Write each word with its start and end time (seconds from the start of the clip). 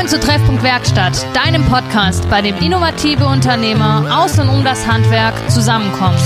Willkommen 0.00 0.18
zu 0.18 0.26
Treffpunkt 0.26 0.62
Werkstatt, 0.62 1.26
deinem 1.36 1.62
Podcast, 1.66 2.26
bei 2.30 2.40
dem 2.40 2.56
innovative 2.56 3.26
Unternehmer 3.26 4.22
aus 4.22 4.38
und 4.38 4.48
um 4.48 4.64
das 4.64 4.86
Handwerk 4.86 5.34
zusammenkommen. 5.50 6.16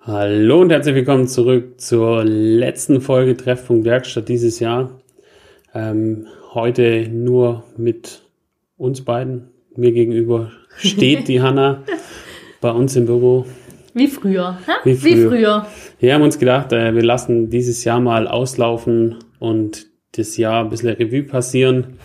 Hallo 0.00 0.62
und 0.62 0.70
herzlich 0.70 0.94
willkommen 0.94 1.28
zurück 1.28 1.78
zur 1.82 2.24
letzten 2.24 3.02
Folge 3.02 3.36
Treffpunkt 3.36 3.84
Werkstatt 3.84 4.30
dieses 4.30 4.58
Jahr. 4.58 4.88
Ähm, 5.74 6.28
heute 6.54 7.10
nur 7.10 7.62
mit 7.76 8.25
uns 8.76 9.04
beiden. 9.04 9.50
Mir 9.74 9.92
gegenüber 9.92 10.52
steht 10.78 11.28
die 11.28 11.42
Hanna 11.42 11.84
bei 12.60 12.70
uns 12.70 12.96
im 12.96 13.06
Büro. 13.06 13.46
Wie 13.94 14.08
früher. 14.08 14.58
Ha? 14.66 14.76
Wie 14.84 14.94
früher. 14.94 15.16
Wie 15.16 15.28
früher. 15.28 15.66
Wir 16.00 16.14
haben 16.14 16.22
uns 16.22 16.38
gedacht, 16.38 16.72
äh, 16.72 16.94
wir 16.94 17.02
lassen 17.02 17.50
dieses 17.50 17.84
Jahr 17.84 18.00
mal 18.00 18.28
auslaufen 18.28 19.16
und 19.38 19.86
das 20.12 20.36
Jahr 20.36 20.64
ein 20.64 20.70
bisschen 20.70 20.90
Revue 20.90 21.22
passieren. 21.22 21.98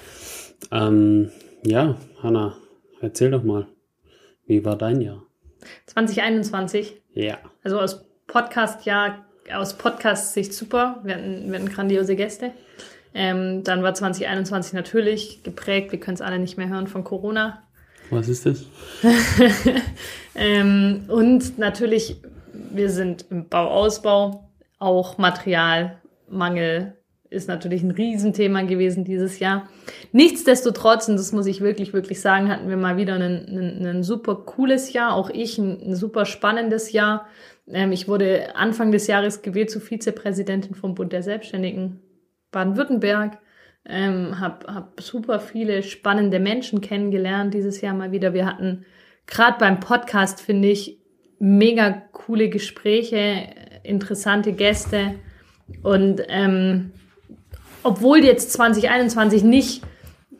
Ähm, 0.72 1.32
ja, 1.66 1.98
Hanna, 2.22 2.56
erzähl 3.02 3.32
doch 3.32 3.44
mal, 3.44 3.68
wie 4.46 4.64
war 4.64 4.78
dein 4.78 5.02
Jahr? 5.02 5.24
2021. 5.88 7.02
Ja. 7.14 7.38
Also 7.64 7.80
aus 7.80 8.06
Podcast-Jahr, 8.28 9.26
aus 9.54 9.74
Podcast-Sicht 9.78 10.54
super. 10.54 11.02
Wir 11.04 11.16
hatten, 11.16 11.52
wir 11.52 11.60
hatten 11.60 11.70
grandiose 11.70 12.16
Gäste. 12.16 12.52
Ähm, 13.14 13.64
dann 13.64 13.84
war 13.84 13.94
2021 13.94 14.74
natürlich 14.74 15.44
geprägt, 15.44 15.92
wir 15.92 16.00
können 16.00 16.16
es 16.16 16.22
alle 16.22 16.40
nicht 16.40 16.58
mehr 16.58 16.70
hören, 16.70 16.88
von 16.88 17.04
Corona. 17.04 17.64
Was 18.10 18.28
ist 18.28 18.46
das? 18.46 18.66
ähm, 20.36 21.06
und 21.08 21.58
natürlich, 21.58 22.18
wir 22.54 22.90
sind 22.90 23.26
im 23.30 23.48
Bauausbau, 23.48 24.50
auch 24.80 25.18
Materialmangel 25.18 26.98
ist 27.30 27.48
natürlich 27.48 27.82
ein 27.82 27.92
Riesenthema 27.92 28.64
gewesen 28.64 29.06
dieses 29.06 29.40
Jahr. 29.40 29.70
Nichtsdestotrotz, 30.12 31.08
und 31.08 31.16
das 31.16 31.32
muss 31.32 31.46
ich 31.46 31.62
wirklich, 31.62 31.94
wirklich 31.94 32.20
sagen, 32.20 32.50
hatten 32.50 32.68
wir 32.68 32.76
mal 32.76 32.98
wieder 32.98 33.16
ein, 33.16 34.04
super 34.04 34.36
cooles 34.36 34.92
Jahr, 34.92 35.16
auch 35.16 35.30
ich 35.30 35.58
ein, 35.58 35.82
ein 35.82 35.96
super 35.96 36.26
spannendes 36.26 36.92
Jahr. 36.92 37.28
Ähm, 37.70 37.94
ich 37.94 38.10
wurde 38.10 38.56
Anfang 38.58 38.92
des 38.92 39.08
Jahres 39.08 39.42
gewählt 39.42 39.72
zur 39.72 39.82
Vizepräsidentin 39.82 40.76
vom 40.76 40.94
Bund 40.94 41.14
der 41.14 41.24
Selbstständigen 41.24 42.02
Baden-Württemberg. 42.52 43.38
Ähm, 43.84 44.40
habe 44.40 44.72
hab 44.72 45.02
super 45.02 45.40
viele 45.40 45.82
spannende 45.82 46.40
Menschen 46.40 46.82
kennengelernt 46.82 47.54
dieses 47.54 47.82
Jahr 47.82 47.96
mal 47.96 48.12
wieder. 48.12 48.34
Wir 48.34 48.46
hatten 48.46 48.86
gerade 49.26 49.58
beim 49.58 49.80
Podcast, 49.80 50.40
finde 50.42 50.68
ich, 50.68 51.00
mega 51.40 52.04
coole 52.12 52.50
Gespräche, 52.50 53.48
interessante 53.84 54.54
Gäste. 54.54 55.16
Und 55.82 56.22
ähm, 56.28 56.92
obwohl 57.82 58.24
jetzt 58.24 58.54
2021 58.54 59.44
nicht 59.44 59.84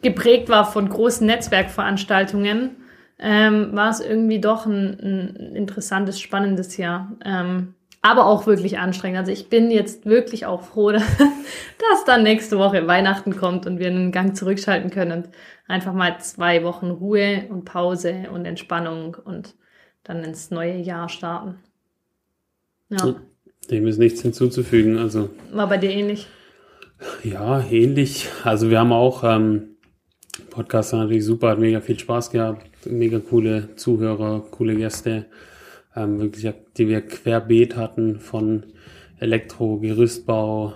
geprägt 0.02 0.50
war 0.50 0.72
von 0.72 0.88
großen 0.90 1.26
Netzwerkveranstaltungen, 1.26 2.76
ähm, 3.18 3.70
war 3.74 3.90
es 3.90 4.00
irgendwie 4.00 4.40
doch 4.40 4.66
ein, 4.66 5.00
ein 5.00 5.56
interessantes, 5.56 6.20
spannendes 6.20 6.78
Jahr. 6.78 7.12
Ähm, 7.24 7.76
aber 8.02 8.26
auch 8.26 8.48
wirklich 8.48 8.80
anstrengend. 8.80 9.20
Also 9.20 9.32
ich 9.32 9.50
bin 9.50 9.70
jetzt 9.70 10.06
wirklich 10.06 10.46
auch 10.46 10.64
froh, 10.64 10.92
dass 10.92 12.06
dann 12.06 12.24
nächste 12.24 12.58
Woche 12.58 12.88
Weihnachten 12.88 13.36
kommt 13.36 13.66
und 13.68 13.80
wir 13.80 13.88
einen 13.88 14.12
Gang 14.12 14.36
zurückschalten 14.36 14.90
können 14.90 15.24
und 15.24 15.30
einfach 15.68 15.94
mal 15.94 16.20
zwei 16.20 16.64
Wochen 16.64 16.90
Ruhe 16.90 17.46
und 17.50 17.66
Pause 17.66 18.28
und 18.34 18.46
Entspannung 18.46 19.16
und 19.24 19.56
dann 20.04 20.24
ins 20.24 20.50
neue 20.52 20.78
Jahr 20.78 21.10
starten. 21.10 21.56
Ja. 22.90 23.16
Dem 23.70 23.88
ist 23.88 24.00
nichts 24.00 24.22
hinzuzufügen. 24.22 24.98
Also 24.98 25.30
war 25.52 25.70
bei 25.70 25.78
dir 25.78 25.92
ähnlich? 25.92 26.28
Ja, 27.24 27.64
ähnlich. 27.70 28.28
Also 28.44 28.70
wir 28.70 28.80
haben 28.80 28.92
auch 28.92 29.24
ähm, 29.24 29.72
Podcast 30.50 30.94
war 30.94 31.02
natürlich 31.02 31.26
super, 31.26 31.50
hat 31.50 31.60
mega 31.60 31.82
viel 31.82 31.98
Spaß 31.98 32.32
gehabt, 32.32 32.68
mega 32.86 33.20
coole 33.20 33.76
Zuhörer, 33.76 34.44
coole 34.52 34.76
Gäste 34.76 35.26
ähm, 35.96 36.20
wirklich, 36.20 36.54
die 36.78 36.88
wir 36.88 37.02
querbeet 37.02 37.76
hatten 37.76 38.20
von 38.20 38.64
Elektro, 39.20 39.78
Gerüstbau, 39.78 40.74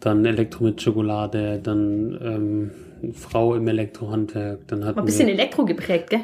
dann 0.00 0.24
Elektro 0.24 0.64
mit 0.64 0.80
Schokolade, 0.80 1.60
dann 1.62 2.18
ähm, 2.22 2.70
Frau 3.14 3.54
im 3.54 3.66
Elektrohandwerk. 3.68 4.68
Dann 4.68 4.84
hatten 4.84 4.96
War 4.96 5.02
ein 5.02 5.06
bisschen 5.06 5.26
wir, 5.26 5.34
Elektro 5.34 5.64
geprägt, 5.64 6.10
gell? 6.10 6.20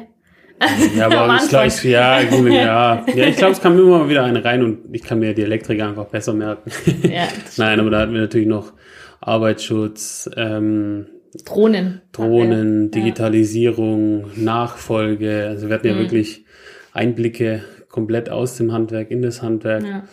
Ja, 0.95 1.05
aber 1.11 1.35
ich 1.35 1.49
glaube, 1.49 1.67
ja, 1.83 2.21
ja, 2.47 3.05
ja, 3.13 3.25
ich 3.25 3.35
glaube, 3.35 3.53
es 3.53 3.61
kam 3.61 3.77
immer 3.77 3.99
mal 3.99 4.09
wieder 4.09 4.23
eine 4.23 4.43
rein 4.43 4.63
und 4.63 4.79
ich 4.91 5.03
kann 5.03 5.19
mir 5.19 5.33
die 5.33 5.43
Elektriker 5.43 5.87
einfach 5.87 6.05
besser 6.05 6.33
merken. 6.33 6.71
Ja, 7.03 7.27
Nein, 7.57 7.79
aber 7.79 7.89
da 7.91 7.99
hatten 7.99 8.13
wir 8.13 8.21
natürlich 8.21 8.47
noch 8.47 8.73
Arbeitsschutz, 9.21 10.29
ähm, 10.35 11.07
Drohnen. 11.45 12.01
Drohnen, 12.13 12.89
Digitalisierung, 12.89 14.21
ja. 14.21 14.43
Nachfolge. 14.43 15.45
Also 15.47 15.67
wir 15.67 15.75
hatten 15.75 15.87
ja 15.87 15.93
mhm. 15.93 15.99
wirklich 15.99 16.45
Einblicke 16.93 17.61
komplett 17.97 18.29
aus 18.29 18.57
dem 18.57 18.71
Handwerk 18.73 19.09
in 19.09 19.23
das 19.23 19.41
Handwerk. 19.41 19.83
Ja. 19.83 20.03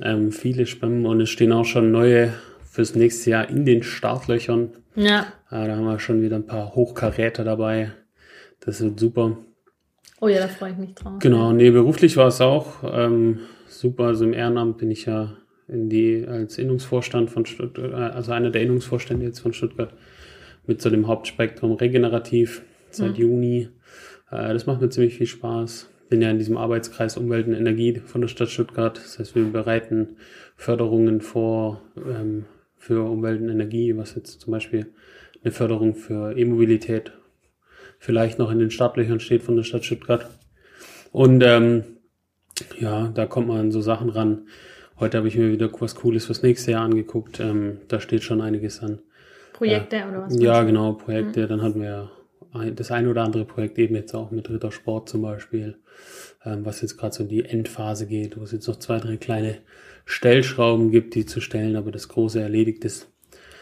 Ähm, 0.00 0.32
viele 0.32 0.64
Spammen 0.64 1.04
und 1.04 1.20
es 1.20 1.28
stehen 1.28 1.52
auch 1.52 1.66
schon 1.66 1.92
neue 1.92 2.32
fürs 2.64 2.94
nächste 2.94 3.28
Jahr 3.28 3.50
in 3.50 3.66
den 3.66 3.82
Startlöchern. 3.82 4.70
Ja. 4.94 5.26
Äh, 5.50 5.66
da 5.66 5.76
haben 5.76 5.84
wir 5.84 5.98
schon 5.98 6.22
wieder 6.22 6.36
ein 6.36 6.46
paar 6.46 6.74
Hochkaräter 6.74 7.44
dabei. 7.44 7.92
Das 8.60 8.82
wird 8.82 8.98
super. 8.98 9.36
Oh 10.18 10.28
ja, 10.28 10.40
da 10.40 10.48
freue 10.48 10.70
ich 10.70 10.78
mich 10.78 10.94
drauf. 10.94 11.18
Genau, 11.18 11.52
nee, 11.52 11.70
beruflich 11.70 12.16
war 12.16 12.28
es 12.28 12.40
auch 12.40 12.82
ähm, 12.90 13.40
super. 13.68 14.04
Also 14.04 14.24
im 14.24 14.32
Ehrenamt 14.32 14.78
bin 14.78 14.90
ich 14.90 15.04
ja 15.04 15.36
in 15.68 15.90
die 15.90 16.24
als 16.26 16.56
Innungsvorstand 16.56 17.28
von 17.28 17.44
Stuttgart, 17.44 17.92
äh, 17.92 18.14
also 18.16 18.32
einer 18.32 18.48
der 18.48 18.62
Innungsvorstände 18.62 19.26
jetzt 19.26 19.40
von 19.40 19.52
Stuttgart 19.52 19.92
mit 20.66 20.80
so 20.80 20.88
dem 20.88 21.06
Hauptspektrum 21.06 21.72
regenerativ 21.72 22.62
seit 22.90 23.18
mhm. 23.18 23.24
Juni. 23.24 23.68
Äh, 24.30 24.54
das 24.54 24.64
macht 24.64 24.80
mir 24.80 24.88
ziemlich 24.88 25.16
viel 25.18 25.26
Spaß 25.26 25.90
bin 26.08 26.22
ja 26.22 26.30
in 26.30 26.38
diesem 26.38 26.56
Arbeitskreis 26.56 27.16
Umwelt 27.16 27.46
und 27.46 27.54
Energie 27.54 28.00
von 28.04 28.20
der 28.20 28.28
Stadt 28.28 28.48
Stuttgart. 28.48 28.96
Das 28.96 29.18
heißt, 29.18 29.34
wir 29.34 29.44
bereiten 29.44 30.16
Förderungen 30.56 31.20
vor 31.20 31.82
ähm, 31.96 32.46
für 32.76 33.08
Umwelt 33.10 33.40
und 33.40 33.48
Energie, 33.48 33.96
was 33.96 34.14
jetzt 34.14 34.40
zum 34.40 34.52
Beispiel 34.52 34.86
eine 35.42 35.52
Förderung 35.52 35.94
für 35.94 36.36
E-Mobilität 36.36 37.12
vielleicht 37.98 38.38
noch 38.38 38.50
in 38.50 38.58
den 38.58 38.70
Startlöchern 38.70 39.20
steht 39.20 39.42
von 39.42 39.56
der 39.56 39.62
Stadt 39.64 39.84
Stuttgart. 39.84 40.28
Und 41.12 41.42
ähm, 41.42 41.84
ja, 42.78 43.08
da 43.08 43.26
kommt 43.26 43.48
man 43.48 43.58
an 43.58 43.72
so 43.72 43.80
Sachen 43.80 44.10
ran. 44.10 44.48
Heute 44.98 45.18
habe 45.18 45.28
ich 45.28 45.36
mir 45.36 45.50
wieder 45.50 45.70
was 45.80 45.94
Cooles 45.94 46.26
fürs 46.26 46.42
nächste 46.42 46.72
Jahr 46.72 46.84
angeguckt. 46.84 47.40
Ähm, 47.40 47.78
da 47.88 48.00
steht 48.00 48.22
schon 48.22 48.40
einiges 48.40 48.82
an. 48.82 49.00
Projekte 49.52 49.96
äh, 49.96 50.04
oder 50.08 50.22
was? 50.22 50.38
Ja, 50.38 50.62
genau, 50.62 50.92
Projekte. 50.92 51.44
Mhm. 51.44 51.48
Dann 51.48 51.62
hatten 51.62 51.82
wir 51.82 52.10
das 52.74 52.90
ein 52.90 53.06
oder 53.06 53.22
andere 53.22 53.44
Projekt 53.44 53.78
eben 53.78 53.94
jetzt 53.94 54.14
auch 54.14 54.30
mit 54.30 54.50
Rittersport 54.50 55.08
zum 55.08 55.22
Beispiel, 55.22 55.78
ähm, 56.44 56.64
was 56.64 56.80
jetzt 56.82 56.96
gerade 56.96 57.14
so 57.14 57.22
in 57.22 57.28
die 57.28 57.44
Endphase 57.44 58.06
geht, 58.06 58.38
wo 58.38 58.42
es 58.42 58.52
jetzt 58.52 58.68
noch 58.68 58.78
zwei, 58.78 58.98
drei 58.98 59.16
kleine 59.16 59.58
Stellschrauben 60.04 60.90
gibt, 60.90 61.14
die 61.14 61.26
zu 61.26 61.40
stellen, 61.40 61.76
aber 61.76 61.90
das 61.90 62.08
große 62.08 62.40
erledigt 62.40 62.84
ist. 62.84 63.10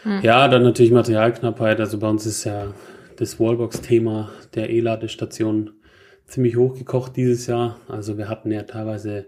Hm. 0.03 0.21
Ja, 0.21 0.47
dann 0.47 0.63
natürlich 0.63 0.91
Materialknappheit. 0.91 1.79
Also 1.79 1.97
bei 1.97 2.07
uns 2.07 2.25
ist 2.25 2.43
ja 2.43 2.73
das 3.17 3.39
Wallbox-Thema 3.39 4.31
der 4.53 4.69
E-Ladestation 4.69 5.71
ziemlich 6.27 6.55
hochgekocht 6.55 7.15
dieses 7.15 7.47
Jahr. 7.47 7.79
Also 7.87 8.17
wir 8.17 8.29
hatten 8.29 8.51
ja 8.51 8.63
teilweise, 8.63 9.27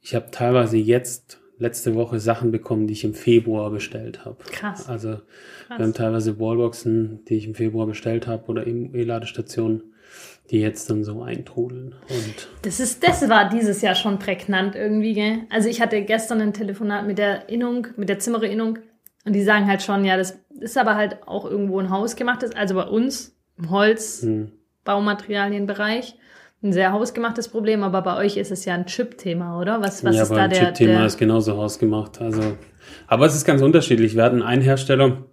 ich 0.00 0.14
habe 0.14 0.30
teilweise 0.30 0.76
jetzt 0.76 1.40
letzte 1.58 1.94
Woche 1.94 2.20
Sachen 2.20 2.50
bekommen, 2.50 2.86
die 2.86 2.92
ich 2.92 3.04
im 3.04 3.14
Februar 3.14 3.70
bestellt 3.70 4.24
habe. 4.24 4.36
Krass. 4.50 4.88
Also 4.88 5.10
Krass. 5.10 5.78
wir 5.78 5.78
haben 5.78 5.94
teilweise 5.94 6.38
Wallboxen, 6.38 7.24
die 7.26 7.36
ich 7.36 7.46
im 7.46 7.54
Februar 7.54 7.86
bestellt 7.86 8.26
habe 8.26 8.46
oder 8.46 8.66
E-Ladestationen, 8.66 9.82
die 10.50 10.60
jetzt 10.60 10.90
dann 10.90 11.02
so 11.02 11.22
eintrudeln. 11.22 11.94
Und 12.08 12.48
das 12.62 12.80
ist, 12.80 13.06
das 13.06 13.28
war 13.28 13.48
dieses 13.48 13.82
Jahr 13.82 13.94
schon 13.94 14.18
prägnant 14.18 14.76
irgendwie, 14.76 15.14
gell? 15.14 15.38
Also 15.50 15.68
ich 15.68 15.80
hatte 15.80 16.02
gestern 16.02 16.40
ein 16.40 16.52
Telefonat 16.52 17.06
mit 17.06 17.18
der 17.18 17.48
Innung, 17.48 17.88
mit 17.96 18.08
der 18.08 18.18
Zimmererinnung 18.18 18.78
und 19.24 19.32
die 19.32 19.42
sagen 19.42 19.66
halt 19.66 19.82
schon, 19.82 20.04
ja, 20.04 20.16
das 20.16 20.38
ist 20.60 20.78
aber 20.78 20.94
halt 20.94 21.18
auch 21.26 21.44
irgendwo 21.44 21.80
ein 21.80 21.90
hausgemachtes, 21.90 22.54
also 22.54 22.74
bei 22.74 22.84
uns 22.84 23.36
im 23.58 23.70
Holz, 23.70 24.22
hm. 24.22 24.52
Baumaterialienbereich 24.84 26.16
ein 26.66 26.72
sehr 26.72 26.92
hausgemachtes 26.92 27.48
Problem, 27.48 27.82
aber 27.82 28.02
bei 28.02 28.16
euch 28.18 28.36
ist 28.36 28.50
es 28.50 28.64
ja 28.64 28.74
ein 28.74 28.86
Chip-Thema, 28.86 29.60
oder? 29.60 29.80
Was, 29.80 30.04
was 30.04 30.16
ja, 30.16 30.22
ist 30.22 30.30
da 30.30 30.48
der? 30.48 30.58
Chip-Thema 30.58 30.98
der... 30.98 31.06
ist 31.06 31.18
genauso 31.18 31.56
hausgemacht. 31.56 32.20
Also, 32.20 32.42
aber 33.06 33.26
es 33.26 33.34
ist 33.34 33.44
ganz 33.44 33.62
unterschiedlich. 33.62 34.16
Wir 34.16 34.24
hatten 34.24 34.42
einen 34.42 34.62
Hersteller 34.62 35.24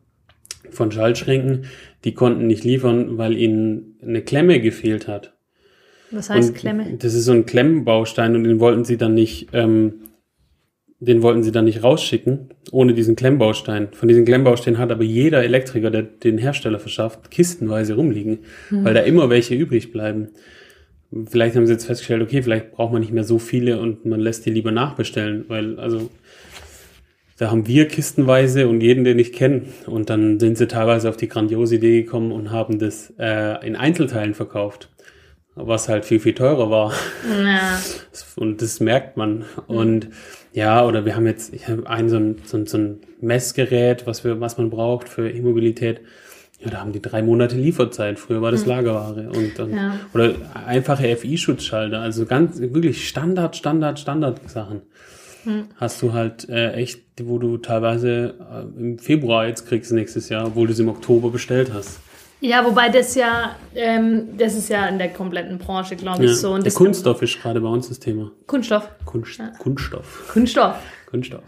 von 0.70 0.92
Schaltschränken, 0.92 1.66
die 2.04 2.14
konnten 2.14 2.48
nicht 2.48 2.64
liefern, 2.64 3.18
weil 3.18 3.38
ihnen 3.38 3.98
eine 4.02 4.22
Klemme 4.22 4.60
gefehlt 4.60 5.08
hat. 5.08 5.34
Was 6.12 6.30
heißt 6.30 6.50
und 6.50 6.56
Klemme? 6.56 6.98
Das 6.98 7.14
ist 7.14 7.26
so 7.26 7.32
ein 7.32 7.46
Klemmbaustein 7.46 8.36
und 8.36 8.44
den 8.44 8.60
wollten 8.60 8.86
sie 8.86 8.98
dann 8.98 9.14
nicht 9.14 9.50
ähm, 9.54 10.04
den 11.06 11.22
wollten 11.22 11.44
sie 11.44 11.52
dann 11.52 11.66
nicht 11.66 11.84
rausschicken, 11.84 12.50
ohne 12.72 12.94
diesen 12.94 13.16
Klemmbaustein. 13.16 13.90
Von 13.92 14.08
diesen 14.08 14.26
Klemmbausteinen 14.26 14.80
hat 14.80 14.92
aber 14.92 15.04
jeder 15.04 15.44
Elektriker, 15.44 15.92
der 15.92 16.04
den 16.04 16.38
Hersteller 16.38 16.80
verschafft, 16.80 17.30
kistenweise 17.30 17.96
rumliegen, 17.96 18.40
mhm. 18.70 18.86
weil 18.86 18.94
da 18.94 19.02
immer 19.02 19.30
welche 19.30 19.56
übrig 19.56 19.92
bleiben. 19.92 20.30
Vielleicht 21.30 21.56
haben 21.56 21.68
sie 21.68 21.74
jetzt 21.74 21.86
festgestellt, 21.86 22.24
okay, 22.24 22.42
vielleicht 22.42 22.72
braucht 22.72 22.92
man 22.92 23.02
nicht 23.02 23.12
mehr 23.12 23.24
so 23.24 23.40
viele 23.40 23.80
und 23.80 24.06
man 24.06 24.20
lässt 24.20 24.46
die 24.46 24.52
lieber 24.52 24.72
nachbestellen, 24.72 25.46
weil, 25.48 25.80
also, 25.80 26.10
da 27.38 27.52
haben 27.52 27.68
wir 27.68 27.88
kistenweise 27.88 28.68
und 28.68 28.82
jeden, 28.82 29.04
den 29.04 29.20
ich 29.20 29.34
kenne. 29.34 29.64
Und 29.86 30.10
dann 30.10 30.40
sind 30.40 30.58
sie 30.58 30.68
teilweise 30.68 31.10
auf 31.10 31.18
die 31.18 31.28
grandiose 31.28 31.76
Idee 31.76 32.04
gekommen 32.04 32.32
und 32.32 32.52
haben 32.52 32.80
das 32.80 33.14
äh, 33.20 33.66
in 33.66 33.76
Einzelteilen 33.76 34.34
verkauft 34.34 34.90
was 35.56 35.88
halt 35.88 36.06
viel, 36.06 36.20
viel 36.20 36.34
teurer 36.34 36.70
war. 36.70 36.94
Ja. 37.30 37.80
Und 38.36 38.62
das 38.62 38.80
merkt 38.80 39.18
man. 39.18 39.46
Und 39.68 40.10
ja, 40.52 40.86
oder 40.86 41.06
wir 41.06 41.16
haben 41.16 41.28
jetzt, 41.28 41.54
ich 41.54 41.68
habe 41.68 41.88
ein 41.88 42.10
so 42.10 42.18
ein, 42.18 42.42
so 42.46 42.58
ein, 42.58 42.66
so 42.66 42.78
ein 42.78 43.02
Messgerät, 43.22 44.08
was 44.08 44.24
wir, 44.24 44.40
was 44.40 44.58
man 44.58 44.70
braucht 44.70 45.10
für 45.10 45.30
Immobilität. 45.30 46.02
Ja, 46.64 46.72
da 46.72 46.80
haben 46.80 46.94
die 46.94 47.02
drei 47.02 47.22
Monate 47.22 47.56
Lieferzeit. 47.56 48.20
Früher 48.20 48.42
war 48.42 48.52
das 48.52 48.62
hm. 48.62 48.70
Lagerware. 48.70 49.30
Und, 49.30 49.60
und 49.60 49.76
ja. 49.76 50.00
oder 50.14 50.36
einfache 50.66 51.16
FI-Schutzschalter. 51.16 52.00
Also 52.00 52.26
ganz, 52.26 52.60
wirklich 52.60 53.08
Standard, 53.08 53.56
Standard, 53.56 54.00
Standard 54.00 54.50
Sachen. 54.50 54.82
Hm. 55.44 55.66
Hast 55.76 56.02
du 56.02 56.14
halt 56.14 56.48
äh, 56.48 56.72
echt, 56.74 57.02
wo 57.24 57.38
du 57.38 57.58
teilweise 57.58 58.36
äh, 58.40 58.80
im 58.80 58.98
Februar 58.98 59.48
jetzt 59.48 59.68
kriegst 59.68 59.92
nächstes 59.92 60.30
Jahr, 60.30 60.48
obwohl 60.48 60.68
du 60.68 60.74
es 60.74 60.80
im 60.80 60.88
Oktober 60.88 61.30
bestellt 61.30 61.72
hast. 61.74 62.00
Ja, 62.40 62.66
wobei 62.66 62.90
das 62.90 63.16
ja, 63.16 63.56
ähm, 63.74 64.38
das 64.38 64.56
ist 64.56 64.70
ja 64.70 64.88
in 64.88 64.98
der 64.98 65.10
kompletten 65.10 65.58
Branche, 65.60 65.96
glaube 65.96 66.26
ich, 66.26 66.32
ja, 66.32 66.36
so. 66.36 66.54
Und 66.54 66.66
der 66.66 66.74
Kunststoff 66.74 67.22
ist 67.22 67.42
gerade 67.42 67.62
bei 67.62 67.70
uns 67.70 67.88
das 67.88 68.00
Thema. 68.00 68.32
Kunststoff. 68.48 68.90
Kunst, 69.06 69.40
ja. 69.40 69.54
Kunststoff. 69.60 70.30
Kunststoff. 70.32 70.76
Kunststoff. 71.10 71.44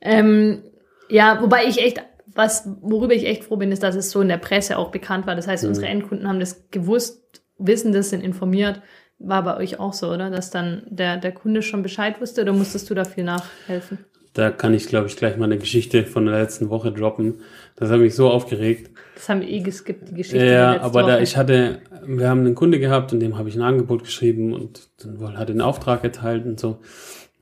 Ähm, 0.00 0.62
ja, 1.08 1.38
wobei 1.40 1.66
ich 1.66 1.78
echt, 1.78 2.02
was, 2.34 2.68
worüber 2.80 3.14
ich 3.14 3.26
echt 3.26 3.44
froh 3.44 3.56
bin, 3.56 3.72
ist, 3.72 3.82
dass 3.82 3.94
es 3.94 4.10
so 4.10 4.20
in 4.20 4.28
der 4.28 4.38
Presse 4.38 4.78
auch 4.78 4.90
bekannt 4.90 5.26
war. 5.26 5.34
Das 5.34 5.46
heißt, 5.46 5.64
mhm. 5.64 5.70
unsere 5.70 5.86
Endkunden 5.86 6.28
haben 6.28 6.40
das 6.40 6.68
gewusst, 6.70 7.42
wissen 7.58 7.92
das, 7.92 8.10
sind 8.10 8.22
informiert. 8.22 8.80
War 9.18 9.44
bei 9.44 9.56
euch 9.56 9.78
auch 9.78 9.92
so, 9.92 10.10
oder? 10.10 10.30
Dass 10.30 10.50
dann 10.50 10.82
der, 10.88 11.16
der 11.16 11.32
Kunde 11.32 11.62
schon 11.62 11.82
Bescheid 11.82 12.20
wusste 12.20 12.42
oder 12.42 12.52
musstest 12.52 12.90
du 12.90 12.94
dafür 12.94 13.24
nachhelfen? 13.24 13.98
Da 14.34 14.50
kann 14.50 14.72
ich, 14.72 14.86
glaube 14.88 15.08
ich, 15.08 15.16
gleich 15.16 15.36
mal 15.36 15.44
eine 15.44 15.58
Geschichte 15.58 16.04
von 16.04 16.24
der 16.24 16.40
letzten 16.40 16.70
Woche 16.70 16.90
droppen. 16.90 17.40
Das 17.76 17.90
hat 17.90 18.00
mich 18.00 18.14
so 18.14 18.30
aufgeregt. 18.30 18.90
Das 19.14 19.28
haben 19.28 19.42
wir 19.42 19.48
eh 19.48 19.60
geskippt, 19.60 20.08
die 20.08 20.14
Geschichte. 20.14 20.46
Ja, 20.46 20.80
aber 20.80 21.02
Woche. 21.02 21.12
da 21.12 21.20
ich 21.20 21.36
hatte, 21.36 21.82
wir 22.06 22.30
haben 22.30 22.40
einen 22.40 22.54
Kunde 22.54 22.80
gehabt 22.80 23.12
und 23.12 23.20
dem 23.20 23.36
habe 23.36 23.50
ich 23.50 23.56
ein 23.56 23.62
Angebot 23.62 24.04
geschrieben 24.04 24.54
und 24.54 24.88
dann 24.98 25.36
hat 25.36 25.50
er 25.50 25.54
den 25.54 25.60
Auftrag 25.60 26.02
erteilt 26.02 26.46
und 26.46 26.58
so. 26.58 26.78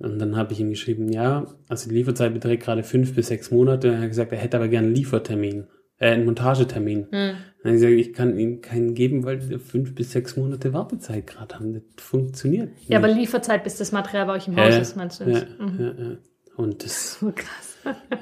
Und 0.00 0.18
dann 0.18 0.36
habe 0.36 0.52
ich 0.52 0.60
ihm 0.60 0.70
geschrieben, 0.70 1.12
ja, 1.12 1.46
also 1.68 1.88
die 1.88 1.94
Lieferzeit 1.94 2.32
beträgt 2.32 2.64
gerade 2.64 2.82
fünf 2.82 3.14
bis 3.14 3.28
sechs 3.28 3.50
Monate. 3.50 3.88
Er 3.88 4.00
hat 4.00 4.08
gesagt, 4.08 4.32
er 4.32 4.38
hätte 4.38 4.56
aber 4.56 4.68
gerne 4.68 4.86
einen 4.86 4.96
Liefertermin, 4.96 5.66
äh, 5.98 6.12
einen 6.12 6.24
Montagetermin. 6.24 7.06
Hm. 7.10 7.36
Dann 7.62 7.72
habe 7.72 7.74
ich 7.74 7.80
gesagt, 7.80 7.94
ich 7.94 8.12
kann 8.14 8.38
ihm 8.38 8.62
keinen 8.62 8.94
geben, 8.94 9.24
weil 9.24 9.48
wir 9.50 9.60
fünf 9.60 9.94
bis 9.94 10.12
sechs 10.12 10.36
Monate 10.38 10.72
Wartezeit 10.72 11.26
gerade 11.26 11.54
haben. 11.54 11.74
Das 11.74 12.04
funktioniert. 12.04 12.70
Ja, 12.88 12.98
nicht. 12.98 13.04
aber 13.04 13.08
Lieferzeit, 13.08 13.62
bis 13.62 13.76
das 13.76 13.92
Material 13.92 14.26
bei 14.26 14.34
euch 14.34 14.48
im 14.48 14.56
Haus 14.56 14.74
ist, 14.74 14.96
meinst 14.96 15.20
du? 15.20 15.24
Ja, 15.24 15.42
mhm. 15.58 15.78
ja, 15.78 15.86
ja. 15.86 16.16
Und 16.56 16.82
das. 16.84 17.18
So 17.20 17.32
krass. 17.32 17.70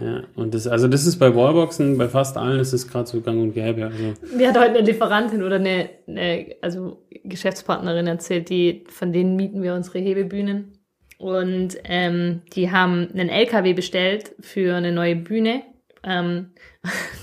Ja, 0.00 0.22
und 0.36 0.54
das, 0.54 0.68
also 0.68 0.86
das 0.86 1.04
ist 1.04 1.18
bei 1.18 1.34
Wallboxen, 1.34 1.98
bei 1.98 2.08
fast 2.08 2.36
allen 2.36 2.60
ist 2.60 2.72
es 2.72 2.86
gerade 2.86 3.08
so 3.08 3.20
gang 3.20 3.40
und 3.40 3.52
gäbe. 3.52 3.86
Also. 3.86 4.14
Mir 4.36 4.48
hat 4.48 4.58
heute 4.58 4.70
eine 4.70 4.80
Lieferantin 4.82 5.42
oder 5.42 5.56
eine, 5.56 5.90
eine 6.06 6.54
also 6.60 7.02
Geschäftspartnerin 7.24 8.06
erzählt, 8.06 8.50
die, 8.50 8.84
von 8.88 9.12
denen 9.12 9.34
mieten 9.34 9.62
wir 9.62 9.74
unsere 9.74 9.98
Hebebühnen. 9.98 10.77
Und 11.18 11.76
ähm, 11.84 12.42
die 12.54 12.70
haben 12.70 13.08
einen 13.12 13.28
LKW 13.28 13.74
bestellt 13.74 14.34
für 14.40 14.76
eine 14.76 14.92
neue 14.92 15.16
Bühne. 15.16 15.62
Ähm, 16.04 16.52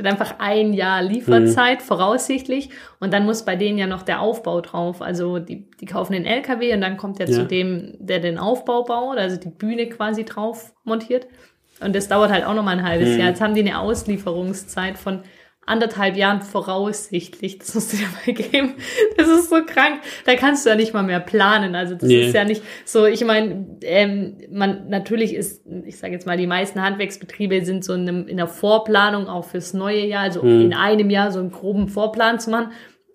hat 0.00 0.12
einfach 0.12 0.34
ein 0.38 0.72
Jahr 0.72 1.02
Lieferzeit 1.02 1.80
mhm. 1.80 1.84
voraussichtlich 1.84 2.70
und 2.98 3.12
dann 3.12 3.24
muss 3.24 3.44
bei 3.44 3.56
denen 3.56 3.78
ja 3.78 3.86
noch 3.86 4.02
der 4.02 4.20
Aufbau 4.20 4.60
drauf. 4.60 5.02
Also 5.02 5.38
die, 5.38 5.70
die 5.80 5.86
kaufen 5.86 6.12
den 6.12 6.24
LKW 6.24 6.74
und 6.74 6.80
dann 6.80 6.96
kommt 6.96 7.18
der 7.18 7.28
ja. 7.28 7.34
zu 7.34 7.46
dem, 7.46 7.94
der 7.98 8.20
den 8.20 8.38
Aufbau 8.38 8.84
baut, 8.84 9.18
also 9.18 9.36
die 9.36 9.48
Bühne 9.48 9.88
quasi 9.88 10.24
drauf 10.24 10.72
montiert. 10.84 11.26
Und 11.80 11.94
das 11.94 12.08
dauert 12.08 12.30
halt 12.30 12.44
auch 12.44 12.54
noch 12.54 12.62
mal 12.62 12.76
ein 12.76 12.86
halbes 12.86 13.10
mhm. 13.10 13.18
Jahr. 13.18 13.28
Jetzt 13.28 13.40
haben 13.40 13.54
die 13.54 13.60
eine 13.60 13.78
Auslieferungszeit 13.78 14.98
von 14.98 15.22
anderthalb 15.70 16.16
Jahren 16.16 16.42
voraussichtlich. 16.42 17.58
Das 17.58 17.74
musst 17.74 17.92
du 17.92 17.96
dir 17.96 18.06
mal 18.06 18.34
geben. 18.34 18.74
Das 19.16 19.28
ist 19.28 19.48
so 19.48 19.64
krank. 19.64 20.00
Da 20.26 20.34
kannst 20.34 20.66
du 20.66 20.70
ja 20.70 20.76
nicht 20.76 20.92
mal 20.92 21.02
mehr 21.02 21.20
planen. 21.20 21.74
Also 21.74 21.94
das 21.94 22.08
nee. 22.08 22.26
ist 22.26 22.34
ja 22.34 22.44
nicht 22.44 22.62
so, 22.84 23.06
ich 23.06 23.24
meine, 23.24 23.78
ähm, 23.82 24.36
man 24.50 24.88
natürlich 24.88 25.34
ist, 25.34 25.64
ich 25.84 25.98
sage 25.98 26.12
jetzt 26.12 26.26
mal, 26.26 26.36
die 26.36 26.46
meisten 26.46 26.82
Handwerksbetriebe 26.82 27.64
sind 27.64 27.84
so 27.84 27.94
in, 27.94 28.08
einem, 28.08 28.26
in 28.26 28.36
der 28.36 28.48
Vorplanung 28.48 29.28
auch 29.28 29.44
fürs 29.44 29.72
neue 29.72 30.04
Jahr, 30.04 30.22
also 30.22 30.42
mhm. 30.42 30.60
in 30.60 30.74
einem 30.74 31.08
Jahr 31.08 31.30
so 31.32 31.38
einen 31.38 31.52
groben 31.52 31.88
Vorplan 31.88 32.40
zu 32.40 32.50
machen. 32.50 32.72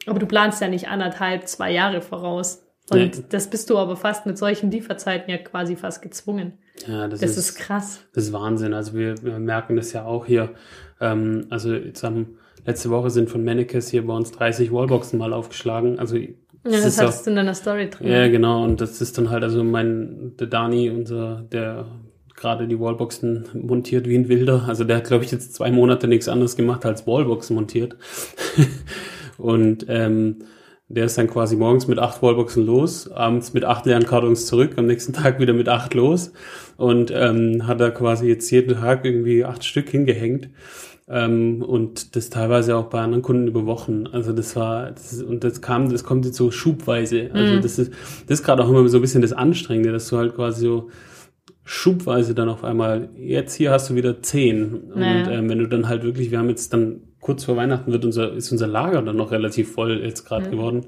Aber 0.08 0.20
du 0.20 0.26
planst 0.26 0.62
ja 0.62 0.68
nicht 0.68 0.88
anderthalb, 0.88 1.48
zwei 1.48 1.72
Jahre 1.72 2.02
voraus. 2.02 2.64
Und 2.90 3.00
nee. 3.00 3.24
das 3.30 3.50
bist 3.50 3.70
du 3.70 3.78
aber 3.78 3.96
fast 3.96 4.26
mit 4.26 4.38
solchen 4.38 4.70
Lieferzeiten 4.70 5.30
ja 5.30 5.38
quasi 5.38 5.76
fast 5.76 6.02
gezwungen. 6.02 6.54
Ja, 6.88 7.08
das, 7.08 7.20
das 7.20 7.32
ist, 7.32 7.38
ist, 7.38 7.56
krass. 7.56 8.02
Das 8.14 8.26
ist 8.26 8.34
Wahnsinn. 8.34 8.74
Also 8.74 8.94
wir, 8.94 9.16
wir 9.24 9.40
merken 9.40 9.76
das 9.76 9.94
ja 9.94 10.06
auch 10.06 10.26
hier. 10.26 10.54
Ähm, 11.02 11.48
also 11.50 11.74
jetzt 11.74 12.04
haben 12.04 12.38
letzte 12.66 12.90
Woche 12.90 13.10
sind 13.10 13.30
von 13.30 13.44
Mannekes 13.44 13.90
hier 13.90 14.06
bei 14.06 14.14
uns 14.14 14.32
30 14.32 14.72
Wallboxen 14.72 15.20
mal 15.20 15.34
aufgeschlagen. 15.34 16.00
Also 16.00 16.18
ja, 16.18 16.28
das, 16.64 16.84
das 16.84 17.00
hattest 17.00 17.20
auch, 17.20 17.24
du 17.26 17.30
in 17.30 17.36
deiner 17.36 17.54
Story 17.54 17.90
drin. 17.90 18.08
Ja, 18.08 18.28
genau. 18.28 18.64
Und 18.64 18.82
das 18.82 19.02
ist 19.02 19.18
dann 19.18 19.30
halt, 19.30 19.44
also 19.44 19.64
mein, 19.64 20.34
der 20.40 20.48
Dani, 20.48 20.90
unser, 20.90 21.46
der 21.52 21.86
gerade 22.36 22.68
die 22.68 22.80
Wallboxen 22.80 23.46
montiert 23.54 24.08
wie 24.08 24.16
ein 24.16 24.28
Wilder. 24.28 24.66
Also 24.68 24.84
der 24.84 24.98
hat, 24.98 25.06
glaube 25.06 25.24
ich, 25.24 25.32
jetzt 25.32 25.54
zwei 25.54 25.72
Monate 25.72 26.08
nichts 26.08 26.28
anderes 26.28 26.56
gemacht 26.56 26.86
als 26.86 27.08
Wallboxen 27.08 27.56
montiert. 27.56 27.96
und 29.38 29.86
ähm, 29.88 30.40
der 30.88 31.06
ist 31.06 31.18
dann 31.18 31.28
quasi 31.28 31.56
morgens 31.56 31.88
mit 31.88 31.98
acht 31.98 32.22
Wallboxen 32.22 32.66
los, 32.66 33.10
abends 33.12 33.54
mit 33.54 33.64
acht 33.64 33.86
leeren 33.86 34.06
Kartons 34.06 34.46
zurück, 34.46 34.74
am 34.78 34.86
nächsten 34.86 35.14
Tag 35.14 35.40
wieder 35.40 35.54
mit 35.54 35.68
acht 35.68 35.94
los 35.96 36.32
und 36.78 37.12
ähm, 37.12 37.66
hat 37.66 37.80
da 37.80 37.90
quasi 37.90 38.28
jetzt 38.28 38.50
jeden 38.52 38.76
Tag 38.76 39.04
irgendwie 39.04 39.46
acht 39.46 39.64
Stück 39.64 39.90
hingehängt. 39.90 40.50
Ähm, 41.08 41.62
und 41.62 42.16
das 42.16 42.30
teilweise 42.32 42.76
auch 42.76 42.86
bei 42.86 43.00
anderen 43.00 43.22
Kunden 43.22 43.48
über 43.48 43.66
Wochen. 43.66 44.08
Also 44.08 44.34
das 44.34 44.56
war, 44.56 44.92
das, 44.92 45.22
und 45.22 45.44
das 45.44 45.62
kam, 45.62 45.90
das 45.92 46.04
kommt 46.04 46.26
jetzt 46.26 46.38
so 46.38 46.50
schubweise. 46.50 47.30
Also 47.34 47.56
mhm. 47.56 47.62
das 47.62 47.78
ist, 47.78 47.92
das 48.28 48.40
ist 48.40 48.46
gerade 48.46 48.64
auch 48.64 48.70
immer 48.70 48.88
so 48.88 48.98
ein 48.98 49.02
bisschen 49.02 49.22
das 49.22 49.34
Anstrengende, 49.34 49.92
dass 49.92 50.10
du 50.10 50.18
halt 50.18 50.36
quasi 50.36 50.62
so 50.62 50.90
schubweise 51.64 52.34
dann 52.34 52.50
auf 52.50 52.64
einmal, 52.64 53.10
jetzt 53.18 53.56
hier 53.56 53.72
hast 53.72 53.90
du 53.90 53.96
wieder 53.96 54.22
zehn. 54.22 54.90
Naja. 54.96 55.20
Und 55.20 55.32
ähm, 55.32 55.50
wenn 55.50 55.60
du 55.60 55.68
dann 55.68 55.88
halt 55.88 56.04
wirklich, 56.04 56.32
wir 56.32 56.40
haben 56.40 56.50
jetzt 56.50 56.74
dann 56.74 57.02
kurz 57.26 57.44
vor 57.44 57.58
Weihnachten 57.58 57.92
wird 57.92 58.06
unser, 58.06 58.34
ist 58.34 58.52
unser 58.52 58.68
Lager 58.68 59.02
dann 59.02 59.16
noch 59.16 59.32
relativ 59.32 59.74
voll 59.74 60.04
jetzt 60.04 60.26
gerade 60.26 60.46
mhm. 60.46 60.52
geworden. 60.52 60.86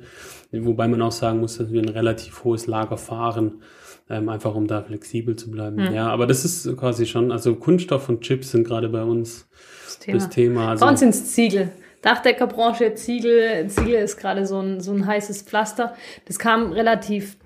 Wobei 0.51 0.87
man 0.87 1.01
auch 1.01 1.11
sagen 1.11 1.39
muss, 1.39 1.57
dass 1.57 1.71
wir 1.71 1.81
ein 1.81 1.89
relativ 1.89 2.43
hohes 2.43 2.67
Lager 2.67 2.95
fahren, 2.95 3.63
ähm, 4.07 4.29
einfach 4.29 4.53
um 4.53 4.67
da 4.67 4.83
flexibel 4.83 5.35
zu 5.35 5.49
bleiben. 5.49 5.77
Mhm. 5.77 5.95
Ja, 5.95 6.09
aber 6.09 6.27
das 6.27 6.45
ist 6.45 6.77
quasi 6.77 7.07
schon, 7.07 7.31
also 7.31 7.55
Kunststoff 7.55 8.07
und 8.07 8.21
Chips 8.21 8.51
sind 8.51 8.67
gerade 8.67 8.87
bei 8.89 9.01
uns 9.01 9.49
das 9.83 9.97
Thema. 9.97 10.17
Das 10.19 10.29
Thema 10.29 10.69
also, 10.69 10.85
bei 10.85 10.91
uns 10.91 10.99
sind 10.99 11.09
es 11.09 11.33
Ziegel. 11.33 11.71
Dachdeckerbranche, 12.03 12.93
Ziegel, 12.93 13.67
Ziegel 13.69 13.95
ist 13.95 14.17
gerade 14.17 14.45
so 14.45 14.59
ein, 14.59 14.79
so 14.79 14.91
ein 14.91 15.07
heißes 15.07 15.41
Pflaster. 15.41 15.95
Das 16.25 16.37
kam 16.37 16.71
relativ 16.71 17.37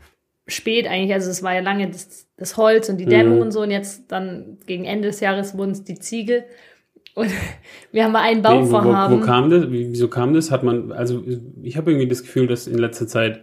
spät 0.48 0.86
eigentlich, 0.86 1.13
also 1.13 1.31
es 1.31 1.41
war 1.43 1.53
ja 1.53 1.62
lange 1.62 1.89
das, 1.89 2.27
das 2.36 2.57
Holz 2.57 2.89
und 2.89 2.98
die 2.98 3.05
Dämmung 3.05 3.38
mhm. 3.38 3.41
und 3.43 3.51
so 3.51 3.62
und 3.62 3.71
jetzt 3.71 4.12
dann 4.12 4.57
gegen 4.65 4.83
Ende 4.83 5.07
des 5.07 5.21
Jahres 5.21 5.57
wurden 5.57 5.71
es 5.71 5.86
die 5.86 5.98
Ziegel. 5.98 6.43
Und 7.15 7.31
wir 7.91 8.03
haben 8.03 8.11
mal 8.11 8.21
einen 8.21 8.41
Bauvorhaben. 8.41 9.13
Wo, 9.13 9.17
wo, 9.17 9.21
wo 9.21 9.25
kam 9.25 9.49
das? 9.49 9.65
Wieso 9.69 10.07
kam 10.07 10.33
das? 10.33 10.51
Hat 10.51 10.63
man, 10.63 10.91
also 10.91 11.23
ich 11.63 11.77
habe 11.77 11.91
irgendwie 11.91 12.07
das 12.07 12.21
Gefühl, 12.21 12.47
dass 12.47 12.67
in 12.67 12.77
letzter 12.77 13.07
Zeit 13.07 13.41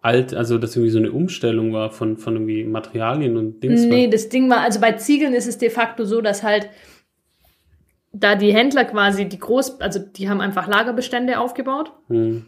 alt, 0.00 0.34
also 0.34 0.58
dass 0.58 0.76
irgendwie 0.76 0.90
so 0.90 0.98
eine 0.98 1.12
Umstellung 1.12 1.72
war 1.72 1.90
von, 1.90 2.16
von 2.16 2.34
irgendwie 2.34 2.64
Materialien 2.64 3.36
und 3.36 3.62
Dings. 3.62 3.82
Nee, 3.82 4.04
war. 4.04 4.10
das 4.10 4.28
Ding 4.28 4.48
war, 4.48 4.60
also 4.60 4.80
bei 4.80 4.92
Ziegeln 4.92 5.34
ist 5.34 5.48
es 5.48 5.58
de 5.58 5.70
facto 5.70 6.04
so, 6.04 6.20
dass 6.20 6.42
halt 6.42 6.68
da 8.12 8.34
die 8.34 8.52
Händler 8.52 8.84
quasi 8.84 9.28
die 9.28 9.38
groß, 9.38 9.80
also 9.80 9.98
die 9.98 10.28
haben 10.28 10.40
einfach 10.40 10.66
Lagerbestände 10.66 11.38
aufgebaut, 11.38 11.92
hm. 12.08 12.46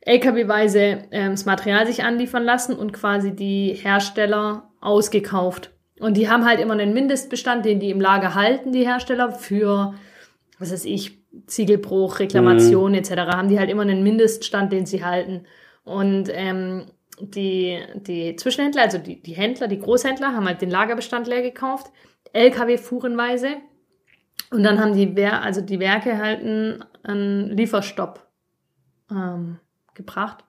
LKW-weise 0.00 1.04
ähm, 1.10 1.32
das 1.32 1.44
Material 1.44 1.86
sich 1.86 2.02
anliefern 2.02 2.44
lassen 2.44 2.74
und 2.74 2.92
quasi 2.92 3.34
die 3.34 3.74
Hersteller 3.74 4.70
ausgekauft. 4.80 5.72
Und 6.00 6.16
die 6.16 6.28
haben 6.28 6.44
halt 6.44 6.60
immer 6.60 6.74
einen 6.74 6.94
Mindestbestand, 6.94 7.64
den 7.64 7.80
die 7.80 7.90
im 7.90 8.00
Lager 8.00 8.34
halten, 8.34 8.72
die 8.72 8.86
Hersteller, 8.86 9.32
für, 9.32 9.94
was 10.58 10.72
weiß 10.72 10.84
ich, 10.84 11.18
Ziegelbruch, 11.46 12.20
Reklamation 12.20 12.92
mhm. 12.92 12.98
etc. 12.98 13.10
haben 13.32 13.48
die 13.48 13.58
halt 13.58 13.70
immer 13.70 13.82
einen 13.82 14.02
Mindeststand, 14.02 14.72
den 14.72 14.86
sie 14.86 15.04
halten. 15.04 15.44
Und 15.84 16.28
ähm, 16.32 16.86
die, 17.20 17.80
die 17.94 18.36
Zwischenhändler, 18.36 18.82
also 18.82 18.98
die, 18.98 19.22
die 19.22 19.34
Händler, 19.34 19.68
die 19.68 19.78
Großhändler, 19.78 20.34
haben 20.34 20.46
halt 20.46 20.62
den 20.62 20.70
Lagerbestand 20.70 21.26
leer 21.26 21.42
gekauft, 21.42 21.90
LKW 22.32 22.78
fuhrenweise. 22.78 23.56
Und 24.50 24.62
dann 24.62 24.80
haben 24.80 24.94
die, 24.94 25.16
Wer 25.16 25.42
also 25.42 25.60
die 25.60 25.80
Werke 25.80 26.18
halt 26.18 26.40
einen, 26.40 26.84
einen 27.02 27.56
Lieferstopp 27.56 28.26
ähm, 29.10 29.58
gebracht. 29.94 30.44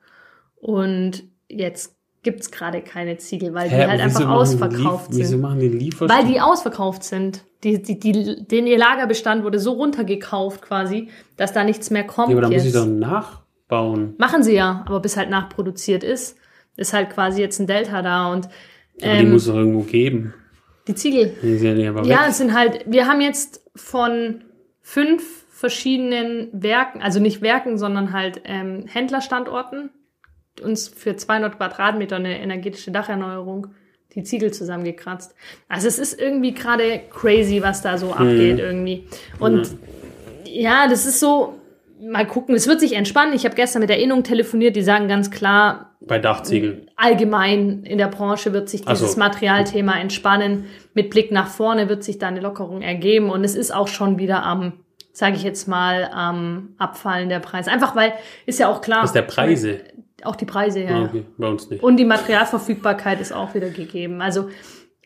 Und 0.56 1.24
jetzt 1.48 1.99
gibt's 2.23 2.51
gerade 2.51 2.81
keine 2.81 3.17
Ziegel, 3.17 3.53
weil 3.53 3.69
Hä, 3.69 3.75
die 3.83 3.88
halt 3.89 4.01
einfach 4.01 4.27
ausverkauft 4.29 5.09
Lief- 5.11 5.19
Wieso 5.19 5.29
sind. 5.31 5.41
machen 5.41 5.59
die 5.59 5.69
Lieferstellen? 5.69 6.25
Weil 6.25 6.31
die 6.31 6.41
ausverkauft 6.41 7.03
sind. 7.03 7.43
Die, 7.63 7.81
die, 7.81 7.99
die, 7.99 8.45
den 8.45 8.67
ihr 8.67 8.77
Lagerbestand 8.77 9.43
wurde 9.43 9.59
so 9.59 9.73
runtergekauft 9.73 10.61
quasi, 10.61 11.09
dass 11.38 11.51
da 11.53 11.63
nichts 11.63 11.89
mehr 11.91 12.05
kommt 12.05 12.29
ja, 12.29 12.33
aber 12.35 12.41
dann 12.43 12.51
muss 12.53 12.63
jetzt. 12.63 12.73
ich 12.75 12.79
doch 12.81 12.88
nachbauen. 12.88 14.15
Machen 14.17 14.43
sie 14.43 14.53
ja, 14.55 14.83
aber 14.88 14.99
bis 14.99 15.17
halt 15.17 15.29
nachproduziert 15.29 16.03
ist, 16.03 16.38
ist 16.77 16.93
halt 16.93 17.09
quasi 17.09 17.41
jetzt 17.41 17.59
ein 17.59 17.67
Delta 17.67 18.01
da 18.01 18.31
und 18.31 18.45
Aber 18.45 18.51
die 19.01 19.05
ähm, 19.07 19.31
muss 19.31 19.41
es 19.43 19.47
doch 19.49 19.55
irgendwo 19.55 19.81
geben. 19.81 20.33
die 20.88 20.95
Ziegel. 20.95 21.35
Die 21.41 21.57
sind 21.57 21.77
ja 21.79 21.89
aber 21.89 22.05
Ja, 22.05 22.25
es 22.29 22.38
sind 22.38 22.53
halt, 22.53 22.85
wir 22.88 23.07
haben 23.07 23.19
jetzt 23.21 23.61
von 23.75 24.41
fünf 24.81 25.45
verschiedenen 25.49 26.47
Werken, 26.53 27.01
also 27.01 27.19
nicht 27.19 27.41
Werken, 27.41 27.77
sondern 27.77 28.13
halt 28.13 28.41
ähm, 28.45 28.85
Händlerstandorten, 28.88 29.89
uns 30.61 30.87
für 30.87 31.15
200 31.15 31.57
Quadratmeter 31.57 32.17
eine 32.17 32.39
energetische 32.39 32.91
Dacherneuerung 32.91 33.67
die 34.15 34.23
Ziegel 34.23 34.51
zusammengekratzt. 34.51 35.35
Also 35.67 35.87
es 35.87 35.99
ist 35.99 36.19
irgendwie 36.19 36.53
gerade 36.53 37.01
crazy, 37.11 37.61
was 37.61 37.81
da 37.81 37.97
so 37.97 38.13
abgeht 38.13 38.57
irgendwie. 38.59 39.07
Und 39.39 39.69
ja, 40.45 40.87
das 40.87 41.05
ist 41.05 41.19
so, 41.19 41.59
mal 42.01 42.25
gucken, 42.25 42.55
es 42.55 42.67
wird 42.67 42.79
sich 42.79 42.93
entspannen. 42.93 43.33
Ich 43.33 43.45
habe 43.45 43.55
gestern 43.55 43.81
mit 43.81 43.89
der 43.89 43.99
Innung 43.99 44.23
telefoniert, 44.23 44.75
die 44.75 44.81
sagen 44.81 45.07
ganz 45.07 45.29
klar, 45.29 45.95
Bei 46.01 46.17
Dachziegeln. 46.17 46.89
allgemein 46.95 47.83
in 47.83 47.97
der 47.97 48.07
Branche 48.07 48.51
wird 48.53 48.69
sich 48.69 48.83
dieses 48.83 49.13
so. 49.13 49.19
Materialthema 49.19 49.99
entspannen. 49.99 50.65
Mit 50.93 51.11
Blick 51.11 51.31
nach 51.31 51.47
vorne 51.47 51.87
wird 51.87 52.03
sich 52.03 52.17
da 52.17 52.27
eine 52.27 52.39
Lockerung 52.39 52.81
ergeben 52.81 53.29
und 53.29 53.43
es 53.43 53.55
ist 53.55 53.73
auch 53.73 53.87
schon 53.87 54.17
wieder 54.17 54.43
am, 54.43 54.73
sage 55.13 55.35
ich 55.35 55.43
jetzt 55.43 55.67
mal, 55.67 56.09
am 56.11 56.69
Abfallen 56.79 57.29
der 57.29 57.39
Preise. 57.39 57.69
Einfach 57.71 57.95
weil 57.95 58.13
ist 58.47 58.59
ja 58.59 58.69
auch 58.69 58.81
klar. 58.81 59.03
Was 59.03 59.13
der 59.13 59.21
Preise? 59.21 59.81
Auch 60.25 60.35
die 60.35 60.45
Preise, 60.45 60.81
ja. 60.81 61.03
Okay, 61.03 61.25
bei 61.38 61.47
uns 61.47 61.69
nicht. 61.69 61.83
Und 61.83 61.97
die 61.97 62.05
Materialverfügbarkeit 62.05 63.21
ist 63.21 63.31
auch 63.31 63.53
wieder 63.53 63.69
gegeben. 63.69 64.21
Also 64.21 64.49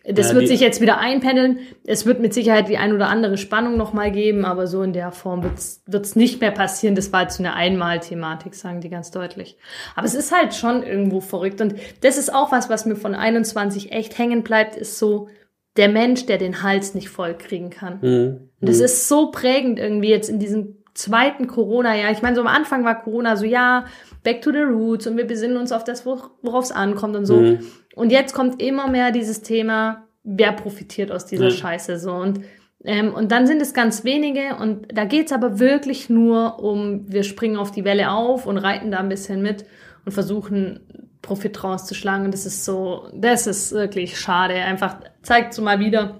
das 0.06 0.30
Ja, 0.30 0.36
wird 0.36 0.50
sich 0.50 0.60
jetzt 0.60 0.82
wieder 0.82 0.98
einpendeln. 0.98 1.60
Es 1.86 2.06
wird 2.06 2.20
mit 2.20 2.34
Sicherheit 2.34 2.68
die 2.68 2.78
ein 2.78 2.92
oder 2.92 3.08
andere 3.08 3.38
Spannung 3.38 3.78
nochmal 3.78 4.12
geben, 4.12 4.44
aber 4.44 4.68
so 4.68 4.84
in 4.84 4.92
der 4.92 5.12
Form 5.14 5.44
wird 5.44 6.04
es 6.06 6.16
nicht 6.18 6.42
mehr 6.42 6.52
passieren. 6.52 6.94
Das 6.96 7.14
war 7.14 7.22
jetzt 7.22 7.38
so 7.38 7.44
eine 7.44 7.54
Einmal-Thematik, 7.54 8.54
sagen 8.54 8.82
die 8.82 8.90
ganz 8.90 9.12
deutlich. 9.12 9.58
Aber 9.96 10.06
es 10.06 10.14
ist 10.14 10.36
halt 10.36 10.54
schon 10.56 10.84
irgendwo 10.84 11.22
verrückt. 11.22 11.62
Und 11.62 11.76
das 12.02 12.18
ist 12.18 12.34
auch 12.34 12.52
was, 12.52 12.70
was 12.70 12.86
mir 12.86 12.98
von 12.98 13.16
21 13.16 13.94
echt 13.94 14.18
hängen 14.18 14.44
bleibt, 14.44 14.76
ist 14.76 15.00
so 15.00 15.30
der 15.78 15.88
Mensch, 15.88 16.26
der 16.26 16.38
den 16.38 16.64
Hals 16.64 16.96
nicht 16.96 17.10
voll 17.10 17.36
kriegen 17.38 17.70
kann. 17.70 18.00
Mhm. 18.02 18.50
Und 18.60 18.70
das 18.70 18.82
ist 18.82 19.08
so 19.08 19.32
prägend 19.32 19.80
irgendwie 19.80 20.10
jetzt 20.10 20.30
in 20.30 20.38
diesem 20.38 20.84
zweiten 20.94 21.48
Corona-Jahr. 21.48 22.12
Ich 22.12 22.22
meine, 22.22 22.36
so 22.36 22.42
am 22.42 22.48
Anfang 22.48 22.84
war 22.84 23.02
Corona 23.02 23.38
so, 23.38 23.46
ja, 23.46 23.86
back 24.24 24.42
to 24.42 24.52
the 24.52 24.60
roots 24.60 25.06
und 25.08 25.18
wir 25.18 25.28
besinnen 25.28 25.58
uns 25.58 25.72
auf 25.72 25.84
das, 25.84 26.06
worauf 26.06 26.64
es 26.64 26.72
ankommt 26.72 27.16
und 27.16 27.26
so. 27.26 27.38
Mhm. 27.38 27.60
Und 27.96 28.12
jetzt 28.12 28.34
kommt 28.34 28.62
immer 28.62 28.90
mehr 28.90 29.12
dieses 29.12 29.42
Thema, 29.42 30.08
wer 30.24 30.54
profitiert 30.54 31.12
aus 31.12 31.26
dieser 31.26 31.50
Ja. 31.50 31.52
Scheiße 31.52 32.00
so. 32.00 32.14
Und, 32.14 32.42
ähm, 32.86 33.14
und 33.14 33.32
dann 33.32 33.46
sind 33.48 33.62
es 33.62 33.74
ganz 33.74 34.04
wenige 34.04 34.56
und 34.60 34.88
da 34.94 35.06
geht's 35.06 35.32
aber 35.32 35.60
wirklich 35.60 36.10
nur 36.10 36.60
um, 36.64 37.12
wir 37.12 37.24
springen 37.24 37.58
auf 37.58 37.72
die 37.72 37.86
Welle 37.86 38.12
auf 38.12 38.46
und 38.46 38.58
reiten 38.58 38.92
da 38.92 39.00
ein 39.00 39.10
bisschen 39.10 39.42
mit 39.42 39.66
und 40.06 40.12
versuchen 40.12 40.80
Profit 41.22 41.64
rauszuschlagen. 41.64 42.26
Und 42.26 42.34
das 42.34 42.46
ist 42.46 42.66
so, 42.66 43.08
das 43.14 43.48
ist 43.48 43.72
wirklich 43.74 44.20
schade. 44.20 44.56
Einfach 44.56 44.98
zeigt 45.22 45.54
so 45.54 45.62
mal 45.62 45.80
wieder, 45.80 46.20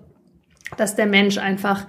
dass 0.78 0.96
der 0.96 1.06
Mensch 1.06 1.38
einfach 1.38 1.88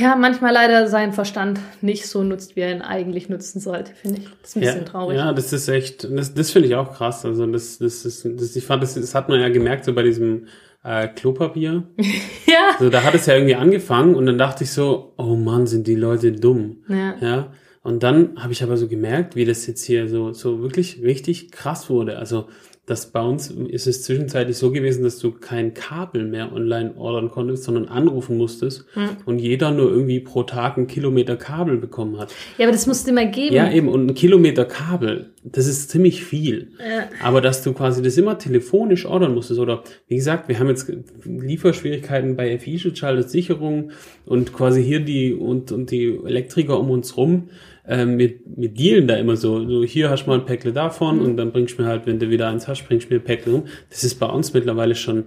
ja, 0.00 0.16
manchmal 0.16 0.52
leider 0.52 0.88
seinen 0.88 1.12
Verstand 1.12 1.60
nicht 1.80 2.06
so 2.06 2.22
nutzt, 2.22 2.56
wie 2.56 2.60
er 2.60 2.72
ihn 2.74 2.82
eigentlich 2.82 3.28
nutzen 3.28 3.60
sollte, 3.60 3.92
finde 3.94 4.20
ich. 4.20 4.28
Das 4.40 4.50
ist 4.50 4.56
ein 4.56 4.60
bisschen 4.60 4.78
ja, 4.78 4.84
traurig. 4.84 5.16
Ja, 5.18 5.32
das 5.32 5.52
ist 5.52 5.68
echt, 5.68 6.04
das, 6.10 6.34
das 6.34 6.50
finde 6.50 6.68
ich 6.68 6.74
auch 6.74 6.94
krass. 6.94 7.24
Also 7.24 7.46
das, 7.46 7.78
das 7.78 8.04
ist, 8.04 8.24
das, 8.24 8.56
ich 8.56 8.64
fand, 8.64 8.82
das, 8.82 8.94
das 8.94 9.14
hat 9.14 9.28
man 9.28 9.40
ja 9.40 9.48
gemerkt 9.48 9.84
so 9.84 9.94
bei 9.94 10.02
diesem 10.02 10.46
äh, 10.84 11.08
Klopapier. 11.08 11.84
Ja. 12.46 12.70
Also 12.78 12.88
da 12.88 13.02
hat 13.04 13.14
es 13.14 13.26
ja 13.26 13.34
irgendwie 13.34 13.56
angefangen 13.56 14.14
und 14.14 14.24
dann 14.24 14.38
dachte 14.38 14.64
ich 14.64 14.72
so, 14.72 15.12
oh 15.18 15.36
Mann, 15.36 15.66
sind 15.66 15.86
die 15.86 15.94
Leute 15.94 16.32
dumm. 16.32 16.78
Ja. 16.88 17.14
Ja. 17.20 17.52
Und 17.82 18.02
dann 18.02 18.42
habe 18.42 18.54
ich 18.54 18.62
aber 18.62 18.78
so 18.78 18.88
gemerkt, 18.88 19.36
wie 19.36 19.44
das 19.44 19.66
jetzt 19.66 19.84
hier 19.84 20.08
so, 20.08 20.32
so 20.32 20.62
wirklich 20.62 21.02
richtig 21.02 21.52
krass 21.52 21.90
wurde. 21.90 22.18
Also 22.18 22.48
das 22.88 23.10
bei 23.10 23.20
uns 23.20 23.50
ist 23.50 23.86
es 23.86 24.02
zwischenzeitlich 24.02 24.56
so 24.56 24.70
gewesen, 24.72 25.04
dass 25.04 25.18
du 25.18 25.30
kein 25.30 25.74
Kabel 25.74 26.24
mehr 26.24 26.52
online 26.52 26.94
ordern 26.96 27.30
konntest, 27.30 27.64
sondern 27.64 27.86
anrufen 27.86 28.38
musstest 28.38 28.86
und 29.26 29.38
jeder 29.38 29.70
nur 29.70 29.90
irgendwie 29.90 30.20
pro 30.20 30.42
Tag 30.42 30.78
einen 30.78 30.86
Kilometer 30.86 31.36
Kabel 31.36 31.76
bekommen 31.76 32.18
hat. 32.18 32.34
ja, 32.56 32.64
aber 32.64 32.72
das 32.72 32.86
musst 32.86 33.06
du 33.06 33.10
immer 33.10 33.26
geben. 33.26 33.54
Ja, 33.54 33.70
eben, 33.70 33.88
und 33.88 34.10
ein 34.10 34.14
Kilometer 34.14 34.64
Kabel, 34.64 35.30
das 35.44 35.66
ist 35.66 35.90
ziemlich 35.90 36.24
viel. 36.24 36.68
Ja. 36.78 37.08
Aber 37.22 37.40
dass 37.40 37.62
du 37.62 37.74
quasi 37.74 38.02
das 38.02 38.16
immer 38.16 38.38
telefonisch 38.38 39.04
ordern 39.04 39.34
musstest, 39.34 39.60
oder 39.60 39.84
wie 40.08 40.16
gesagt, 40.16 40.48
wir 40.48 40.58
haben 40.58 40.68
jetzt 40.68 40.90
Lieferschwierigkeiten 41.24 42.36
bei 42.36 42.58
FI-Schutzschalter, 42.58 43.22
Sicherung 43.22 43.90
und 44.24 44.54
quasi 44.54 44.82
hier 44.82 45.00
die 45.00 45.34
und, 45.34 45.72
und 45.72 45.90
die 45.90 46.18
Elektriker 46.24 46.80
um 46.80 46.90
uns 46.90 47.16
rum, 47.18 47.50
ähm, 47.88 48.18
wir, 48.18 48.34
wir 48.44 48.68
dealen 48.68 49.08
da 49.08 49.16
immer 49.16 49.36
so, 49.36 49.66
so 49.66 49.82
hier 49.82 50.10
hast 50.10 50.24
du 50.24 50.30
mal 50.30 50.38
ein 50.38 50.44
Päckle 50.44 50.72
davon 50.72 51.20
und 51.20 51.36
dann 51.36 51.52
bringst 51.52 51.78
du 51.78 51.82
mir 51.82 51.88
halt, 51.88 52.06
wenn 52.06 52.18
du 52.18 52.28
wieder 52.30 52.48
eins 52.48 52.68
hast, 52.68 52.86
bringst 52.86 53.08
du 53.08 53.14
mir 53.14 53.20
ein 53.20 53.24
Päckle 53.24 53.52
rum. 53.52 53.64
Das 53.90 54.04
ist 54.04 54.16
bei 54.16 54.26
uns 54.26 54.52
mittlerweile 54.52 54.94
schon 54.94 55.26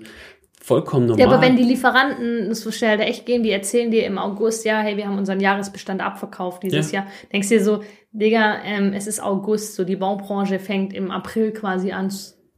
vollkommen 0.62 1.08
normal. 1.08 1.26
Ja, 1.26 1.32
aber 1.32 1.42
wenn 1.42 1.58
die 1.58 1.64
Lieferanten 1.64 2.54
so 2.54 2.72
schnell 2.72 2.98
da 2.98 3.04
echt 3.04 3.26
gehen, 3.26 3.42
die 3.42 3.50
erzählen 3.50 3.90
dir 3.90 4.06
im 4.06 4.20
August, 4.20 4.64
ja, 4.64 4.80
hey, 4.80 4.96
wir 4.96 5.08
haben 5.08 5.18
unseren 5.18 5.40
Jahresbestand 5.40 6.02
abverkauft 6.02 6.62
dieses 6.62 6.92
Ja. 6.92 7.00
Jahr. 7.00 7.08
Denkst 7.34 7.50
dir 7.50 7.64
so, 7.64 7.82
Digga, 8.12 8.58
ähm, 8.64 8.94
es 8.94 9.08
ist 9.08 9.22
August, 9.24 9.76
so 9.76 9.84
die 9.84 9.96
Baubranche 9.96 10.60
fängt 10.60 10.94
im 10.94 11.10
April 11.10 11.52
quasi 11.52 11.92
an 11.92 12.12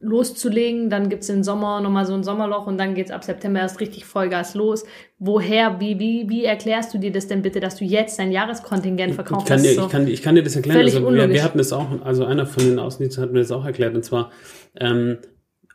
loszulegen, 0.03 0.89
dann 0.89 1.10
gibt's 1.10 1.29
im 1.29 1.43
Sommer 1.43 1.81
nochmal 1.81 2.05
so 2.05 2.13
ein 2.13 2.24
Sommerloch 2.24 2.67
und 2.67 2.77
dann 2.77 2.93
geht's 2.93 3.10
ab 3.10 3.24
September 3.24 3.62
erst 3.62 3.79
richtig 3.79 4.05
Vollgas 4.05 4.53
los. 4.53 4.83
Woher, 5.17 5.79
wie, 5.79 5.98
wie, 6.00 6.29
wie 6.29 6.43
erklärst 6.45 6.93
du 6.93 6.98
dir 6.98 7.12
das 7.12 7.27
denn 7.27 7.41
bitte, 7.41 7.60
dass 7.60 7.77
du 7.77 7.86
jetzt 7.86 8.19
dein 8.19 8.31
Jahreskontingent 8.31 9.10
Ich 9.12 9.15
verkaufst? 9.15 9.48
kann, 9.48 9.63
dir, 9.63 9.74
so- 9.74 9.86
ich, 9.86 9.89
kann, 9.89 10.07
ich 10.07 10.22
kann 10.22 10.36
dir 10.36 10.43
das 10.43 10.55
erklären. 10.55 10.81
Also 10.81 11.01
wir, 11.13 11.29
wir 11.29 11.43
hatten 11.43 11.57
das 11.57 11.74
auch, 11.74 11.88
also 12.03 12.25
einer 12.25 12.45
von 12.45 12.63
den 12.65 12.79
Außendiensten 12.79 13.24
hat 13.24 13.31
mir 13.31 13.39
das 13.39 13.51
auch 13.51 13.65
erklärt. 13.65 13.95
Und 13.95 14.03
zwar, 14.03 14.31
ähm, 14.79 15.17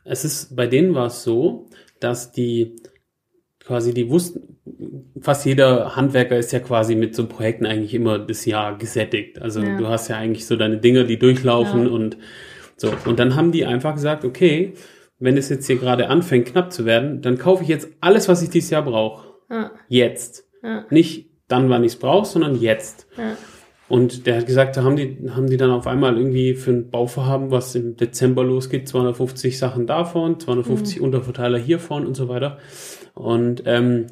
es 0.05 0.23
ist, 0.23 0.55
bei 0.55 0.67
denen 0.67 0.93
war 0.95 1.07
es 1.07 1.23
so, 1.23 1.67
dass 1.99 2.31
die 2.31 2.75
quasi, 3.59 3.93
die 3.93 4.09
wussten, 4.09 4.57
fast 5.19 5.45
jeder 5.45 5.95
Handwerker 5.95 6.37
ist 6.37 6.51
ja 6.51 6.59
quasi 6.59 6.95
mit 6.95 7.15
so 7.15 7.27
Projekten 7.27 7.65
eigentlich 7.65 7.93
immer 7.93 8.17
das 8.19 8.45
Jahr 8.45 8.77
gesättigt. 8.77 9.41
Also 9.41 9.61
Ja. 9.61 9.77
du 9.77 9.87
hast 9.87 10.07
ja 10.07 10.15
eigentlich 10.17 10.45
so 10.47 10.55
deine 10.55 10.77
Dinger, 10.77 11.03
die 11.03 11.19
durchlaufen 11.19 11.83
Ja. 11.85 11.89
und 11.91 12.17
so. 12.79 12.91
Und 13.05 13.19
dann 13.19 13.35
haben 13.35 13.51
die 13.51 13.65
einfach 13.65 13.93
gesagt, 13.95 14.25
okay, 14.25 14.73
wenn 15.19 15.37
es 15.37 15.49
jetzt 15.49 15.67
hier 15.67 15.77
gerade 15.77 16.07
anfängt, 16.07 16.47
knapp 16.47 16.71
zu 16.71 16.85
werden, 16.85 17.21
dann 17.21 17.37
kaufe 17.37 17.63
ich 17.63 17.69
jetzt 17.69 17.89
alles, 17.99 18.27
was 18.29 18.41
ich 18.41 18.49
dieses 18.49 18.69
Jahr 18.69 18.83
brauche. 18.83 19.27
ja, 19.49 19.71
Jetzt. 19.87 20.45
Ja. 20.63 20.85
Nicht 20.89 21.29
dann, 21.47 21.69
wann 21.69 21.83
ich 21.83 21.93
es 21.93 21.99
brauche, 21.99 22.25
sondern 22.25 22.55
jetzt. 22.55 23.07
ja. 23.17 23.35
Und 23.89 24.27
der 24.27 24.37
hat 24.37 24.45
gesagt, 24.45 24.77
da 24.77 24.83
haben 24.83 24.95
die, 24.95 25.17
haben 25.31 25.49
die 25.49 25.57
dann 25.57 25.71
auf 25.71 25.87
einmal 25.87 26.15
irgendwie 26.15 26.53
für 26.53 26.69
ein 26.69 26.91
Bauvorhaben, 26.91 27.49
was 27.49 27.73
im 27.73 27.97
Dezember 27.97 28.43
losgeht, 28.43 28.87
250 28.87 29.57
Sachen 29.57 29.87
davon, 29.87 30.39
250 30.39 31.01
Unterverteiler 31.01 31.57
hiervon 31.57 32.05
und 32.05 32.13
so 32.13 32.29
weiter. 32.29 32.59
Und, 33.15 33.63
ähm, 33.65 34.05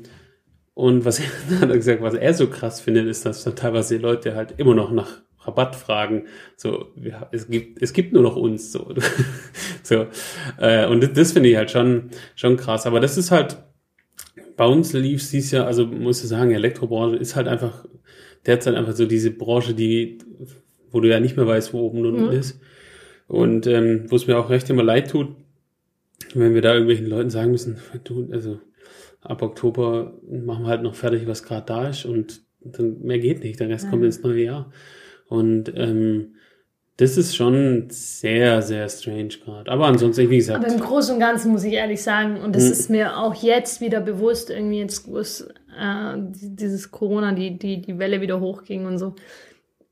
und 0.74 1.06
was 1.06 1.20
er 1.52 1.62
hat 1.62 1.70
er 1.70 1.76
gesagt, 1.76 2.02
was 2.02 2.16
er 2.16 2.34
so 2.34 2.48
krass 2.48 2.82
findet, 2.82 3.06
ist, 3.06 3.28
dass 3.28 3.44
da 3.44 3.52
teilweise 3.52 3.98
die 3.98 4.02
Leute 4.02 4.36
halt 4.36 4.56
immer 4.58 4.74
noch 4.74 4.92
nach 4.92 5.22
Rabatt 5.48 5.76
fragen. 5.76 6.26
So, 6.56 6.88
ja, 7.02 7.28
es 7.32 7.48
gibt, 7.48 7.82
es 7.82 7.94
gibt 7.94 8.14
nur 8.14 8.24
noch 8.24 8.36
uns, 8.36 8.72
so. 8.72 8.94
so, 9.84 10.08
äh, 10.60 10.86
und 10.88 11.02
das, 11.02 11.14
das 11.14 11.32
finde 11.34 11.50
ich 11.50 11.56
halt 11.56 11.72
schon, 11.72 12.10
schon 12.36 12.58
krass. 12.58 12.86
Aber 12.86 13.00
das 13.00 13.18
ist 13.18 13.32
halt, 13.32 13.58
bei 14.56 14.66
uns 14.66 14.94
lief 14.94 15.22
es 15.22 15.32
dieses 15.32 15.52
Jahr, 15.52 15.68
also 15.68 15.86
muss 15.86 16.22
ich 16.22 16.30
sagen, 16.30 16.52
Elektrobranche 16.52 17.16
ist 17.18 17.36
halt 17.36 17.48
einfach 17.48 17.86
derzeit 18.46 18.76
einfach 18.76 18.96
so 18.96 19.06
diese 19.06 19.32
Branche, 19.32 19.74
die, 19.74 20.18
wo 20.92 21.00
du 21.00 21.10
ja 21.10 21.20
nicht 21.20 21.38
mehr 21.38 21.48
weißt, 21.48 21.74
wo 21.74 21.80
oben 21.82 22.00
und 22.00 22.06
unten 22.08 22.26
Mhm. 22.26 22.32
ist. 22.32 22.60
Und 23.28 23.68
ähm, 23.68 24.06
wo 24.10 24.16
es 24.16 24.26
mir 24.28 24.38
auch 24.38 24.50
recht 24.50 24.70
immer 24.70 24.84
leid 24.84 25.12
tut, 25.12 25.36
wenn 26.34 26.54
wir 26.54 26.62
da 26.62 26.74
irgendwelchen 26.74 27.08
Leuten 27.08 27.30
sagen 27.30 27.52
müssen, 27.52 27.78
du, 28.04 28.30
also 28.32 28.60
ab 29.22 29.42
Oktober 29.42 30.14
machen 30.30 30.64
wir 30.64 30.70
halt 30.70 30.82
noch 30.84 30.96
fertig, 30.96 31.28
was 31.28 31.44
gerade 31.44 31.66
da 31.66 31.90
ist 31.90 32.06
und 32.06 32.42
dann 32.62 33.02
mehr 33.02 33.20
geht 33.20 33.44
nicht, 33.44 33.60
der 33.60 33.70
Rest 33.70 33.86
Ja. 33.86 33.90
kommt 33.92 34.04
ins 34.06 34.24
neue 34.24 34.44
Jahr. 34.44 34.72
Und 35.30 35.72
ähm, 35.76 36.36
das 36.98 37.16
ist 37.18 37.36
schon 37.36 37.86
sehr, 37.90 38.62
sehr 38.64 38.90
strange 38.90 39.30
gerade. 39.46 39.70
Aber 39.72 39.86
ansonsten, 39.86 40.30
wie 40.30 40.38
gesagt, 40.38 40.64
Aber 40.66 40.74
im 40.74 40.80
Großen 40.80 41.14
und 41.14 41.20
Ganzen 41.20 41.52
muss 41.52 41.64
ich 41.64 41.74
ehrlich 41.74 42.02
sagen, 42.02 42.42
und 42.42 42.56
das 42.56 42.66
Mhm. 42.66 42.72
ist 42.72 42.90
mir 42.90 43.18
auch 43.18 43.36
jetzt 43.36 43.82
wieder 43.82 44.00
bewusst, 44.02 44.50
irgendwie 44.50 44.80
jetzt, 44.80 45.08
wo 45.08 45.18
es 45.20 45.42
äh, 45.42 46.16
die- 46.18 46.56
dieses 46.56 46.90
Corona, 46.90 47.34
die, 47.34 47.60
die, 47.60 47.82
die 47.82 48.00
Welle 48.00 48.20
wieder 48.22 48.40
hochging 48.40 48.88
und 48.88 48.98
so, 48.98 49.14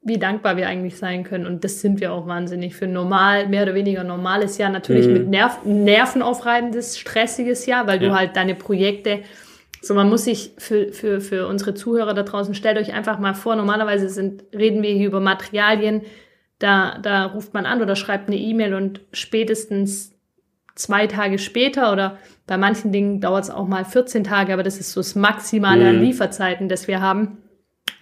wie 0.01 0.18
dankbar 0.18 0.58
wir 0.58 0.68
eigentlich 0.68 0.98
sein 0.98 1.24
können. 1.24 1.46
Und 1.46 1.63
das 1.63 1.82
sind 1.82 2.00
wir 2.00 2.12
auch 2.13 2.25
wahnsinnig 2.27 2.75
für 2.75 2.86
ein 2.86 2.94
normal, 2.94 3.48
mehr 3.50 3.63
oder 3.63 3.75
weniger 3.75 4.04
normales 4.04 4.58
Jahr. 4.58 4.72
Natürlich 4.72 5.06
Mhm. 5.08 5.13
mit 5.13 5.27
Nerv, 5.30 5.60
nervenaufreibendes, 5.63 6.98
stressiges 6.98 7.65
Jahr, 7.65 7.86
weil 7.88 8.00
du 8.00 8.08
Ja. 8.08 8.15
halt 8.18 8.36
deine 8.36 8.56
Projekte 8.56 9.20
so, 9.86 9.94
man 9.94 10.10
muss 10.10 10.24
sich 10.25 10.54
für, 10.58 10.92
für, 10.92 11.22
für 11.22 11.48
unsere 11.48 11.74
Zuhörer 11.74 12.13
da 12.13 12.24
draußen, 12.24 12.56
stellt 12.56 12.77
euch 12.77 12.94
einfach 12.94 13.20
mal 13.20 13.34
vor, 13.36 13.56
normalerweise 13.56 14.10
sind, 14.10 14.44
reden 14.54 14.82
wir 14.82 14.92
hier 14.92 15.08
über 15.08 15.20
Materialien, 15.20 16.01
Da, 16.60 16.98
da 17.01 17.25
ruft 17.25 17.54
man 17.54 17.65
an 17.65 17.82
oder 17.82 17.96
schreibt 17.96 18.27
eine 18.30 18.38
E-Mail 18.38 18.74
und 18.75 19.01
spätestens 19.12 20.15
zwei 20.74 21.06
Tage 21.06 21.38
später 21.38 21.92
oder 21.92 22.18
bei 22.48 22.58
manchen 22.58 22.92
Dingen 22.92 23.20
dauert 23.20 23.44
es 23.44 23.50
auch 23.50 23.68
mal 23.68 23.84
14 23.86 24.24
Tage, 24.24 24.54
aber 24.54 24.63
das 24.63 24.80
ist 24.80 24.94
so 24.94 25.01
das 25.01 25.15
Maximale 25.15 25.88
an 25.88 25.98
Mhm. 25.98 26.01
Lieferzeiten, 26.04 26.70
das 26.70 26.88
wir 26.88 27.01
haben, 27.01 27.39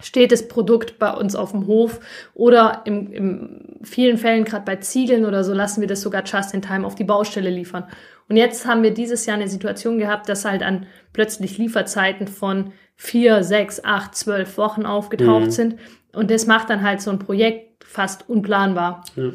steht 0.00 0.30
das 0.30 0.46
Produkt 0.48 0.98
bei 0.98 1.12
uns 1.12 1.34
auf 1.34 1.50
dem 1.50 1.66
Hof 1.66 2.00
oder 2.34 2.82
im, 2.84 3.12
im 3.12 3.73
vielen 3.84 4.18
Fällen, 4.18 4.44
gerade 4.44 4.64
bei 4.64 4.76
Ziegeln 4.76 5.24
oder 5.24 5.44
so, 5.44 5.52
lassen 5.52 5.80
wir 5.80 5.88
das 5.88 6.00
sogar 6.00 6.24
just 6.24 6.54
in 6.54 6.62
time 6.62 6.86
auf 6.86 6.94
die 6.94 7.04
Baustelle 7.04 7.50
liefern. 7.50 7.84
Und 8.28 8.36
jetzt 8.36 8.66
haben 8.66 8.82
wir 8.82 8.92
dieses 8.92 9.26
Jahr 9.26 9.36
eine 9.36 9.48
Situation 9.48 9.98
gehabt, 9.98 10.28
dass 10.28 10.44
halt 10.44 10.62
an 10.62 10.86
plötzlich 11.12 11.58
Lieferzeiten 11.58 12.26
von 12.26 12.72
vier, 12.96 13.42
sechs, 13.42 13.84
acht, 13.84 14.14
zwölf 14.14 14.56
Wochen 14.56 14.86
aufgetaucht 14.86 15.46
Mhm. 15.46 15.50
sind. 15.50 15.76
Und 16.14 16.30
das 16.30 16.46
macht 16.46 16.70
dann 16.70 16.82
halt 16.82 17.02
so 17.02 17.10
ein 17.10 17.18
Projekt 17.18 17.84
fast 17.84 18.28
unplanbar. 18.28 19.04
Ja. 19.16 19.30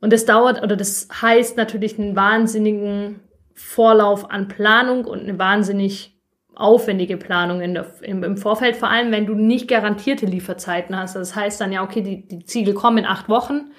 Und 0.00 0.12
das 0.12 0.24
dauert, 0.24 0.62
oder 0.62 0.74
das 0.74 1.08
heißt 1.20 1.56
natürlich 1.56 1.98
einen 1.98 2.16
wahnsinnigen 2.16 3.20
Vorlauf 3.54 4.30
an 4.30 4.48
Planung 4.48 5.04
und 5.04 5.20
eine 5.20 5.38
wahnsinnig 5.38 6.11
aufwendige 6.62 7.16
Planung 7.16 7.60
in 7.60 7.74
der, 7.74 7.86
im, 8.02 8.22
im 8.22 8.36
Vorfeld, 8.36 8.76
vor 8.76 8.88
allem 8.88 9.10
wenn 9.12 9.26
du 9.26 9.34
nicht 9.34 9.68
garantierte 9.68 10.26
Lieferzeiten 10.26 10.96
hast. 10.96 11.16
Das 11.16 11.34
heißt 11.34 11.60
dann 11.60 11.72
ja, 11.72 11.82
okay, 11.82 12.02
die, 12.02 12.26
die 12.26 12.44
Ziegel 12.44 12.74
kommen 12.74 12.98
in 12.98 13.06
acht 13.06 13.28
Wochen, 13.28 13.72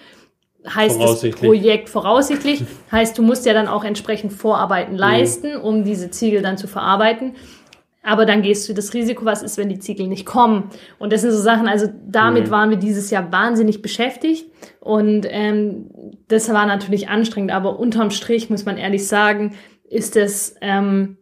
heißt 0.68 0.96
das 0.96 1.04
Voraussichtlich. 1.04 1.50
Projekt 1.50 1.90
voraussichtlich, 1.90 2.64
heißt 2.92 3.18
du 3.18 3.24
musst 3.24 3.46
ja 3.46 3.54
dann 3.54 3.68
auch 3.68 3.84
entsprechend 3.84 4.34
Vorarbeiten 4.34 4.96
leisten, 4.96 5.56
um 5.58 5.84
diese 5.84 6.12
Ziegel 6.12 6.42
dann 6.42 6.58
zu 6.58 6.68
verarbeiten. 6.68 7.36
Aber 8.06 8.26
dann 8.26 8.42
gehst 8.42 8.68
du 8.68 8.74
das 8.74 8.94
Risiko, 8.94 9.24
was 9.24 9.42
ist, 9.44 9.58
wenn 9.58 9.70
die 9.70 9.80
Ziegel 9.80 10.08
nicht 10.08 10.26
kommen. 10.26 10.70
Und 11.00 11.14
das 11.14 11.22
sind 11.22 11.32
so 11.32 11.38
Sachen, 11.38 11.70
also 11.70 11.88
damit 12.06 12.48
Mhm. 12.48 12.52
waren 12.52 12.70
wir 12.70 12.78
dieses 12.78 13.10
Jahr 13.12 13.32
wahnsinnig 13.32 13.82
beschäftigt. 13.82 14.52
Und 14.82 15.26
ähm, 15.30 15.90
das 16.28 16.52
war 16.52 16.66
natürlich 16.66 17.08
anstrengend. 17.08 17.52
Aber 17.54 17.80
unterm 17.80 18.12
Strich 18.12 18.50
muss 18.50 18.66
man 18.66 18.78
ehrlich 18.78 19.08
sagen, 19.08 19.56
ist 19.90 20.18
das 20.18 20.56
ähm, 20.60 21.18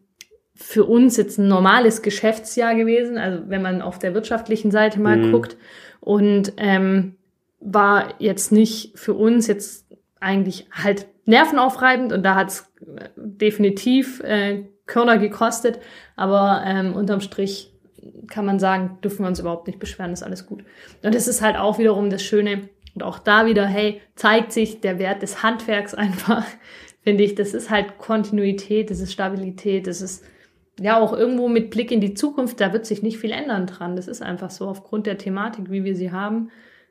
für 0.61 0.85
uns 0.85 1.17
jetzt 1.17 1.37
ein 1.37 1.47
normales 1.47 2.01
Geschäftsjahr 2.01 2.75
gewesen. 2.75 3.17
Also 3.17 3.43
wenn 3.47 3.61
man 3.61 3.81
auf 3.81 3.99
der 3.99 4.13
wirtschaftlichen 4.13 4.71
Seite 4.71 4.99
mal 4.99 5.17
Mhm. 5.17 5.31
guckt. 5.31 5.57
Und 5.99 6.53
ähm, 6.57 7.15
war 7.59 8.15
jetzt 8.19 8.51
nicht 8.51 8.97
für 8.97 9.13
uns 9.13 9.47
jetzt 9.47 9.87
eigentlich 10.19 10.67
halt 10.71 11.07
nervenaufreibend. 11.25 12.11
Und 12.13 12.23
da 12.23 12.35
hat's 12.35 12.71
äh, 12.95 13.09
definitiv 13.15 14.19
äh, 14.21 14.63
Körner 14.85 15.17
gekostet. 15.17 15.79
Aber 16.15 16.63
ähm, 16.65 16.93
unterm 16.93 17.21
Strich 17.21 17.71
kann 18.27 18.45
man 18.45 18.59
sagen, 18.59 18.97
dürfen 19.03 19.23
wir 19.23 19.27
uns 19.27 19.39
überhaupt 19.39 19.67
nicht 19.67 19.79
beschweren, 19.79 20.13
ist 20.13 20.23
alles 20.23 20.45
gut. 20.45 20.63
Und 21.03 21.13
das 21.13 21.27
ist 21.27 21.41
halt 21.41 21.57
auch 21.57 21.77
wiederum 21.79 22.09
das 22.09 22.23
Schöne. 22.23 22.69
Und 22.95 23.03
auch 23.03 23.19
da 23.19 23.45
wieder, 23.45 23.65
hey, 23.65 24.01
zeigt 24.15 24.51
sich 24.51 24.81
der 24.81 24.99
Wert 24.99 25.21
des 25.21 25.43
Handwerks 25.43 25.93
einfach, 25.95 26.45
finde 27.03 27.23
ich. 27.23 27.35
Das 27.35 27.53
ist 27.53 27.69
halt 27.69 27.97
Kontinuität, 27.97 28.89
das 28.89 28.99
ist 28.99 29.11
Stabilität, 29.13 29.87
das 29.87 30.01
ist 30.01 30.23
ja 30.81 30.99
auch 30.99 31.13
irgendwo 31.13 31.47
mit 31.47 31.69
Blick 31.69 31.91
in 31.91 32.01
die 32.01 32.13
Zukunft, 32.13 32.59
da 32.59 32.73
wird 32.73 32.85
sich 32.85 33.03
nicht 33.03 33.17
viel 33.17 33.31
ändern 33.31 33.67
dran. 33.67 33.95
Das 33.95 34.07
ist 34.07 34.21
einfach 34.21 34.49
so, 34.49 34.67
aufgrund 34.67 35.05
der 35.05 35.17
Thematik, 35.17 35.69
wie 35.71 35.83
wir 35.83 35.95
sie 35.95 36.11
haben, 36.11 36.49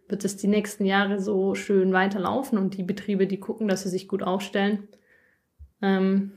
wird 0.09 0.25
es 0.25 0.37
die 0.37 0.49
nächsten 0.49 0.85
Jahre 0.85 1.21
so 1.21 1.55
schön 1.55 1.93
weiterlaufen 1.93 2.59
und 2.59 2.77
die 2.77 2.83
Betriebe, 2.83 3.27
die 3.27 3.39
gucken, 3.39 3.69
dass 3.69 3.83
sie 3.83 3.89
sich 3.89 4.09
gut 4.09 4.23
aufstellen, 4.23 4.89
ähm, 5.83 6.33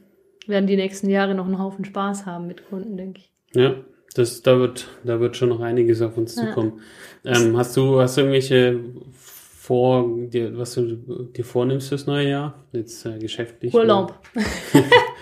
werden 0.47 0.67
die 0.67 0.75
nächsten 0.75 1.09
Jahre 1.09 1.35
noch 1.35 1.45
einen 1.45 1.59
Haufen 1.59 1.85
Spaß 1.85 2.25
haben 2.25 2.47
mit 2.47 2.67
Kunden, 2.69 2.97
denke 2.97 3.21
ich. 3.21 3.31
Ja, 3.55 3.75
das, 4.15 4.41
da 4.41 4.59
wird, 4.59 4.87
da 5.03 5.19
wird 5.19 5.37
schon 5.37 5.49
noch 5.49 5.59
einiges 5.61 6.01
auf 6.01 6.17
uns 6.17 6.35
Ja. 6.35 6.47
zukommen. 6.47 6.81
Ähm, 7.25 7.57
hast 7.57 7.75
du, 7.77 7.99
hast 7.99 8.17
du 8.17 8.21
irgendwelche 8.21 8.79
vor, 9.11 10.07
dir, 10.27 10.57
was 10.57 10.75
du 10.75 10.95
dir 11.33 11.45
vornimmst 11.45 11.89
fürs 11.89 12.05
neue 12.05 12.29
Jahr? 12.29 12.65
Jetzt 12.73 13.05
äh, 13.05 13.17
geschäftlich? 13.17 13.73
Urlaub. 13.73 14.19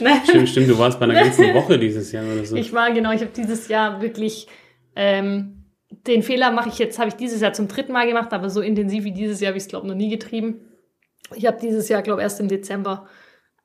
Nein. 0.00 0.20
Stimmt, 0.24 0.48
stimmt, 0.48 0.68
du 0.68 0.78
warst 0.78 0.98
bei 1.00 1.04
einer 1.04 1.14
ganzen 1.14 1.52
Woche 1.54 1.78
dieses 1.78 2.12
Jahr 2.12 2.24
oder 2.24 2.44
so. 2.44 2.56
Ich 2.56 2.72
war 2.72 2.92
genau, 2.92 3.12
ich 3.12 3.20
habe 3.20 3.32
dieses 3.34 3.68
Jahr 3.68 4.00
wirklich 4.00 4.46
ähm, 4.94 5.58
den 5.90 6.22
Fehler 6.22 6.50
mache 6.50 6.68
ich 6.68 6.78
jetzt, 6.78 6.98
habe 6.98 7.08
ich 7.08 7.14
dieses 7.14 7.40
Jahr 7.40 7.52
zum 7.52 7.68
dritten 7.68 7.92
Mal 7.92 8.06
gemacht, 8.06 8.32
aber 8.32 8.50
so 8.50 8.60
intensiv 8.60 9.04
wie 9.04 9.12
dieses 9.12 9.40
Jahr 9.40 9.50
habe 9.50 9.58
ich 9.58 9.64
es 9.64 9.68
glaube 9.68 9.86
noch 9.86 9.94
nie 9.94 10.10
getrieben. 10.10 10.60
Ich 11.34 11.46
habe 11.46 11.58
dieses 11.60 11.88
Jahr 11.88 12.02
glaube 12.02 12.22
erst 12.22 12.40
im 12.40 12.48
Dezember, 12.48 13.06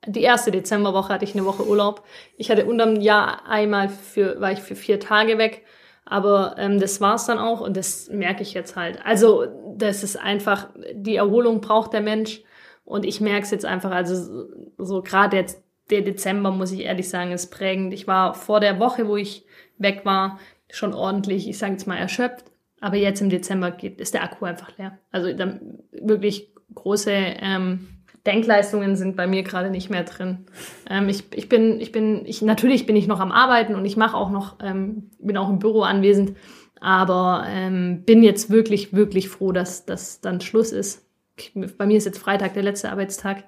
die 0.06 0.22
erste 0.22 0.50
Dezemberwoche 0.50 1.12
hatte 1.12 1.24
ich 1.24 1.34
eine 1.34 1.44
Woche 1.44 1.66
Urlaub. 1.66 2.04
Ich 2.36 2.50
hatte 2.50 2.66
unterm 2.66 2.96
Jahr 3.00 3.46
einmal 3.48 3.88
für, 3.88 4.40
war 4.40 4.52
ich 4.52 4.60
für 4.60 4.74
vier 4.74 5.00
Tage 5.00 5.38
weg, 5.38 5.64
aber 6.04 6.56
ähm, 6.58 6.78
das 6.78 7.00
war's 7.00 7.26
dann 7.26 7.38
auch 7.38 7.60
und 7.60 7.76
das 7.76 8.08
merke 8.10 8.42
ich 8.42 8.54
jetzt 8.54 8.76
halt. 8.76 9.04
Also 9.04 9.46
das 9.76 10.02
ist 10.02 10.16
einfach 10.16 10.68
die 10.92 11.16
Erholung 11.16 11.60
braucht 11.60 11.92
der 11.92 12.02
Mensch 12.02 12.42
und 12.84 13.04
ich 13.04 13.20
merke 13.20 13.44
es 13.44 13.50
jetzt 13.50 13.64
einfach. 13.64 13.90
Also 13.90 14.14
so, 14.14 14.46
so 14.78 15.02
gerade 15.02 15.36
jetzt 15.36 15.63
der 15.90 16.02
Dezember 16.02 16.50
muss 16.50 16.72
ich 16.72 16.80
ehrlich 16.80 17.08
sagen 17.08 17.32
ist 17.32 17.50
prägend. 17.50 17.92
Ich 17.92 18.06
war 18.06 18.34
vor 18.34 18.60
der 18.60 18.78
Woche, 18.78 19.06
wo 19.06 19.16
ich 19.16 19.44
weg 19.78 20.02
war, 20.04 20.38
schon 20.70 20.94
ordentlich, 20.94 21.48
ich 21.48 21.58
sage 21.58 21.72
jetzt 21.72 21.86
mal 21.86 21.96
erschöpft. 21.96 22.46
Aber 22.80 22.96
jetzt 22.96 23.22
im 23.22 23.30
Dezember 23.30 23.70
geht, 23.70 24.00
ist 24.00 24.14
der 24.14 24.22
Akku 24.22 24.44
einfach 24.44 24.76
leer. 24.76 24.98
Also 25.10 25.32
dann 25.32 25.78
wirklich 25.92 26.52
große 26.74 27.10
ähm, 27.10 27.88
Denkleistungen 28.26 28.96
sind 28.96 29.16
bei 29.16 29.26
mir 29.26 29.42
gerade 29.42 29.70
nicht 29.70 29.90
mehr 29.90 30.04
drin. 30.04 30.46
Ähm, 30.88 31.08
ich, 31.08 31.24
ich 31.34 31.48
bin, 31.48 31.80
ich 31.80 31.92
bin, 31.92 32.24
ich 32.26 32.42
natürlich 32.42 32.86
bin 32.86 32.96
ich 32.96 33.06
noch 33.06 33.20
am 33.20 33.32
Arbeiten 33.32 33.74
und 33.74 33.84
ich 33.84 33.96
mache 33.96 34.16
auch 34.16 34.30
noch, 34.30 34.56
ähm, 34.62 35.10
bin 35.18 35.36
auch 35.36 35.50
im 35.50 35.58
Büro 35.58 35.82
anwesend, 35.82 36.36
aber 36.80 37.44
ähm, 37.48 38.02
bin 38.04 38.22
jetzt 38.22 38.50
wirklich, 38.50 38.92
wirklich 38.92 39.28
froh, 39.28 39.52
dass 39.52 39.86
das 39.86 40.20
dann 40.20 40.40
Schluss 40.40 40.72
ist. 40.72 41.06
Bei 41.54 41.86
mir 41.86 41.96
ist 41.96 42.04
jetzt 42.04 42.18
Freitag 42.18 42.54
der 42.54 42.62
letzte 42.62 42.90
Arbeitstag 42.90 43.44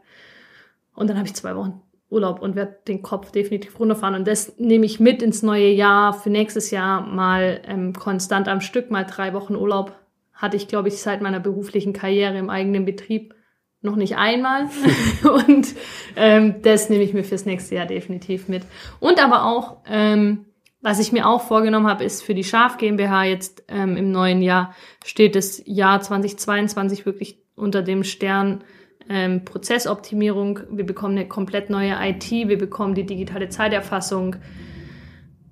und 0.94 1.08
dann 1.08 1.16
habe 1.16 1.26
ich 1.26 1.34
zwei 1.34 1.54
Wochen 1.56 1.82
Urlaub 2.08 2.40
und 2.40 2.54
werde 2.54 2.76
den 2.86 3.02
Kopf 3.02 3.32
definitiv 3.32 3.78
runterfahren. 3.80 4.14
Und 4.14 4.28
das 4.28 4.58
nehme 4.58 4.86
ich 4.86 5.00
mit 5.00 5.22
ins 5.22 5.42
neue 5.42 5.70
Jahr. 5.70 6.12
Für 6.12 6.30
nächstes 6.30 6.70
Jahr 6.70 7.00
mal 7.00 7.60
ähm, 7.66 7.92
konstant 7.92 8.48
am 8.48 8.60
Stück, 8.60 8.90
mal 8.90 9.04
drei 9.04 9.32
Wochen 9.32 9.56
Urlaub. 9.56 9.92
Hatte 10.32 10.56
ich, 10.56 10.68
glaube 10.68 10.88
ich, 10.88 11.00
seit 11.00 11.22
meiner 11.22 11.40
beruflichen 11.40 11.92
Karriere 11.92 12.38
im 12.38 12.50
eigenen 12.50 12.84
Betrieb 12.84 13.34
noch 13.82 13.96
nicht 13.96 14.16
einmal. 14.16 14.68
und 15.48 15.74
ähm, 16.14 16.56
das 16.62 16.90
nehme 16.90 17.02
ich 17.02 17.12
mir 17.12 17.24
fürs 17.24 17.46
nächste 17.46 17.74
Jahr 17.74 17.86
definitiv 17.86 18.48
mit. 18.48 18.62
Und 19.00 19.22
aber 19.22 19.44
auch, 19.44 19.78
ähm, 19.88 20.46
was 20.82 21.00
ich 21.00 21.10
mir 21.10 21.26
auch 21.26 21.42
vorgenommen 21.42 21.88
habe, 21.88 22.04
ist 22.04 22.22
für 22.22 22.34
die 22.34 22.44
Schaf 22.44 22.78
GmbH 22.78 23.24
jetzt 23.24 23.64
ähm, 23.66 23.96
im 23.96 24.12
neuen 24.12 24.42
Jahr 24.42 24.74
steht 25.04 25.34
das 25.34 25.60
Jahr 25.66 26.00
2022 26.00 27.04
wirklich 27.06 27.42
unter 27.56 27.82
dem 27.82 28.04
Stern 28.04 28.62
ähm, 29.08 29.44
Prozessoptimierung. 29.44 30.60
Wir 30.70 30.84
bekommen 30.84 31.16
eine 31.16 31.28
komplett 31.28 31.70
neue 31.70 31.96
IT, 32.00 32.30
wir 32.30 32.58
bekommen 32.58 32.94
die 32.94 33.06
digitale 33.06 33.48
Zeiterfassung. 33.48 34.36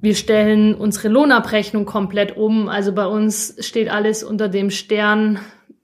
Wir 0.00 0.14
stellen 0.14 0.74
unsere 0.74 1.08
Lohnabrechnung 1.08 1.86
komplett 1.86 2.36
um. 2.36 2.68
Also 2.68 2.92
bei 2.92 3.06
uns 3.06 3.56
steht 3.60 3.90
alles 3.90 4.22
unter 4.22 4.48
dem 4.48 4.70
Stern 4.70 5.38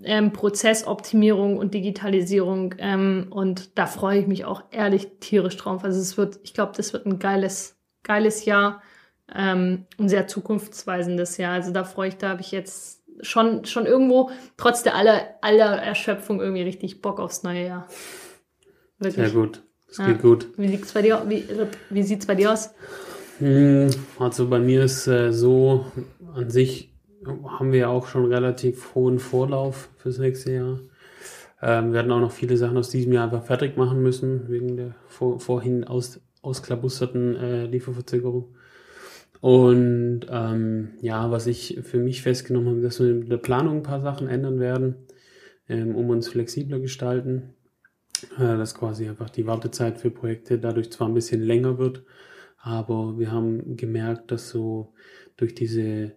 ähm, 0.04 0.32
Prozessoptimierung 0.32 1.56
und 1.56 1.74
Digitalisierung. 1.74 2.74
Ähm, 2.78 3.28
und 3.30 3.78
da 3.78 3.86
freue 3.86 4.20
ich 4.20 4.26
mich 4.26 4.44
auch 4.44 4.64
ehrlich 4.70 5.08
tierisch 5.20 5.56
drauf. 5.56 5.84
Also 5.84 6.00
es 6.00 6.16
wird, 6.16 6.38
ich 6.42 6.54
glaube, 6.54 6.72
das 6.76 6.92
wird 6.92 7.06
ein 7.06 7.18
geiles, 7.18 7.78
geiles 8.02 8.44
Jahr, 8.44 8.82
ähm, 9.34 9.86
ein 9.98 10.08
sehr 10.08 10.26
zukunftsweisendes 10.26 11.36
Jahr. 11.36 11.54
Also 11.54 11.72
da 11.72 11.84
freue 11.84 12.08
ich, 12.08 12.16
da 12.16 12.30
habe 12.30 12.40
ich 12.40 12.52
jetzt 12.52 12.99
schon, 13.22 13.64
schon 13.64 13.86
irgendwo, 13.86 14.30
trotz 14.56 14.82
der 14.82 14.94
aller, 14.94 15.22
aller 15.40 15.76
Erschöpfung, 15.82 16.40
irgendwie 16.40 16.62
richtig 16.62 17.02
Bock 17.02 17.20
aufs 17.20 17.42
neue 17.42 17.66
Jahr. 17.66 17.88
Wirklich. 18.98 19.26
Sehr 19.30 19.40
gut. 19.40 19.62
Das 19.88 19.98
Ja. 19.98 20.06
geht 20.06 20.22
gut. 20.22 20.48
Wie 20.56 20.68
sieht's 20.68 20.92
bei 20.92 21.02
dir, 21.02 21.22
wie, 21.26 21.44
wie 21.90 22.02
sieht's 22.02 22.26
bei 22.26 22.34
dir 22.34 22.52
aus? 22.52 22.70
Hm, 23.38 23.90
Also 24.18 24.48
bei 24.48 24.58
mir 24.58 24.84
ist 24.84 25.06
äh, 25.06 25.32
so, 25.32 25.86
an 26.34 26.50
sich 26.50 26.92
haben 27.26 27.72
wir 27.72 27.80
ja 27.80 27.88
auch 27.88 28.06
schon 28.06 28.26
relativ 28.26 28.94
hohen 28.94 29.18
Vorlauf 29.18 29.88
fürs 29.96 30.18
nächste 30.18 30.52
Jahr. 30.52 30.78
Ähm, 31.62 31.92
wir 31.92 31.98
hatten 32.00 32.12
auch 32.12 32.20
noch 32.20 32.32
viele 32.32 32.56
Sachen 32.56 32.76
aus 32.76 32.88
diesem 32.90 33.12
Jahr 33.12 33.24
einfach 33.24 33.44
fertig 33.44 33.76
machen 33.76 34.02
müssen, 34.02 34.48
wegen 34.48 34.76
der 34.76 34.94
vor, 35.08 35.40
vorhin 35.40 35.84
aus, 35.84 36.20
ausklabusterten 36.42 37.36
äh, 37.36 37.64
Lieferverzögerung. 37.66 38.54
Und 39.40 40.26
ähm, 40.28 40.90
ja, 41.00 41.30
was 41.30 41.46
ich 41.46 41.80
für 41.82 41.98
mich 41.98 42.22
festgenommen 42.22 42.68
habe, 42.68 42.82
dass 42.82 43.00
wir 43.00 43.10
in 43.10 43.28
der 43.28 43.38
Planung 43.38 43.78
ein 43.78 43.82
paar 43.82 44.00
Sachen 44.00 44.28
ändern 44.28 44.60
werden, 44.60 44.96
ähm, 45.68 45.94
um 45.94 46.10
uns 46.10 46.28
flexibler 46.28 46.78
gestalten. 46.78 47.54
Äh, 48.36 48.56
dass 48.56 48.74
quasi 48.74 49.08
einfach 49.08 49.30
die 49.30 49.46
Wartezeit 49.46 49.98
für 49.98 50.10
Projekte 50.10 50.58
dadurch 50.58 50.90
zwar 50.90 51.08
ein 51.08 51.14
bisschen 51.14 51.42
länger 51.42 51.78
wird, 51.78 52.04
aber 52.58 53.18
wir 53.18 53.30
haben 53.32 53.76
gemerkt, 53.76 54.30
dass 54.30 54.50
so 54.50 54.92
durch 55.36 55.54
diese 55.54 56.12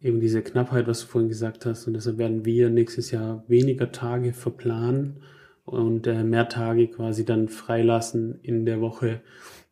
eben 0.00 0.20
diese 0.20 0.42
Knappheit, 0.42 0.86
was 0.86 1.02
du 1.02 1.06
vorhin 1.06 1.28
gesagt 1.28 1.66
hast, 1.66 1.86
und 1.86 1.94
deshalb 1.94 2.18
werden 2.18 2.44
wir 2.44 2.70
nächstes 2.70 3.10
Jahr 3.10 3.44
weniger 3.48 3.92
Tage 3.92 4.32
verplanen 4.32 5.22
und 5.64 6.06
äh, 6.06 6.24
mehr 6.24 6.48
Tage 6.48 6.88
quasi 6.88 7.24
dann 7.24 7.48
freilassen 7.48 8.38
in 8.42 8.64
der 8.64 8.80
Woche 8.80 9.20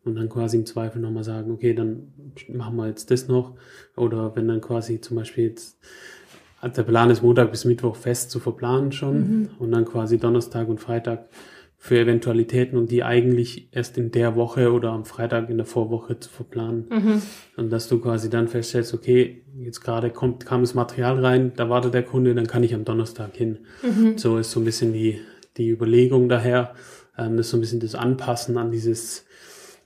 und 0.09 0.15
dann 0.15 0.29
quasi 0.29 0.57
im 0.57 0.65
Zweifel 0.65 1.01
nochmal 1.01 1.23
sagen, 1.23 1.51
okay, 1.51 1.73
dann 1.73 2.13
machen 2.49 2.75
wir 2.75 2.87
jetzt 2.87 3.09
das 3.11 3.27
noch. 3.27 3.55
Oder 3.95 4.35
wenn 4.35 4.47
dann 4.47 4.61
quasi 4.61 4.99
zum 4.99 5.17
Beispiel 5.17 5.45
jetzt 5.45 5.77
der 6.61 6.83
Plan 6.83 7.09
ist 7.09 7.23
Montag 7.23 7.51
bis 7.51 7.65
Mittwoch 7.65 7.95
fest 7.95 8.31
zu 8.31 8.39
verplanen 8.39 8.91
schon 8.91 9.17
mhm. 9.17 9.49
und 9.59 9.71
dann 9.71 9.85
quasi 9.85 10.17
Donnerstag 10.17 10.67
und 10.67 10.79
Freitag 10.79 11.29
für 11.81 11.97
Eventualitäten 11.97 12.77
und 12.77 12.91
die 12.91 13.05
eigentlich 13.05 13.69
erst 13.71 13.97
in 13.97 14.11
der 14.11 14.35
Woche 14.35 14.73
oder 14.73 14.91
am 14.91 15.05
Freitag 15.05 15.49
in 15.49 15.55
der 15.55 15.65
Vorwoche 15.65 16.19
zu 16.19 16.29
verplanen. 16.29 16.87
Mhm. 16.89 17.21
Und 17.55 17.69
dass 17.69 17.87
du 17.87 18.01
quasi 18.01 18.29
dann 18.29 18.49
feststellst, 18.49 18.93
okay, 18.93 19.43
jetzt 19.57 19.79
gerade 19.79 20.09
kommt, 20.09 20.45
kam 20.45 20.59
das 20.59 20.73
Material 20.73 21.23
rein, 21.23 21.53
da 21.55 21.69
wartet 21.69 21.93
der 21.93 22.03
Kunde, 22.03 22.35
dann 22.35 22.47
kann 22.47 22.63
ich 22.63 22.75
am 22.75 22.83
Donnerstag 22.83 23.33
hin. 23.33 23.59
Mhm. 23.81 24.17
So 24.17 24.37
ist 24.37 24.51
so 24.51 24.59
ein 24.59 24.65
bisschen 24.65 24.91
die, 24.91 25.21
die 25.55 25.69
Überlegung 25.69 26.27
daher. 26.27 26.73
Ähm, 27.17 27.37
das 27.37 27.45
ist 27.45 27.51
so 27.51 27.57
ein 27.57 27.61
bisschen 27.61 27.79
das 27.79 27.95
Anpassen 27.95 28.57
an 28.57 28.71
dieses, 28.71 29.25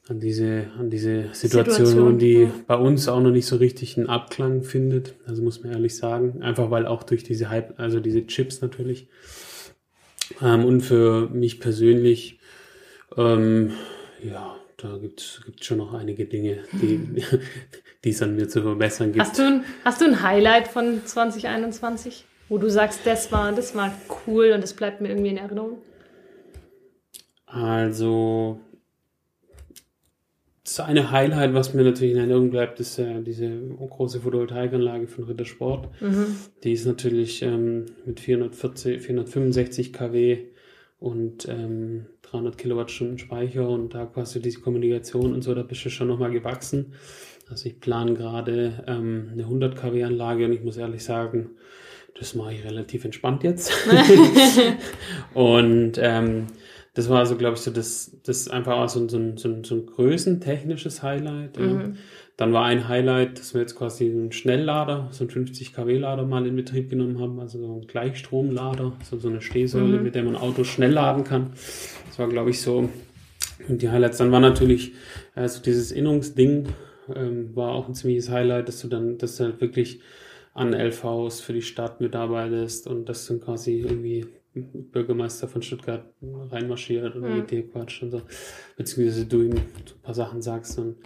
an 0.10 0.20
diese, 0.20 0.66
an 0.78 0.90
diese 0.90 1.30
Situation, 1.34 1.86
Situation 1.86 2.20
die 2.20 2.42
ja. 2.44 2.52
bei 2.68 2.76
uns 2.76 3.08
auch 3.08 3.22
noch 3.22 3.32
nicht 3.32 3.46
so 3.46 3.56
richtig 3.56 3.98
einen 3.98 4.08
Abklang 4.08 4.64
findet. 4.64 5.16
Also 5.26 5.42
muss 5.42 5.64
man 5.64 5.72
ehrlich 5.72 5.96
sagen. 5.96 6.42
Einfach 6.42 6.72
weil 6.72 6.86
auch 6.86 7.04
durch 7.04 7.24
diese 7.24 7.50
Hype, 7.50 7.80
also 7.80 8.00
diese 8.00 8.28
Chips 8.28 8.62
natürlich, 8.62 9.08
ähm, 10.42 10.66
und 10.66 10.82
für 10.82 11.30
mich 11.30 11.60
persönlich, 11.60 12.40
ähm, 13.18 13.72
ja, 14.24 14.56
da 14.78 14.98
gibt 14.98 15.22
es 15.22 15.42
schon 15.66 15.78
noch 15.78 15.94
einige 15.94 16.26
Dinge, 16.26 16.60
die, 16.74 17.24
die 18.04 18.10
es 18.10 18.22
an 18.22 18.36
mir 18.36 18.48
zu 18.48 18.62
verbessern 18.62 19.14
gibt. 19.14 19.26
Hast 19.26 19.40
du, 19.40 19.44
ein, 19.44 19.64
hast 19.86 20.02
du 20.02 20.06
ein 20.06 20.22
Highlight 20.22 20.68
von 20.68 21.06
2021, 21.06 22.26
wo 22.50 22.58
du 22.58 22.70
sagst, 22.70 23.02
das 23.06 23.32
war, 23.32 23.52
das 23.52 23.76
war 23.76 23.94
cool 24.28 24.52
und 24.54 24.62
das 24.62 24.74
bleibt 24.74 25.02
mir 25.02 25.10
irgendwie 25.10 25.30
in 25.30 25.38
Erinnerung? 25.38 25.78
Also, 27.46 28.60
das 30.64 30.80
eine 30.80 31.12
Highlight, 31.12 31.54
was 31.54 31.74
mir 31.74 31.84
natürlich 31.84 32.14
in 32.14 32.20
Erinnerung 32.20 32.50
bleibt, 32.50 32.80
ist 32.80 32.98
äh, 32.98 33.22
diese 33.22 33.50
große 33.50 34.22
Photovoltaikanlage 34.22 35.08
von 35.08 35.26
Rittersport. 35.26 35.90
Mhm. 36.02 36.38
Die 36.64 36.72
ist 36.72 36.86
natürlich 36.86 37.42
ähm, 37.42 37.88
mit 38.06 38.22
440, 38.22 39.02
465 39.02 39.92
kW 39.92 40.46
und 41.00 41.50
ähm, 41.50 42.06
300 42.22 42.58
Kilowattstunden 42.58 43.20
Speicher 43.20 43.68
und 43.68 43.94
da 43.94 44.06
quasi 44.06 44.42
diese 44.42 44.62
Kommunikation 44.62 45.34
und 45.34 45.42
so, 45.42 45.54
da 45.54 45.64
bist 45.64 45.84
du 45.84 45.90
schon 45.90 46.08
nochmal 46.08 46.32
gewachsen. 46.32 46.94
Also 47.50 47.68
ich 47.68 47.82
plane 47.82 48.14
gerade 48.14 48.86
ähm, 48.88 49.30
eine 49.34 49.44
100 49.44 49.76
kW 49.76 50.04
Anlage 50.06 50.46
und 50.46 50.54
ich 50.54 50.64
muss 50.64 50.78
ehrlich 50.78 51.04
sagen, 51.04 51.52
das 52.18 52.36
mache 52.36 52.54
ich 52.54 52.64
relativ 52.64 53.04
entspannt 53.04 53.44
jetzt. 53.44 53.74
und 55.34 56.00
ähm, 56.02 56.48
das 56.94 57.10
war 57.10 57.26
so, 57.26 57.36
glaube 57.36 57.56
ich, 57.56 57.62
so 57.62 57.72
das, 57.72 58.18
das 58.24 58.48
einfach 58.48 58.74
auch 58.74 58.90
so, 58.90 59.08
so, 59.10 59.18
ein, 59.18 59.38
so, 59.38 59.50
ein, 59.50 59.64
so 59.64 59.76
ein 59.76 59.86
größentechnisches 59.88 61.02
Highlight. 61.02 61.60
Mhm. 61.60 61.80
Ja. 61.80 61.92
Dann 62.38 62.54
war 62.54 62.66
ein 62.66 62.88
Highlight, 62.88 63.40
dass 63.40 63.54
wir 63.54 63.62
jetzt 63.62 63.76
quasi 63.76 64.10
einen 64.10 64.32
Schnelllader, 64.32 65.10
so 65.12 65.24
einen 65.24 65.32
50 65.32 65.74
kW 65.74 65.98
Lader 65.98 66.26
mal 66.26 66.46
in 66.46 66.56
Betrieb 66.56 66.90
genommen 66.90 67.20
haben, 67.20 67.40
also 67.40 67.60
so 67.60 67.66
einen 67.66 67.88
Gleichstromlader, 67.88 68.94
so, 69.04 69.18
so 69.18 69.30
eine 69.30 69.42
Stehsäule, 69.42 69.98
mhm. 69.98 70.04
mit 70.04 70.16
der 70.16 70.24
man 70.24 70.36
Autos 70.36 70.68
schnell 70.68 70.92
laden 70.92 71.24
kann. 71.24 71.52
Das 72.08 72.20
war, 72.20 72.28
glaube 72.28 72.52
ich, 72.52 72.62
so. 72.62 72.90
Und 73.68 73.82
die 73.82 73.90
Highlights, 73.90 74.18
dann 74.18 74.32
war 74.32 74.40
natürlich, 74.40 74.94
also 75.36 75.62
dieses 75.62 75.92
Innungsding, 75.92 76.68
ähm, 77.16 77.56
war 77.56 77.72
auch 77.72 77.88
ein 77.88 77.96
ziemliches 77.96 78.30
Highlight, 78.30 78.68
dass 78.68 78.82
du 78.82 78.88
dann, 78.88 79.18
dass 79.18 79.38
du 79.38 79.46
halt 79.46 79.62
wirklich 79.62 80.00
an 80.54 80.74
LVs 80.74 81.42
für 81.42 81.54
die 81.54 81.62
Stadt 81.62 82.02
mitarbeitest 82.02 82.88
und 82.88 83.10
das 83.10 83.26
dann 83.28 83.40
quasi 83.40 83.80
irgendwie 83.80 84.26
Bürgermeister 84.56 85.48
von 85.48 85.62
Stuttgart 85.62 86.14
reinmarschiert 86.22 87.16
und 87.16 87.24
mhm. 87.24 87.38
mit 87.38 87.52
dir 87.52 87.68
quatscht 87.68 88.04
und 88.04 88.12
so. 88.12 88.22
Beziehungsweise 88.78 89.26
du 89.26 89.42
ihm 89.42 89.58
so 89.86 89.96
ein 89.96 90.02
paar 90.04 90.14
Sachen 90.14 90.42
sagst. 90.42 90.78
Und, 90.78 90.98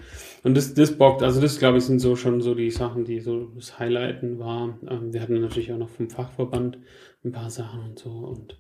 und 0.43 0.57
das, 0.57 0.73
das 0.73 0.97
bockt, 0.97 1.23
also 1.23 1.39
das 1.39 1.57
glaube 1.57 1.77
ich 1.77 1.85
sind 1.85 1.99
so 1.99 2.15
schon 2.15 2.41
so 2.41 2.55
die 2.55 2.71
Sachen, 2.71 3.05
die 3.05 3.19
so 3.19 3.45
das 3.55 3.79
Highlighten 3.79 4.39
war. 4.39 4.77
Ähm, 4.89 5.13
wir 5.13 5.21
hatten 5.21 5.39
natürlich 5.39 5.71
auch 5.71 5.77
noch 5.77 5.89
vom 5.89 6.09
Fachverband 6.09 6.77
ein 7.23 7.31
paar 7.31 7.49
Sachen 7.49 7.81
und 7.81 7.99
so. 7.99 8.09
Und 8.09 8.59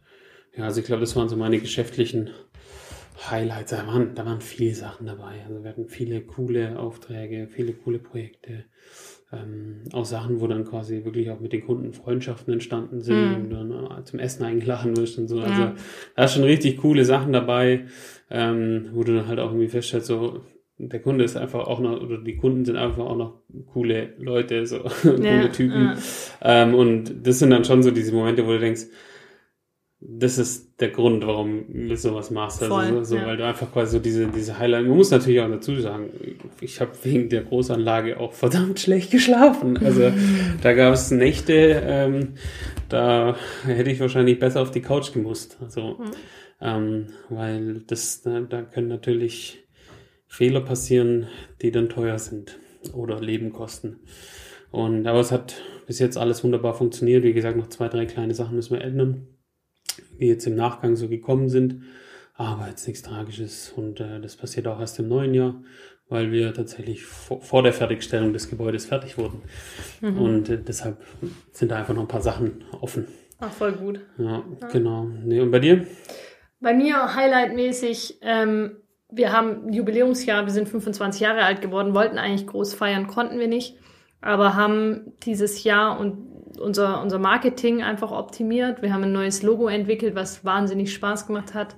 ja, 0.55 0.63
also 0.63 0.79
ich 0.79 0.85
glaube, 0.85 1.01
das 1.01 1.15
waren 1.15 1.29
so 1.29 1.35
meine 1.35 1.59
geschäftlichen 1.59 2.29
Highlights. 3.29 3.71
Da 3.71 3.85
waren, 3.87 4.15
da 4.15 4.25
waren 4.25 4.41
viele 4.41 4.73
Sachen 4.73 5.05
dabei. 5.05 5.43
Also 5.47 5.63
wir 5.63 5.69
hatten 5.69 5.89
viele 5.89 6.21
coole 6.21 6.79
Aufträge, 6.79 7.49
viele 7.49 7.73
coole 7.73 7.99
Projekte 7.99 8.65
ähm, 9.33 9.81
auch 9.91 10.05
Sachen, 10.05 10.39
wo 10.39 10.47
dann 10.47 10.63
quasi 10.63 11.03
wirklich 11.03 11.29
auch 11.29 11.39
mit 11.39 11.51
den 11.51 11.65
Kunden 11.65 11.93
Freundschaften 11.93 12.53
entstanden 12.53 13.01
sind 13.01 13.29
mhm. 13.29 13.35
und 13.35 13.49
dann 13.49 13.99
äh, 13.99 14.03
zum 14.05 14.19
Essen 14.19 14.43
eingeladen 14.43 14.95
wirst 14.95 15.17
und 15.17 15.27
so. 15.27 15.39
Also 15.39 15.61
ja. 15.61 15.75
da 16.15 16.23
ist 16.23 16.33
schon 16.33 16.43
richtig 16.43 16.77
coole 16.77 17.03
Sachen 17.03 17.33
dabei, 17.33 17.85
ähm, 18.29 18.89
wo 18.93 19.03
du 19.03 19.15
dann 19.15 19.27
halt 19.27 19.39
auch 19.39 19.51
irgendwie 19.51 19.67
feststellst, 19.67 20.07
so 20.07 20.41
der 20.79 20.99
Kunde 21.01 21.23
ist 21.23 21.35
einfach 21.35 21.67
auch 21.67 21.79
noch, 21.79 22.01
oder 22.01 22.19
die 22.19 22.37
Kunden 22.37 22.63
sind 22.63 22.77
einfach 22.77 23.03
auch 23.03 23.17
noch 23.17 23.41
coole 23.73 24.13
Leute, 24.19 24.65
so 24.65 24.79
coole 25.01 25.41
ja, 25.41 25.47
Typen. 25.47 25.85
Ja. 25.85 25.97
Ähm, 26.41 26.75
und 26.75 27.25
das 27.25 27.39
sind 27.39 27.49
dann 27.49 27.65
schon 27.65 27.83
so 27.83 27.91
diese 27.91 28.13
Momente, 28.13 28.45
wo 28.45 28.51
du 28.51 28.59
denkst, 28.59 28.83
das 29.99 30.37
ist 30.37 30.79
der 30.79 30.89
Grund, 30.89 31.25
warum 31.25 31.65
du 31.87 31.97
sowas 31.97 32.29
machst. 32.29 32.61
Also 32.61 32.75
Voll, 32.75 33.03
so, 33.03 33.15
ja. 33.15 33.25
weil 33.25 33.37
du 33.37 33.45
einfach 33.45 33.71
quasi 33.71 33.93
so 33.93 33.99
diese, 33.99 34.27
diese 34.27 34.59
Highlight. 34.59 34.85
Man 34.85 34.95
muss 34.95 35.09
natürlich 35.09 35.41
auch 35.41 35.49
dazu 35.49 35.79
sagen, 35.79 36.11
ich 36.61 36.79
habe 36.79 36.91
wegen 37.01 37.29
der 37.29 37.43
Großanlage 37.43 38.19
auch 38.19 38.33
verdammt 38.33 38.79
schlecht 38.79 39.09
geschlafen. 39.09 39.77
Also 39.77 40.11
da 40.61 40.73
gab 40.73 40.93
es 40.93 41.09
Nächte, 41.09 41.81
ähm, 41.83 42.35
da 42.89 43.35
hätte 43.65 43.89
ich 43.89 43.99
wahrscheinlich 43.99 44.37
besser 44.37 44.61
auf 44.61 44.69
die 44.69 44.81
Couch 44.81 45.13
gemusst. 45.13 45.57
Also, 45.61 45.97
mhm. 45.97 46.11
ähm, 46.61 47.07
weil 47.29 47.81
das, 47.87 48.21
da, 48.21 48.39
da 48.41 48.61
können 48.61 48.89
natürlich 48.89 49.65
Fehler 50.27 50.61
passieren, 50.61 51.25
die 51.63 51.71
dann 51.71 51.89
teuer 51.89 52.19
sind 52.19 52.59
oder 52.93 53.19
Leben 53.19 53.51
kosten. 53.51 54.01
Und 54.69 55.07
aber 55.07 55.21
es 55.21 55.31
hat 55.31 55.55
bis 55.87 55.97
jetzt 55.97 56.17
alles 56.17 56.43
wunderbar 56.43 56.75
funktioniert. 56.75 57.23
Wie 57.23 57.33
gesagt, 57.33 57.57
noch 57.57 57.69
zwei, 57.69 57.87
drei 57.87 58.05
kleine 58.05 58.35
Sachen 58.35 58.55
müssen 58.55 58.75
wir 58.75 58.83
ändern 58.83 59.25
die 60.19 60.27
jetzt 60.27 60.47
im 60.47 60.55
Nachgang 60.55 60.95
so 60.95 61.07
gekommen 61.07 61.49
sind. 61.49 61.83
Aber 62.35 62.67
jetzt 62.67 62.87
nichts 62.87 63.01
Tragisches 63.01 63.73
und 63.75 63.99
äh, 63.99 64.19
das 64.21 64.35
passiert 64.35 64.67
auch 64.67 64.79
erst 64.79 64.99
im 64.99 65.07
neuen 65.07 65.33
Jahr, 65.33 65.61
weil 66.07 66.31
wir 66.31 66.53
tatsächlich 66.53 67.03
vor, 67.03 67.41
vor 67.41 67.63
der 67.63 67.73
Fertigstellung 67.73 68.31
des 68.31 68.49
Gebäudes 68.49 68.85
fertig 68.85 69.17
wurden. 69.17 69.41
Mhm. 70.01 70.21
Und 70.21 70.49
äh, 70.49 70.61
deshalb 70.61 71.01
sind 71.51 71.71
da 71.71 71.77
einfach 71.77 71.95
noch 71.95 72.03
ein 72.03 72.07
paar 72.07 72.21
Sachen 72.21 72.63
offen. 72.79 73.07
Ach, 73.39 73.51
voll 73.51 73.73
gut. 73.73 74.01
Ja, 74.17 74.43
ja. 74.61 74.67
genau. 74.67 75.05
Nee, 75.05 75.39
und 75.39 75.49
bei 75.49 75.59
dir? 75.59 75.87
Bei 76.59 76.73
mir 76.73 77.15
highlightmäßig, 77.15 78.19
ähm, 78.21 78.77
wir 79.09 79.31
haben 79.31 79.71
Jubiläumsjahr, 79.71 80.45
wir 80.45 80.53
sind 80.53 80.69
25 80.69 81.21
Jahre 81.21 81.43
alt 81.43 81.61
geworden, 81.61 81.93
wollten 81.93 82.17
eigentlich 82.17 82.47
groß 82.47 82.73
feiern, 82.73 83.07
konnten 83.07 83.39
wir 83.39 83.47
nicht, 83.47 83.77
aber 84.21 84.55
haben 84.55 85.13
dieses 85.23 85.63
Jahr 85.63 85.99
und 85.99 86.27
unser, 86.59 87.01
unser 87.01 87.19
Marketing 87.19 87.83
einfach 87.83 88.11
optimiert. 88.11 88.81
Wir 88.81 88.93
haben 88.93 89.03
ein 89.03 89.11
neues 89.11 89.43
Logo 89.43 89.67
entwickelt, 89.67 90.15
was 90.15 90.43
wahnsinnig 90.43 90.93
Spaß 90.93 91.27
gemacht 91.27 91.53
hat. 91.53 91.75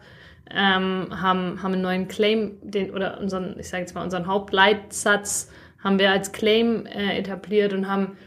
Ähm, 0.51 1.07
haben, 1.11 1.61
haben 1.61 1.73
einen 1.73 1.81
neuen 1.81 2.07
Claim, 2.07 2.57
den, 2.61 2.91
oder 2.91 3.19
unseren, 3.19 3.55
ich 3.59 3.69
sage 3.69 3.81
jetzt 3.81 3.93
mal, 3.93 4.03
unseren 4.03 4.25
Hauptleitsatz 4.25 5.51
haben 5.83 5.99
wir 5.99 6.11
als 6.11 6.31
Claim 6.31 6.85
äh, 6.87 7.19
etabliert 7.19 7.71
und 7.71 7.87
haben, 7.87 8.17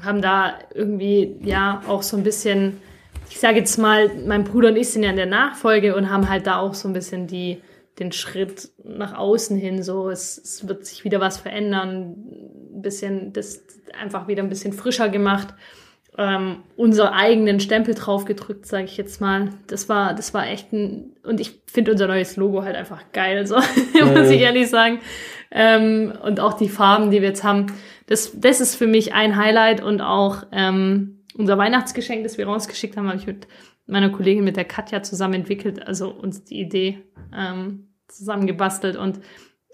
haben 0.00 0.22
da 0.22 0.54
irgendwie 0.74 1.36
ja 1.42 1.82
auch 1.88 2.02
so 2.02 2.16
ein 2.16 2.22
bisschen, 2.22 2.80
ich 3.28 3.40
sage 3.40 3.58
jetzt 3.58 3.78
mal, 3.78 4.10
mein 4.26 4.44
Bruder 4.44 4.68
und 4.68 4.76
ich 4.76 4.90
sind 4.90 5.02
ja 5.02 5.10
in 5.10 5.16
der 5.16 5.26
Nachfolge 5.26 5.96
und 5.96 6.08
haben 6.08 6.28
halt 6.28 6.46
da 6.46 6.58
auch 6.58 6.74
so 6.74 6.88
ein 6.88 6.92
bisschen 6.92 7.26
die, 7.26 7.60
den 7.98 8.12
Schritt 8.12 8.70
nach 8.84 9.18
außen 9.18 9.56
hin, 9.56 9.82
so 9.82 10.08
es, 10.08 10.38
es 10.38 10.68
wird 10.68 10.86
sich 10.86 11.04
wieder 11.04 11.20
was 11.20 11.38
verändern, 11.38 12.14
ein 12.74 12.82
bisschen 12.82 13.32
das 13.32 13.64
einfach 14.00 14.28
wieder 14.28 14.42
ein 14.42 14.48
bisschen 14.48 14.72
frischer 14.72 15.08
gemacht 15.08 15.52
ähm, 16.18 16.62
unser 16.76 17.14
eigenen 17.14 17.58
Stempel 17.58 17.94
drauf 17.94 18.24
gedrückt, 18.24 18.66
sage 18.66 18.84
ich 18.84 18.96
jetzt 18.96 19.20
mal. 19.20 19.50
Das 19.66 19.88
war, 19.88 20.14
das 20.14 20.34
war 20.34 20.46
echt 20.46 20.72
ein, 20.72 21.16
und 21.24 21.40
ich 21.40 21.62
finde 21.66 21.92
unser 21.92 22.06
neues 22.06 22.36
Logo 22.36 22.62
halt 22.62 22.76
einfach 22.76 23.04
geil, 23.12 23.46
so 23.46 23.56
muss 24.14 24.30
ich 24.30 24.40
ehrlich 24.40 24.68
sagen. 24.68 25.00
Ähm, 25.50 26.12
und 26.22 26.40
auch 26.40 26.54
die 26.54 26.68
Farben, 26.68 27.10
die 27.10 27.20
wir 27.20 27.28
jetzt 27.28 27.44
haben, 27.44 27.66
das, 28.06 28.38
das 28.38 28.60
ist 28.60 28.76
für 28.76 28.86
mich 28.86 29.14
ein 29.14 29.36
Highlight 29.36 29.82
und 29.82 30.00
auch 30.00 30.44
ähm, 30.52 31.24
unser 31.34 31.56
Weihnachtsgeschenk, 31.56 32.24
das 32.24 32.36
wir 32.36 32.46
rausgeschickt 32.46 32.96
haben, 32.96 33.08
habe 33.08 33.18
ich 33.18 33.26
mit 33.26 33.46
meiner 33.86 34.10
Kollegin, 34.10 34.44
mit 34.44 34.56
der 34.56 34.64
Katja 34.64 35.02
zusammen 35.02 35.34
entwickelt, 35.34 35.86
also 35.86 36.10
uns 36.10 36.44
die 36.44 36.60
Idee 36.60 37.02
ähm, 37.34 37.88
zusammen 38.08 38.46
gebastelt 38.46 38.96
und 38.96 39.20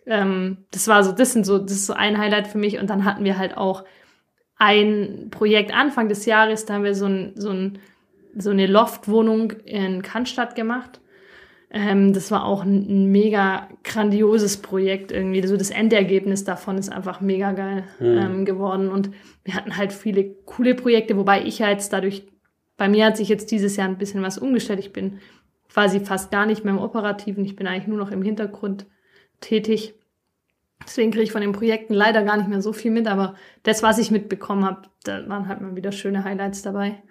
ähm, 0.07 0.67
das 0.71 0.89
war 0.89 1.03
so, 1.05 1.13
das 1.13 1.33
sind 1.33 1.45
so, 1.45 1.59
das 1.59 1.73
ist 1.73 1.87
so 1.87 1.93
ein 1.93 2.19
Highlight 2.19 2.47
für 2.47 2.59
mich 2.59 2.79
und 2.79 2.89
dann 2.89 3.05
hatten 3.05 3.25
wir 3.25 3.39
halt 3.39 3.57
auch 3.57 3.85
ein 4.59 5.29
Projekt 5.31 5.73
Anfang 5.73 6.09
des 6.09 6.27
Jahres, 6.27 6.67
da 6.67 6.75
haben 6.75 6.85
wir 6.85 6.95
so, 6.95 7.07
ein, 7.07 7.33
so, 7.37 7.51
ein, 7.51 7.79
so 8.37 8.51
eine 8.51 8.67
Loftwohnung 8.67 9.53
in 9.65 10.03
Cannstatt 10.03 10.55
gemacht. 10.55 11.01
Ähm, 11.71 12.13
das 12.13 12.31
war 12.31 12.45
auch 12.45 12.65
ein, 12.65 13.11
mega 13.13 13.69
grandioses 13.85 14.57
Projekt 14.57 15.13
irgendwie. 15.13 15.47
So 15.47 15.57
das 15.57 15.71
Endergebnis 15.71 16.45
davon 16.45 16.77
ist 16.77 16.91
einfach 16.91 17.21
mega 17.21 17.53
geil 17.53 17.85
mhm. 18.01 18.19
ähm, 18.19 18.45
geworden. 18.45 18.89
Und 18.89 19.11
wir 19.45 19.55
hatten 19.55 19.77
halt 19.77 19.93
viele 19.93 20.25
coole 20.45 20.75
Projekte, 20.75 21.17
wobei 21.17 21.45
ich 21.45 21.61
ja 21.61 21.71
jetzt 21.71 21.93
dadurch, 21.93 22.27
bei 22.77 22.89
mir 22.89 23.07
hat 23.07 23.17
sich 23.17 23.29
jetzt 23.29 23.51
dieses 23.51 23.77
Jahr 23.77 23.89
ein 23.89 23.99
bisschen 23.99 24.23
was 24.23 24.39
umgestellt. 24.39 24.81
Ich 24.81 24.93
bin 24.93 25.19
quasi 25.73 26.01
fast 26.01 26.31
gar 26.31 26.47
nicht 26.47 26.65
mehr 26.65 26.75
im 26.75 26.81
Operativen. 26.81 27.45
Ich 27.45 27.55
bin 27.55 27.67
eigentlich 27.67 27.87
nur 27.87 27.99
noch 27.99 28.11
im 28.11 28.23
Hintergrund 28.23 28.87
tätig. 29.41 29.95
Deswegen 30.85 31.11
kriege 31.11 31.25
ich 31.25 31.33
von 31.33 31.41
den 31.41 31.53
Projekten 31.53 31.93
leider 31.93 32.23
gar 32.23 32.37
nicht 32.37 32.49
mehr 32.49 32.63
so 32.63 32.73
viel 32.73 32.91
mit, 32.91 33.07
aber 33.07 33.35
das, 33.63 33.83
was 33.83 33.99
ich 33.99 34.11
mitbekommen 34.11 34.65
habe, 34.65 34.83
da 35.05 35.29
waren 35.29 35.49
halt 35.49 35.61
mal 35.61 35.77
wieder 35.77 35.93
schöne 35.93 36.25
Highlights 36.25 36.63
dabei. 36.63 37.03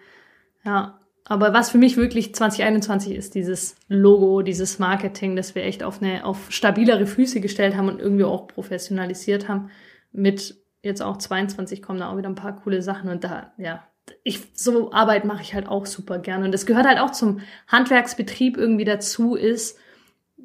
Ja, 0.64 1.00
aber 1.26 1.54
was 1.54 1.70
für 1.70 1.78
mich 1.78 1.98
wirklich 1.98 2.34
2021 2.34 3.14
ist, 3.14 3.36
dieses 3.36 3.76
Logo, 3.90 4.42
dieses 4.42 4.80
Marketing, 4.80 5.36
das 5.36 5.56
wir 5.56 5.64
echt 5.64 5.84
auf 5.84 6.02
eine, 6.02 6.26
auf 6.26 6.52
stabilere 6.52 7.06
Füße 7.06 7.42
gestellt 7.42 7.76
haben 7.76 7.90
und 7.90 8.00
irgendwie 8.00 8.24
auch 8.24 8.48
professionalisiert 8.48 9.50
haben. 9.50 9.70
Mit 10.14 10.56
jetzt 10.84 11.02
auch 11.02 11.18
22 11.18 11.82
kommen 11.82 12.00
da 12.00 12.10
auch 12.10 12.18
wieder 12.18 12.30
ein 12.30 12.36
paar 12.36 12.56
coole 12.56 12.82
Sachen 12.82 13.10
und 13.10 13.26
da, 13.26 13.52
ja, 13.58 13.84
ich, 14.24 14.40
so 14.54 14.92
Arbeit 14.94 15.26
mache 15.26 15.42
ich 15.42 15.54
halt 15.54 15.68
auch 15.68 15.86
super 15.86 16.20
gerne. 16.20 16.46
Und 16.46 16.54
das 16.54 16.66
gehört 16.66 16.88
halt 16.88 17.00
auch 17.00 17.12
zum 17.12 17.42
Handwerksbetrieb 17.68 18.56
irgendwie 18.56 18.86
dazu, 18.86 19.36
ist 19.36 19.78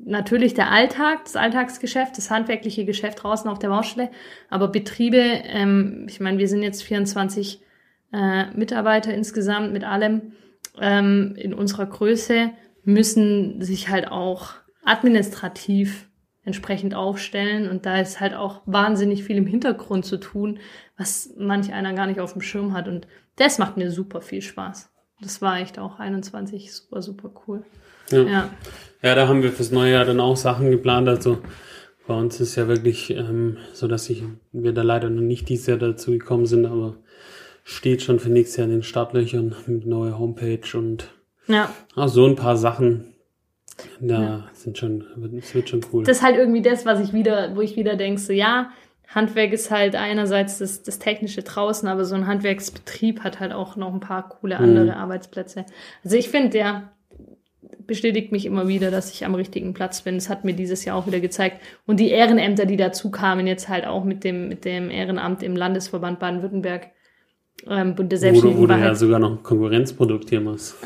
natürlich 0.05 0.55
der 0.55 0.71
Alltag, 0.71 1.25
das 1.25 1.37
Alltagsgeschäft, 1.37 2.17
das 2.19 2.31
handwerkliche 2.31 2.85
Geschäft 2.85 3.23
draußen 3.23 3.51
auf 3.51 3.59
der 3.59 3.69
Baustelle. 3.69 4.11
Aber 4.51 4.69
Betriebe, 4.69 5.19
ähm, 5.19 6.07
ich 6.09 6.21
meine, 6.21 6.39
wir 6.39 6.49
sind 6.49 6.63
jetzt 6.63 6.83
24 6.83 7.61
äh, 8.13 8.47
Mitarbeiter 8.55 9.15
insgesamt 9.15 9.73
mit 9.73 9.85
allem 9.85 10.33
ähm, 10.81 11.35
in 11.37 11.55
unserer 11.55 11.87
Größe 11.87 12.51
müssen 12.85 13.63
sich 13.63 13.89
halt 13.89 14.09
auch 14.11 14.55
administrativ 14.85 16.09
entsprechend 16.45 16.95
aufstellen. 16.95 17.69
Und 17.69 17.87
da 17.87 18.01
ist 18.01 18.21
halt 18.21 18.35
auch 18.35 18.63
wahnsinnig 18.67 19.25
viel 19.25 19.37
im 19.37 19.47
Hintergrund 19.47 20.05
zu 20.05 20.19
tun, 20.19 20.59
was 20.97 21.35
manch 21.39 21.73
einer 21.73 21.95
gar 21.95 22.07
nicht 22.07 22.21
auf 22.21 22.33
dem 22.33 22.43
Schirm 22.43 22.73
hat. 22.73 22.89
Und 22.89 23.07
das 23.37 23.59
macht 23.59 23.77
mir 23.77 23.91
super 23.91 24.21
viel 24.21 24.43
Spaß. 24.43 24.91
Das 25.21 25.41
war 25.41 25.61
echt 25.61 25.79
auch 25.79 26.01
21 26.01 26.75
super, 26.75 27.01
super 27.01 27.31
cool. 27.47 27.65
Ja. 28.11 28.23
ja. 28.25 28.51
Ja. 29.03 29.15
da 29.15 29.29
haben 29.29 29.43
wir 29.43 29.53
fürs 29.53 29.71
neue 29.71 29.93
Jahr 29.93 30.05
dann 30.05 30.21
auch 30.21 30.37
Sachen 30.37 30.71
geplant. 30.71 31.09
Also 31.09 31.39
bei 32.07 32.15
uns 32.15 32.41
ist 32.41 32.57
ja 32.57 32.69
wirklich 32.69 33.11
ähm, 33.11 33.59
so, 33.73 33.87
dass 33.89 34.11
ich, 34.11 34.23
wir 34.53 34.73
da 34.73 34.83
leider 34.83 35.11
noch 35.11 35.23
nicht 35.23 35.49
dieses 35.49 35.67
Jahr 35.67 35.79
dazu 35.79 36.13
gekommen 36.13 36.47
sind, 36.47 36.67
aber 36.67 36.97
steht 37.65 38.03
schon 38.03 38.19
für 38.19 38.29
nächstes 38.29 38.57
Jahr 38.57 38.67
in 38.67 38.73
den 38.73 38.83
Startlöchern 38.83 39.55
mit 39.67 39.87
neuer 39.87 40.19
Homepage 40.19 40.77
und 40.77 41.11
ja. 41.47 41.71
auch 41.95 42.09
so 42.09 42.27
ein 42.27 42.37
paar 42.37 42.57
Sachen. 42.57 43.09
Da 44.01 44.23
ja. 44.23 44.45
sind 44.53 44.79
schon, 44.79 45.05
es 45.39 45.55
wird 45.55 45.69
schon 45.69 45.81
cool. 45.93 46.05
Das 46.05 46.19
ist 46.19 46.23
halt 46.23 46.37
irgendwie 46.37 46.63
das, 46.63 46.85
was 46.85 47.01
ich 47.01 47.13
wieder, 47.13 47.57
wo 47.57 47.61
ich 47.61 47.77
wieder 47.77 47.97
denke, 47.97 48.21
so 48.21 48.33
ja, 48.33 48.71
Handwerk 49.09 49.53
ist 49.53 49.71
halt 49.71 49.95
einerseits 49.95 50.59
das, 50.59 50.83
das 50.83 50.99
Technische 50.99 51.43
draußen, 51.43 51.89
aber 51.89 52.05
so 52.05 52.15
ein 52.15 52.27
Handwerksbetrieb 52.27 53.21
hat 53.21 53.41
halt 53.41 53.53
auch 53.53 53.77
noch 53.77 53.93
ein 53.93 54.01
paar 54.01 54.29
coole 54.29 54.57
andere 54.59 54.87
mhm. 54.87 54.91
Arbeitsplätze. 54.91 55.67
Also 56.05 56.17
ich 56.17 56.29
finde, 56.29 56.51
der 56.51 56.92
bestätigt 57.87 58.33
mich 58.33 58.47
immer 58.47 58.69
wieder, 58.69 58.91
dass 58.91 59.13
ich 59.13 59.25
am 59.25 59.35
richtigen 59.35 59.75
Platz 59.75 60.03
bin. 60.03 60.17
Das 60.17 60.29
hat 60.29 60.45
mir 60.45 60.55
dieses 60.55 60.85
Jahr 60.85 60.97
auch 60.97 61.07
wieder 61.07 61.21
gezeigt. 61.21 61.61
Und 61.87 62.01
die 62.01 62.11
Ehrenämter, 62.11 62.67
die 62.67 62.77
dazu 62.77 63.11
kamen, 63.11 63.47
jetzt 63.47 63.69
halt 63.69 63.87
auch 63.87 64.05
mit 64.05 64.25
dem, 64.25 64.49
mit 64.49 64.65
dem 64.65 64.91
Ehrenamt 64.91 65.43
im 65.43 65.57
Landesverband 65.57 66.19
Baden-Württemberg, 66.19 66.89
ähm, 67.69 67.95
Bund 67.95 68.11
der 68.11 68.19
Selbstständigen. 68.19 68.59
Wo, 68.59 68.63
wo 68.65 68.75
du 68.75 68.79
ja 68.79 68.95
sogar 68.95 69.19
noch 69.19 69.31
ein 69.31 69.43
Konkurrenzprodukt 69.43 70.31
hier 70.31 70.41
machst. 70.41 70.77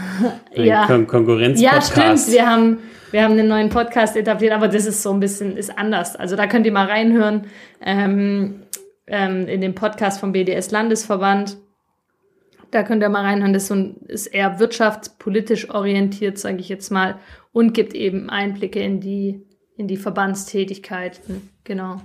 ja. 0.54 0.86
Kon 0.86 1.06
Konkurrenz 1.06 1.60
ja, 1.60 1.80
stimmt. 1.80 2.32
Wir 2.32 2.48
haben, 2.48 2.78
wir 3.10 3.22
haben 3.22 3.32
einen 3.32 3.48
neuen 3.48 3.68
Podcast 3.68 4.16
etabliert, 4.16 4.52
aber 4.52 4.68
das 4.68 4.86
ist 4.86 5.02
so 5.02 5.12
ein 5.12 5.20
bisschen, 5.20 5.56
ist 5.56 5.76
anders. 5.76 6.16
Also 6.16 6.36
da 6.36 6.46
könnt 6.46 6.66
ihr 6.66 6.72
mal 6.72 6.86
reinhören 6.86 7.46
ähm, 7.84 8.62
ähm, 9.06 9.46
in 9.46 9.60
den 9.60 9.74
Podcast 9.74 10.20
vom 10.20 10.32
BDS 10.32 10.70
Landesverband. 10.70 11.58
Da 12.72 12.82
könnt 12.82 13.02
ihr 13.02 13.08
mal 13.10 13.22
reinhören. 13.22 13.52
Das 13.52 13.70
ist, 13.70 14.26
eher 14.26 14.58
wirtschaftspolitisch 14.58 15.70
orientiert, 15.70 16.38
sage 16.38 16.56
ich 16.56 16.70
jetzt 16.70 16.90
mal, 16.90 17.18
und 17.52 17.74
gibt 17.74 17.94
eben 17.94 18.30
Einblicke 18.30 18.80
in 18.80 18.98
die, 18.98 19.46
in 19.76 19.86
die 19.86 19.98
Verbandstätigkeiten. 19.98 21.50
Genau. 21.64 22.00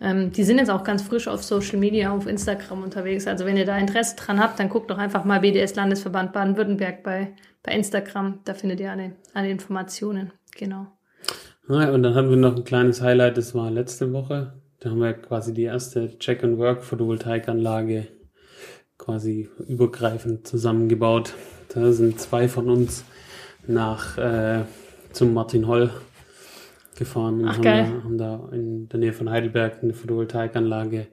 Ähm, 0.00 0.32
die 0.32 0.42
sind 0.42 0.58
jetzt 0.58 0.70
auch 0.70 0.82
ganz 0.82 1.02
frisch 1.02 1.28
auf 1.28 1.44
Social 1.44 1.78
Media, 1.78 2.12
auf 2.12 2.26
Instagram 2.26 2.82
unterwegs. 2.82 3.28
Also 3.28 3.46
wenn 3.46 3.56
ihr 3.56 3.64
da 3.64 3.78
Interesse 3.78 4.16
dran 4.16 4.40
habt, 4.40 4.58
dann 4.58 4.68
guckt 4.68 4.90
doch 4.90 4.98
einfach 4.98 5.24
mal 5.24 5.40
BDS 5.40 5.76
Landesverband 5.76 6.32
Baden-Württemberg 6.32 7.04
bei, 7.04 7.34
bei 7.62 7.72
Instagram. 7.72 8.40
Da 8.44 8.54
findet 8.54 8.80
ihr 8.80 8.90
alle, 8.90 9.12
alle 9.32 9.48
Informationen. 9.48 10.32
Genau. 10.56 10.88
Ja, 11.68 11.90
und 11.90 12.02
dann 12.02 12.16
haben 12.16 12.30
wir 12.30 12.36
noch 12.36 12.56
ein 12.56 12.64
kleines 12.64 13.00
Highlight, 13.00 13.36
das 13.36 13.54
war 13.54 13.70
letzte 13.70 14.12
Woche. 14.12 14.54
Da 14.80 14.90
haben 14.90 14.98
wir 14.98 15.12
quasi 15.12 15.54
die 15.54 15.62
erste 15.62 16.18
Check-and-Work-Photovoltaikanlage 16.18 18.08
quasi 19.00 19.48
übergreifend 19.66 20.46
zusammengebaut. 20.46 21.34
Da 21.74 21.90
sind 21.92 22.20
zwei 22.20 22.48
von 22.48 22.68
uns 22.68 23.04
nach 23.66 24.18
äh, 24.18 24.64
zum 25.12 25.32
Martin 25.32 25.66
Holl 25.66 25.90
gefahren 26.98 27.40
und 27.40 27.48
Ach, 27.48 27.56
haben, 27.56 27.62
da, 27.62 27.86
haben, 28.04 28.18
da, 28.18 28.48
in 28.52 28.88
der 28.90 29.00
Nähe 29.00 29.12
von 29.14 29.30
Heidelberg 29.30 29.82
eine 29.82 29.94
Photovoltaikanlage 29.94 31.06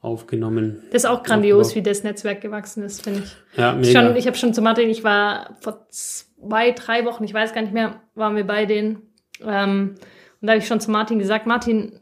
aufgenommen. 0.00 0.82
Das 0.90 1.04
ist 1.04 1.10
auch 1.10 1.22
grandios, 1.22 1.68
aufgebaut. 1.68 1.86
wie 1.86 1.88
das 1.88 2.04
Netzwerk 2.04 2.40
gewachsen 2.42 2.82
ist, 2.82 3.02
finde 3.02 3.22
ich. 3.24 3.36
Ja, 3.56 3.72
mega. 3.72 4.02
Schon, 4.02 4.16
ich 4.16 4.26
habe 4.26 4.36
schon 4.36 4.52
zu 4.52 4.60
Martin, 4.60 4.90
ich 4.90 5.02
war 5.02 5.56
vor 5.60 5.86
zwei, 5.88 6.72
drei 6.72 7.06
Wochen, 7.06 7.24
ich 7.24 7.32
weiß 7.32 7.54
gar 7.54 7.62
nicht 7.62 7.72
mehr, 7.72 8.02
waren 8.14 8.36
wir 8.36 8.44
bei 8.44 8.66
denen. 8.66 9.02
Ähm, 9.42 9.94
und 10.40 10.46
da 10.46 10.52
habe 10.52 10.58
ich 10.58 10.66
schon 10.66 10.80
zu 10.80 10.90
Martin 10.90 11.18
gesagt, 11.18 11.46
Martin, 11.46 11.98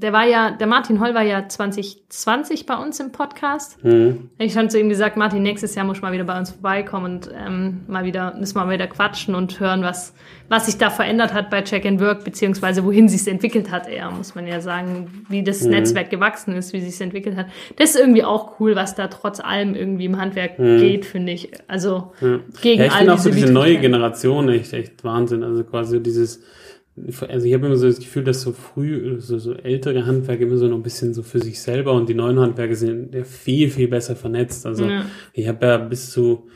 der 0.00 0.12
war 0.12 0.26
ja, 0.26 0.52
der 0.52 0.66
Martin 0.66 1.00
Holl 1.00 1.14
war 1.14 1.22
ja 1.22 1.48
2020 1.48 2.66
bei 2.66 2.76
uns 2.76 3.00
im 3.00 3.10
Podcast. 3.10 3.82
Mhm. 3.84 4.30
Ich 4.38 4.56
habe 4.56 4.68
zu 4.68 4.78
ihm 4.78 4.88
gesagt, 4.88 5.16
Martin, 5.16 5.42
nächstes 5.42 5.74
Jahr 5.74 5.84
muss 5.84 6.00
mal 6.00 6.12
wieder 6.12 6.24
bei 6.24 6.38
uns 6.38 6.50
vorbeikommen 6.50 7.16
und 7.16 7.30
ähm, 7.34 7.80
mal 7.88 8.04
wieder, 8.04 8.34
müssen 8.38 8.54
wir 8.54 8.64
mal 8.64 8.74
wieder 8.74 8.86
quatschen 8.86 9.34
und 9.34 9.58
hören, 9.58 9.82
was, 9.82 10.14
was 10.48 10.66
sich 10.66 10.78
da 10.78 10.90
verändert 10.90 11.34
hat 11.34 11.50
bei 11.50 11.62
Check 11.62 11.84
and 11.84 12.00
Work, 12.00 12.24
beziehungsweise 12.24 12.84
wohin 12.84 13.08
sich 13.08 13.26
entwickelt 13.26 13.72
hat, 13.72 13.88
eher, 13.88 14.10
muss 14.12 14.36
man 14.36 14.46
ja 14.46 14.60
sagen, 14.60 15.24
wie 15.28 15.42
das 15.42 15.62
mhm. 15.62 15.70
Netzwerk 15.70 16.10
gewachsen 16.10 16.54
ist, 16.54 16.72
wie 16.72 16.80
sich 16.80 17.00
entwickelt 17.00 17.36
hat. 17.36 17.46
Das 17.76 17.90
ist 17.90 18.00
irgendwie 18.00 18.22
auch 18.22 18.60
cool, 18.60 18.76
was 18.76 18.94
da 18.94 19.08
trotz 19.08 19.40
allem 19.40 19.74
irgendwie 19.74 20.04
im 20.04 20.16
Handwerk 20.16 20.58
mhm. 20.58 20.78
geht, 20.78 21.06
finde 21.06 21.32
ich. 21.32 21.50
Also 21.66 22.12
gegen 22.62 22.80
ja, 22.80 22.86
ich 22.86 22.92
finde 22.92 23.14
auch 23.14 23.18
so 23.18 23.30
diese 23.30 23.52
neue 23.52 23.78
Generation 23.78 24.48
echt, 24.48 24.72
echt 24.72 25.02
Wahnsinn. 25.02 25.42
Also 25.42 25.64
quasi 25.64 26.00
dieses 26.00 26.40
also 27.28 27.46
ich 27.46 27.54
habe 27.54 27.66
immer 27.66 27.76
so 27.76 27.86
das 27.86 27.98
Gefühl, 27.98 28.24
dass 28.24 28.42
so 28.42 28.52
früh, 28.52 29.20
so, 29.20 29.38
so 29.38 29.54
ältere 29.54 30.06
Handwerke 30.06 30.44
immer 30.44 30.56
so 30.56 30.68
noch 30.68 30.76
ein 30.76 30.82
bisschen 30.82 31.14
so 31.14 31.22
für 31.22 31.40
sich 31.40 31.60
selber 31.60 31.92
und 31.92 32.08
die 32.08 32.14
neuen 32.14 32.38
Handwerke 32.38 32.76
sind 32.76 33.14
ja 33.14 33.24
viel, 33.24 33.70
viel 33.70 33.88
besser 33.88 34.16
vernetzt. 34.16 34.66
Also 34.66 34.86
ja. 34.86 35.06
ich 35.32 35.48
habe 35.48 35.66
ja 35.66 35.78
bis 35.78 36.10
zu 36.10 36.48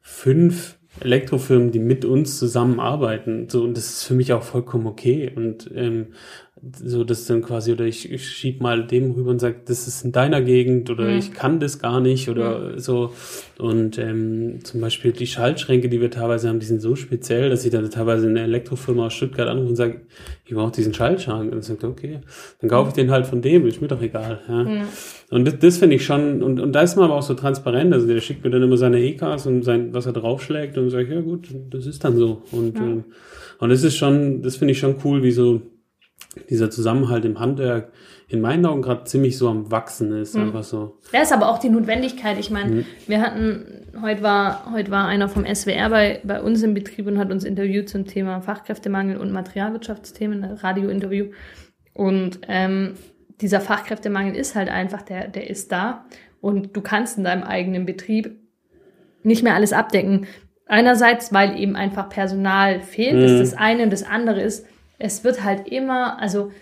fünf 0.00 0.78
Elektrofirmen, 1.00 1.70
die 1.70 1.78
mit 1.78 2.04
uns 2.04 2.38
zusammenarbeiten. 2.38 3.48
So, 3.48 3.62
und 3.62 3.76
das 3.76 3.88
ist 3.88 4.04
für 4.04 4.14
mich 4.14 4.32
auch 4.32 4.42
vollkommen 4.42 4.86
okay. 4.86 5.32
Und 5.34 5.70
ähm, 5.74 6.08
so 6.80 7.02
das 7.02 7.26
dann 7.26 7.42
quasi, 7.42 7.72
oder 7.72 7.84
ich, 7.86 8.10
ich 8.10 8.28
schieb 8.28 8.60
mal 8.60 8.86
dem 8.86 9.10
rüber 9.10 9.32
und 9.32 9.40
sag, 9.40 9.66
das 9.66 9.88
ist 9.88 10.04
in 10.04 10.12
deiner 10.12 10.42
Gegend 10.42 10.90
oder 10.90 11.10
mhm. 11.10 11.18
ich 11.18 11.32
kann 11.32 11.58
das 11.58 11.80
gar 11.80 12.00
nicht 12.00 12.28
oder 12.28 12.58
mhm. 12.58 12.78
so. 12.78 13.12
Und 13.58 13.98
ähm, 13.98 14.60
zum 14.62 14.80
Beispiel 14.80 15.10
die 15.10 15.26
Schaltschränke, 15.26 15.88
die 15.88 16.00
wir 16.00 16.10
teilweise 16.10 16.48
haben, 16.48 16.60
die 16.60 16.66
sind 16.66 16.80
so 16.80 16.94
speziell, 16.94 17.50
dass 17.50 17.64
ich 17.64 17.72
dann 17.72 17.90
teilweise 17.90 18.28
eine 18.28 18.42
Elektrofirma 18.42 19.06
aus 19.06 19.14
Stuttgart 19.14 19.48
anrufe 19.48 19.70
und 19.70 19.76
sage, 19.76 20.02
ich 20.44 20.54
brauche 20.54 20.70
diesen 20.70 20.94
Schaltschrank. 20.94 21.44
Und 21.46 21.50
dann 21.50 21.62
sagt 21.62 21.82
okay, 21.82 22.20
dann 22.60 22.70
kaufe 22.70 22.90
ich 22.90 22.94
den 22.94 23.10
halt 23.10 23.26
von 23.26 23.42
dem, 23.42 23.66
ist 23.66 23.82
mir 23.82 23.88
doch 23.88 24.02
egal. 24.02 24.40
Ja. 24.48 24.62
Mhm. 24.62 24.82
Und 25.30 25.46
das, 25.46 25.58
das 25.58 25.78
finde 25.78 25.96
ich 25.96 26.04
schon, 26.04 26.44
und, 26.44 26.60
und 26.60 26.72
da 26.72 26.82
ist 26.82 26.94
man 26.94 27.06
aber 27.06 27.14
auch 27.14 27.22
so 27.22 27.34
transparent, 27.34 27.92
also 27.92 28.06
der 28.06 28.20
schickt 28.20 28.44
mir 28.44 28.50
dann 28.50 28.62
immer 28.62 28.76
seine 28.76 29.00
E-Cards 29.00 29.46
und 29.46 29.62
sein, 29.64 29.92
was 29.92 30.06
er 30.06 30.12
draufschlägt 30.12 30.78
und 30.78 30.90
sage 30.90 31.12
ja 31.12 31.20
gut, 31.22 31.48
das 31.70 31.86
ist 31.86 32.04
dann 32.04 32.16
so. 32.16 32.42
Und, 32.52 32.76
ähm, 32.76 33.04
und 33.58 33.68
das 33.68 33.82
ist 33.82 33.96
schon, 33.96 34.42
das 34.42 34.56
finde 34.56 34.72
ich 34.72 34.78
schon 34.78 34.96
cool, 35.04 35.24
wie 35.24 35.32
so 35.32 35.62
dieser 36.48 36.70
Zusammenhalt 36.70 37.24
im 37.24 37.38
Handwerk 37.38 37.92
in 38.28 38.40
meinen 38.40 38.64
Augen 38.64 38.82
gerade 38.82 39.04
ziemlich 39.04 39.36
so 39.36 39.48
am 39.48 39.70
Wachsen 39.70 40.12
ist. 40.16 40.34
Mhm. 40.34 40.42
Einfach 40.44 40.64
so. 40.64 40.98
Ja, 41.12 41.20
ist 41.20 41.32
aber 41.32 41.48
auch 41.50 41.58
die 41.58 41.68
Notwendigkeit. 41.68 42.38
Ich 42.38 42.50
meine, 42.50 42.70
mhm. 42.70 42.86
wir 43.06 43.20
hatten, 43.20 43.86
heute 44.00 44.22
war, 44.22 44.72
heute 44.72 44.90
war 44.90 45.06
einer 45.06 45.28
vom 45.28 45.44
SWR 45.44 45.90
bei, 45.90 46.20
bei 46.24 46.40
uns 46.40 46.62
im 46.62 46.72
Betrieb 46.72 47.06
und 47.06 47.18
hat 47.18 47.30
uns 47.30 47.44
interviewt 47.44 47.88
zum 47.88 48.06
Thema 48.06 48.40
Fachkräftemangel 48.40 49.18
und 49.18 49.32
Materialwirtschaftsthemen, 49.32 50.44
ein 50.44 50.52
Radiointerview. 50.52 51.26
Und 51.92 52.40
ähm, 52.48 52.94
dieser 53.40 53.60
Fachkräftemangel 53.60 54.34
ist 54.34 54.54
halt 54.54 54.70
einfach, 54.70 55.02
der, 55.02 55.28
der 55.28 55.50
ist 55.50 55.70
da. 55.70 56.06
Und 56.40 56.74
du 56.74 56.80
kannst 56.80 57.18
in 57.18 57.24
deinem 57.24 57.42
eigenen 57.42 57.84
Betrieb 57.84 58.38
nicht 59.22 59.42
mehr 59.42 59.54
alles 59.54 59.74
abdecken. 59.74 60.26
Einerseits, 60.66 61.34
weil 61.34 61.60
eben 61.60 61.76
einfach 61.76 62.08
Personal 62.08 62.80
fehlt, 62.80 63.16
mhm. 63.16 63.20
das 63.20 63.30
ist 63.32 63.52
das 63.52 63.60
eine. 63.60 63.82
Und 63.82 63.92
das 63.92 64.04
andere 64.04 64.40
ist, 64.40 64.66
es 65.02 65.24
wird 65.24 65.42
halt 65.42 65.68
immer, 65.68 66.20
also 66.20 66.52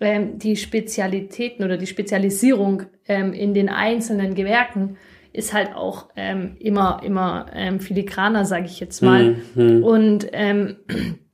ähm, 0.00 0.38
die 0.38 0.56
Spezialitäten 0.56 1.64
oder 1.64 1.76
die 1.76 1.86
Spezialisierung 1.86 2.82
ähm, 3.06 3.32
in 3.32 3.54
den 3.54 3.68
einzelnen 3.68 4.34
Gewerken 4.34 4.96
ist 5.32 5.54
halt 5.54 5.74
auch 5.74 6.10
ähm, 6.16 6.56
immer, 6.58 7.00
immer 7.04 7.46
ähm, 7.52 7.80
filigraner, 7.80 8.44
sage 8.44 8.66
ich 8.66 8.80
jetzt 8.80 9.00
mal. 9.02 9.36
Mhm. 9.54 9.82
Und 9.82 10.26
ähm, 10.32 10.76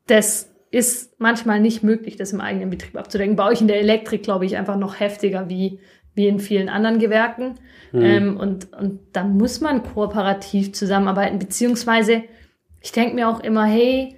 das 0.06 0.54
ist 0.70 1.18
manchmal 1.18 1.60
nicht 1.60 1.82
möglich, 1.82 2.16
das 2.16 2.32
im 2.32 2.40
eigenen 2.40 2.70
Betrieb 2.70 2.96
abzudecken. 2.96 3.36
Bei 3.36 3.46
euch 3.46 3.60
in 3.60 3.68
der 3.68 3.80
Elektrik, 3.80 4.22
glaube 4.22 4.46
ich, 4.46 4.56
einfach 4.56 4.76
noch 4.76 5.00
heftiger 5.00 5.48
wie, 5.48 5.80
wie 6.14 6.28
in 6.28 6.38
vielen 6.38 6.68
anderen 6.68 6.98
Gewerken. 6.98 7.54
Mhm. 7.92 8.02
Ähm, 8.02 8.36
und, 8.36 8.72
und 8.72 9.00
da 9.12 9.24
muss 9.24 9.60
man 9.60 9.82
kooperativ 9.82 10.72
zusammenarbeiten, 10.72 11.38
beziehungsweise 11.38 12.24
ich 12.82 12.92
denke 12.92 13.14
mir 13.14 13.28
auch 13.28 13.40
immer, 13.40 13.64
hey, 13.64 14.16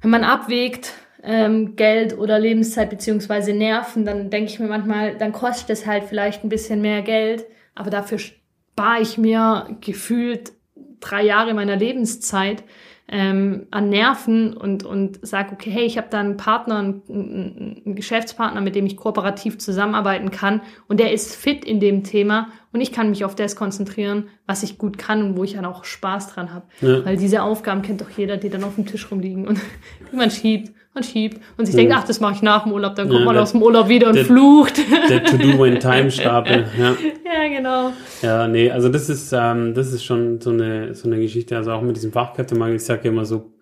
wenn 0.00 0.10
man 0.10 0.24
abwägt, 0.24 0.94
ähm, 1.22 1.76
Geld 1.76 2.18
oder 2.18 2.38
Lebenszeit 2.38 2.90
beziehungsweise 2.90 3.52
Nerven, 3.52 4.04
dann 4.04 4.30
denke 4.30 4.50
ich 4.50 4.58
mir 4.58 4.68
manchmal, 4.68 5.16
dann 5.16 5.32
kostet 5.32 5.70
es 5.70 5.86
halt 5.86 6.04
vielleicht 6.04 6.44
ein 6.44 6.48
bisschen 6.48 6.82
mehr 6.82 7.02
Geld, 7.02 7.46
aber 7.74 7.90
dafür 7.90 8.18
spare 8.18 9.00
ich 9.00 9.18
mir 9.18 9.76
gefühlt 9.80 10.52
drei 11.00 11.24
Jahre 11.24 11.54
meiner 11.54 11.76
Lebenszeit 11.76 12.64
ähm, 13.08 13.66
an 13.70 13.88
Nerven 13.88 14.56
und, 14.56 14.84
und 14.84 15.24
sage, 15.26 15.52
okay, 15.52 15.70
hey, 15.70 15.84
ich 15.84 15.98
habe 15.98 16.08
da 16.10 16.18
einen 16.18 16.36
Partner, 16.36 16.78
einen, 16.78 17.82
einen 17.84 17.94
Geschäftspartner, 17.94 18.60
mit 18.60 18.74
dem 18.74 18.86
ich 18.86 18.96
kooperativ 18.96 19.58
zusammenarbeiten 19.58 20.30
kann 20.30 20.62
und 20.88 20.98
der 20.98 21.12
ist 21.12 21.36
fit 21.36 21.64
in 21.64 21.78
dem 21.78 22.04
Thema 22.04 22.48
und 22.72 22.80
ich 22.80 22.90
kann 22.90 23.10
mich 23.10 23.24
auf 23.24 23.34
das 23.34 23.54
konzentrieren, 23.54 24.28
was 24.46 24.62
ich 24.62 24.78
gut 24.78 24.98
kann 24.98 25.22
und 25.22 25.36
wo 25.36 25.44
ich 25.44 25.54
dann 25.54 25.66
auch 25.66 25.84
Spaß 25.84 26.32
dran 26.32 26.54
habe. 26.54 26.66
Ja. 26.80 27.04
Weil 27.04 27.16
diese 27.16 27.42
Aufgaben 27.42 27.82
kennt 27.82 28.00
doch 28.00 28.10
jeder, 28.10 28.38
die 28.38 28.48
dann 28.48 28.64
auf 28.64 28.76
dem 28.76 28.86
Tisch 28.86 29.10
rumliegen 29.10 29.46
und 29.46 29.60
man 30.12 30.30
schiebt 30.30 30.72
und 30.94 31.06
schiebt 31.06 31.40
und 31.56 31.66
sich 31.66 31.74
ja. 31.74 31.80
denkt, 31.80 31.94
ach, 31.96 32.04
das 32.04 32.20
mache 32.20 32.34
ich 32.34 32.42
nach 32.42 32.64
dem 32.64 32.72
Urlaub, 32.72 32.94
dann 32.94 33.08
kommt 33.08 33.20
ja, 33.20 33.24
man 33.26 33.34
der, 33.34 33.42
aus 33.42 33.52
dem 33.52 33.62
Urlaub 33.62 33.88
wieder 33.88 34.08
und 34.08 34.16
der, 34.16 34.24
flucht. 34.24 34.74
Der 35.08 35.24
To-Do-in-Time-Stapel, 35.24 36.66
ja. 36.78 36.96
Ja, 37.24 37.48
genau. 37.48 37.92
Ja, 38.20 38.46
nee, 38.46 38.70
also 38.70 38.88
das 38.88 39.08
ist, 39.08 39.32
ähm, 39.32 39.74
das 39.74 39.92
ist 39.92 40.04
schon 40.04 40.40
so 40.40 40.50
eine, 40.50 40.94
so 40.94 41.08
eine 41.08 41.18
Geschichte, 41.18 41.56
also 41.56 41.72
auch 41.72 41.82
mit 41.82 41.96
diesem 41.96 42.12
Fachkräftemangel, 42.12 42.76
ich 42.76 42.84
sage 42.84 43.04
ja 43.04 43.10
immer 43.10 43.24
so 43.24 43.52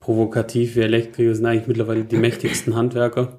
provokativ, 0.00 0.76
wir 0.76 0.84
Elektriker 0.84 1.34
sind 1.34 1.46
eigentlich 1.46 1.66
mittlerweile 1.68 2.04
die 2.04 2.16
mächtigsten 2.16 2.74
Handwerker. 2.74 3.38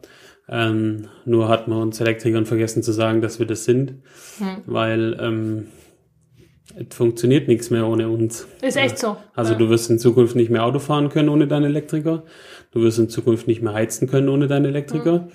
Ähm, 0.50 1.10
nur 1.26 1.50
hat 1.50 1.68
man 1.68 1.82
uns 1.82 2.00
Elektrikern 2.00 2.46
vergessen 2.46 2.82
zu 2.82 2.94
sagen, 2.94 3.22
dass 3.22 3.40
wir 3.40 3.46
das 3.46 3.66
sind, 3.66 3.96
hm. 4.38 4.64
weil 4.66 5.18
ähm, 5.20 5.68
es 6.78 6.96
funktioniert 6.96 7.48
nichts 7.48 7.70
mehr 7.70 7.88
ohne 7.88 8.10
uns. 8.10 8.48
Ist 8.62 8.78
echt 8.78 9.00
so. 9.00 9.18
Also 9.36 9.54
ja. 9.54 9.60
du 9.60 9.70
wirst 9.70 9.90
in 9.90 10.00
Zukunft 10.00 10.36
nicht 10.36 10.50
mehr 10.50 10.64
Auto 10.64 10.80
fahren 10.80 11.10
können 11.10 11.30
ohne 11.30 11.48
deinen 11.48 11.66
Elektriker. 11.66 12.24
Du 12.72 12.82
wirst 12.82 13.00
in 13.00 13.10
Zukunft 13.10 13.48
nicht 13.48 13.62
mehr 13.62 13.74
heizen 13.74 14.08
können 14.08 14.30
ohne 14.30 14.48
deinen 14.48 14.66
Elektriker. 14.66 15.14
Ja. 15.14 15.28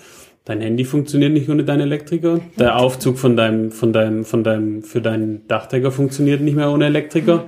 Dein 0.45 0.61
Handy 0.61 0.85
funktioniert 0.85 1.33
nicht 1.33 1.49
ohne 1.49 1.65
deinen 1.65 1.83
Elektriker. 1.83 2.41
Der 2.59 2.77
Aufzug 2.79 3.19
von 3.19 3.37
deinem, 3.37 3.71
von 3.71 3.93
deinem, 3.93 4.25
von 4.25 4.43
deinem, 4.43 4.83
für 4.83 5.01
deinen 5.01 5.47
Dachdecker 5.47 5.93
funktioniert 5.93 6.41
nicht 6.41 6.57
mehr 6.57 6.71
ohne 6.71 6.87
Elektriker. 6.87 7.37
Mhm. 7.37 7.43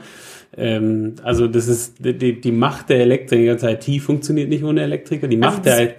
Ähm, 0.56 1.14
also 1.24 1.48
das 1.48 1.66
ist 1.66 1.96
die, 1.98 2.40
die 2.40 2.52
Macht 2.52 2.90
der 2.90 3.00
Elektriker, 3.00 3.56
die 3.56 3.90
IT 3.94 4.02
funktioniert 4.02 4.48
nicht 4.48 4.62
ohne 4.62 4.82
Elektriker. 4.82 5.26
Die 5.26 5.36
Macht 5.36 5.66
also 5.66 5.84
der 5.84 5.94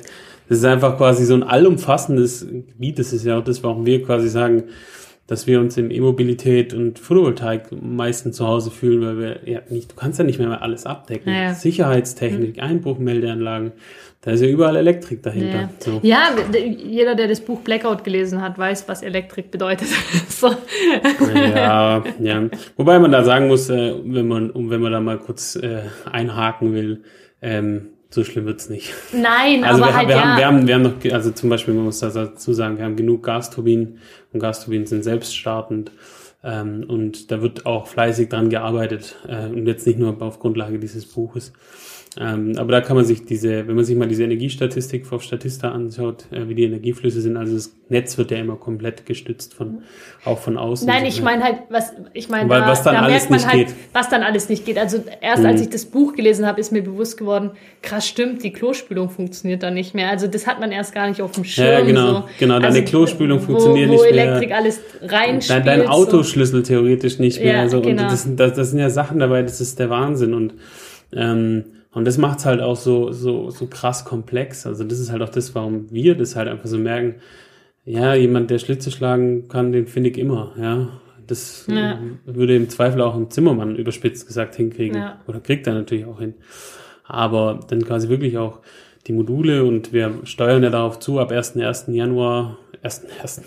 das 0.47 0.59
ist 0.59 0.65
einfach 0.65 0.97
quasi 0.97 1.25
so 1.25 1.33
ein 1.33 1.43
allumfassendes 1.43 2.47
Gebiet. 2.47 2.99
Das 2.99 3.13
ist 3.13 3.25
ja 3.25 3.39
auch 3.39 3.43
das, 3.43 3.63
warum 3.63 3.85
wir 3.85 4.03
quasi 4.03 4.29
sagen, 4.29 4.65
dass 5.27 5.47
wir 5.47 5.59
uns 5.59 5.75
in 5.77 5.89
E-Mobilität 5.89 6.73
und 6.73 6.99
Photovoltaik 6.99 7.71
meistens 7.71 8.37
zu 8.37 8.47
Hause 8.47 8.69
fühlen, 8.69 9.01
weil 9.01 9.17
wir 9.17 9.49
ja 9.51 9.61
nicht, 9.69 9.91
du 9.91 9.95
kannst 9.95 10.19
ja 10.19 10.25
nicht 10.25 10.37
mehr 10.37 10.61
alles 10.61 10.85
abdecken. 10.85 11.33
Ja. 11.33 11.55
Sicherheitstechnik, 11.55 12.57
mhm. 12.57 12.63
Einbruchmeldeanlagen, 12.63 13.71
da 14.21 14.31
ist 14.31 14.41
ja 14.41 14.47
überall 14.47 14.75
Elektrik 14.75 15.23
dahinter. 15.23 15.61
Ja. 15.61 15.69
So. 15.79 15.99
ja. 16.03 16.35
jeder, 16.83 17.15
der 17.15 17.27
das 17.27 17.41
Buch 17.41 17.61
Blackout 17.61 18.03
gelesen 18.03 18.41
hat, 18.41 18.57
weiß, 18.57 18.87
was 18.87 19.01
Elektrik 19.01 19.51
bedeutet. 19.51 19.87
so. 20.29 20.51
Ja, 21.35 22.03
ja. 22.19 22.49
Wobei 22.75 22.99
man 22.99 23.11
da 23.11 23.23
sagen 23.23 23.47
muss, 23.47 23.69
äh, 23.69 23.93
wenn 24.03 24.27
man, 24.27 24.51
wenn 24.53 24.81
man 24.81 24.91
da 24.91 24.99
mal 24.99 25.17
kurz 25.17 25.55
äh, 25.55 25.81
einhaken 26.11 26.73
will, 26.73 27.03
ähm, 27.41 27.89
so 28.15 28.23
schlimm 28.23 28.45
wird's 28.45 28.69
nicht. 28.69 28.93
Nein, 29.13 29.63
also 29.63 29.83
aber 29.83 29.91
wir, 29.91 29.97
halt 29.97 30.07
wir 30.07 30.15
ja. 30.15 30.21
Haben, 30.23 30.37
wir, 30.37 30.45
haben, 30.45 30.67
wir 30.67 30.75
haben 30.75 30.81
noch, 30.81 31.13
also 31.13 31.31
zum 31.31 31.49
Beispiel, 31.49 31.73
man 31.73 31.83
muss 31.83 31.99
dazu 31.99 32.53
sagen, 32.53 32.77
wir 32.77 32.85
haben 32.85 32.95
genug 32.95 33.23
Gasturbinen 33.23 33.99
und 34.33 34.39
Gasturbinen 34.39 34.87
sind 34.87 35.03
selbststartend. 35.03 35.91
Ähm, 36.43 36.85
und 36.87 37.31
da 37.31 37.41
wird 37.41 37.65
auch 37.65 37.87
fleißig 37.87 38.29
dran 38.29 38.49
gearbeitet 38.49 39.15
äh, 39.27 39.47
und 39.47 39.67
jetzt 39.67 39.85
nicht 39.85 39.99
nur 39.99 40.21
auf 40.21 40.39
Grundlage 40.39 40.79
dieses 40.79 41.05
Buches. 41.05 41.53
Ähm, 42.17 42.53
aber 42.57 42.71
da 42.71 42.81
kann 42.81 42.95
man 42.95 43.03
sich 43.03 43.25
diese, 43.25 43.67
wenn 43.67 43.75
man 43.75 43.83
sich 43.83 43.97
mal 43.97 44.07
diese 44.07 44.23
Energiestatistik 44.23 45.11
auf 45.11 45.21
Statista 45.21 45.71
anschaut, 45.71 46.25
äh, 46.31 46.47
wie 46.47 46.55
die 46.55 46.63
Energieflüsse 46.63 47.19
sind, 47.19 47.35
also 47.35 47.55
das 47.55 47.75
Netz 47.89 48.17
wird 48.17 48.31
ja 48.31 48.37
immer 48.37 48.55
komplett 48.55 49.05
gestützt 49.05 49.53
von, 49.53 49.79
auch 50.23 50.39
von 50.39 50.57
außen. 50.57 50.87
Nein, 50.87 51.05
ich 51.05 51.21
meine 51.21 51.43
halt, 51.43 51.57
was, 51.69 51.91
ich 52.13 52.29
meine, 52.29 52.49
da, 52.49 52.67
was 52.67 52.83
dann 52.83 52.95
da 52.95 53.01
alles 53.01 53.29
merkt 53.29 53.43
man 53.43 53.51
halt, 53.51 53.67
geht. 53.67 53.75
was 53.91 54.09
dann 54.09 54.23
alles 54.23 54.47
nicht 54.47 54.65
geht. 54.65 54.77
Also 54.77 55.03
erst 55.19 55.43
mhm. 55.43 55.49
als 55.49 55.61
ich 55.61 55.69
das 55.69 55.85
Buch 55.85 56.13
gelesen 56.13 56.45
habe, 56.45 56.61
ist 56.61 56.71
mir 56.71 56.83
bewusst 56.83 57.17
geworden, 57.17 57.51
krass 57.81 58.07
stimmt, 58.07 58.43
die 58.43 58.53
Klospülung 58.53 59.09
funktioniert 59.09 59.61
dann 59.61 59.73
nicht 59.73 59.93
mehr. 59.93 60.09
Also 60.09 60.27
das 60.27 60.47
hat 60.47 60.61
man 60.61 60.71
erst 60.71 60.93
gar 60.93 61.09
nicht 61.09 61.21
auf 61.21 61.33
dem 61.33 61.43
Schirm. 61.43 61.67
Ja, 61.67 61.81
genau, 61.81 62.07
so. 62.07 62.23
genau, 62.39 62.59
deine 62.59 62.79
also, 62.79 62.81
Klospülung 62.83 63.41
wo, 63.41 63.45
funktioniert 63.45 63.89
wo 63.89 63.93
nicht 63.93 64.11
mehr. 64.13 64.25
Wo 64.25 64.29
Elektrik 64.29 64.51
alles 64.53 64.79
reinspielt. 65.01 65.67
Dein, 65.67 65.79
dein 65.79 65.87
Autoschlüssel 65.89 66.63
theoretisch 66.63 67.19
nicht 67.19 67.41
mehr. 67.41 67.63
Ja, 67.63 67.67
so. 67.67 67.81
genau. 67.81 68.03
Und 68.03 68.11
das, 68.11 68.25
das, 68.35 68.53
das 68.53 68.69
sind 68.71 68.79
ja 68.79 68.89
Sachen 68.89 69.19
dabei, 69.19 69.41
das 69.41 69.59
ist 69.59 69.79
der 69.79 69.89
Wahnsinn. 69.89 70.33
Und 70.33 70.53
ähm, 71.13 71.65
und 71.95 72.05
das 72.05 72.17
macht's 72.17 72.45
halt 72.45 72.61
auch 72.61 72.75
so, 72.75 73.13
so, 73.13 73.49
so 73.49 73.67
krass 73.67 74.03
komplex. 74.03 74.67
Also 74.67 74.83
das 74.83 74.99
ist 74.99 75.13
halt 75.13 75.21
auch 75.21 75.29
das, 75.29 75.55
warum 75.55 75.89
wir 75.91 76.15
das 76.15 76.35
halt 76.35 76.49
einfach 76.49 76.67
so 76.67 76.77
merken. 76.77 77.15
Ja, 77.85 78.13
jemand, 78.13 78.49
der 78.49 78.59
Schlitze 78.59 78.91
schlagen 78.91 79.47
kann, 79.47 79.71
den 79.71 79.87
finde 79.87 80.09
ich 80.09 80.17
immer, 80.17 80.53
ja. 80.59 80.89
Das 81.25 81.65
ja. 81.67 81.97
würde 82.25 82.55
im 82.55 82.69
Zweifel 82.69 83.01
auch 83.01 83.15
ein 83.15 83.31
Zimmermann 83.31 83.77
überspitzt 83.77 84.27
gesagt 84.27 84.55
hinkriegen. 84.55 84.97
Ja. 84.97 85.21
Oder 85.25 85.39
kriegt 85.39 85.67
er 85.67 85.73
natürlich 85.73 86.05
auch 86.05 86.19
hin. 86.19 86.33
Aber 87.05 87.61
dann 87.69 87.83
quasi 87.85 88.09
wirklich 88.09 88.37
auch 88.37 88.59
die 89.07 89.13
Module 89.13 89.63
und 89.63 89.93
wir 89.93 90.19
steuern 90.25 90.63
ja 90.63 90.69
darauf 90.69 90.99
zu, 90.99 91.19
ab 91.19 91.31
1. 91.31 91.53
Januar, 91.87 92.57
1. 92.83 93.05
1. 93.21 93.41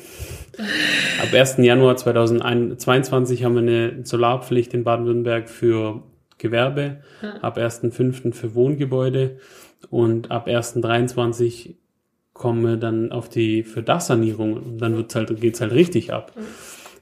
ab 1.21 1.35
1. 1.35 1.59
Januar 1.59 1.97
2022 1.97 3.45
haben 3.45 3.55
wir 3.55 3.63
eine 3.63 4.05
Solarpflicht 4.05 4.73
in 4.73 4.85
Baden-Württemberg 4.85 5.51
für 5.51 6.03
Gewerbe, 6.39 6.99
ja. 7.23 7.35
ab 7.43 7.59
1.5. 7.59 8.33
für 8.33 8.55
Wohngebäude 8.55 9.39
und 9.91 10.31
ab 10.31 10.49
1.23 10.49 11.75
kommen 12.33 12.63
wir 12.65 12.77
dann 12.77 13.13
auf 13.13 13.29
die 13.29 13.65
für 13.65 13.83
Dachsanierung 13.83 14.55
und 14.55 14.79
dann 14.79 14.97
wird's 14.97 15.15
halt, 15.15 15.41
geht's 15.41 15.61
halt 15.61 15.73
richtig 15.73 16.13
ab. 16.13 16.33
Mhm. 16.37 16.43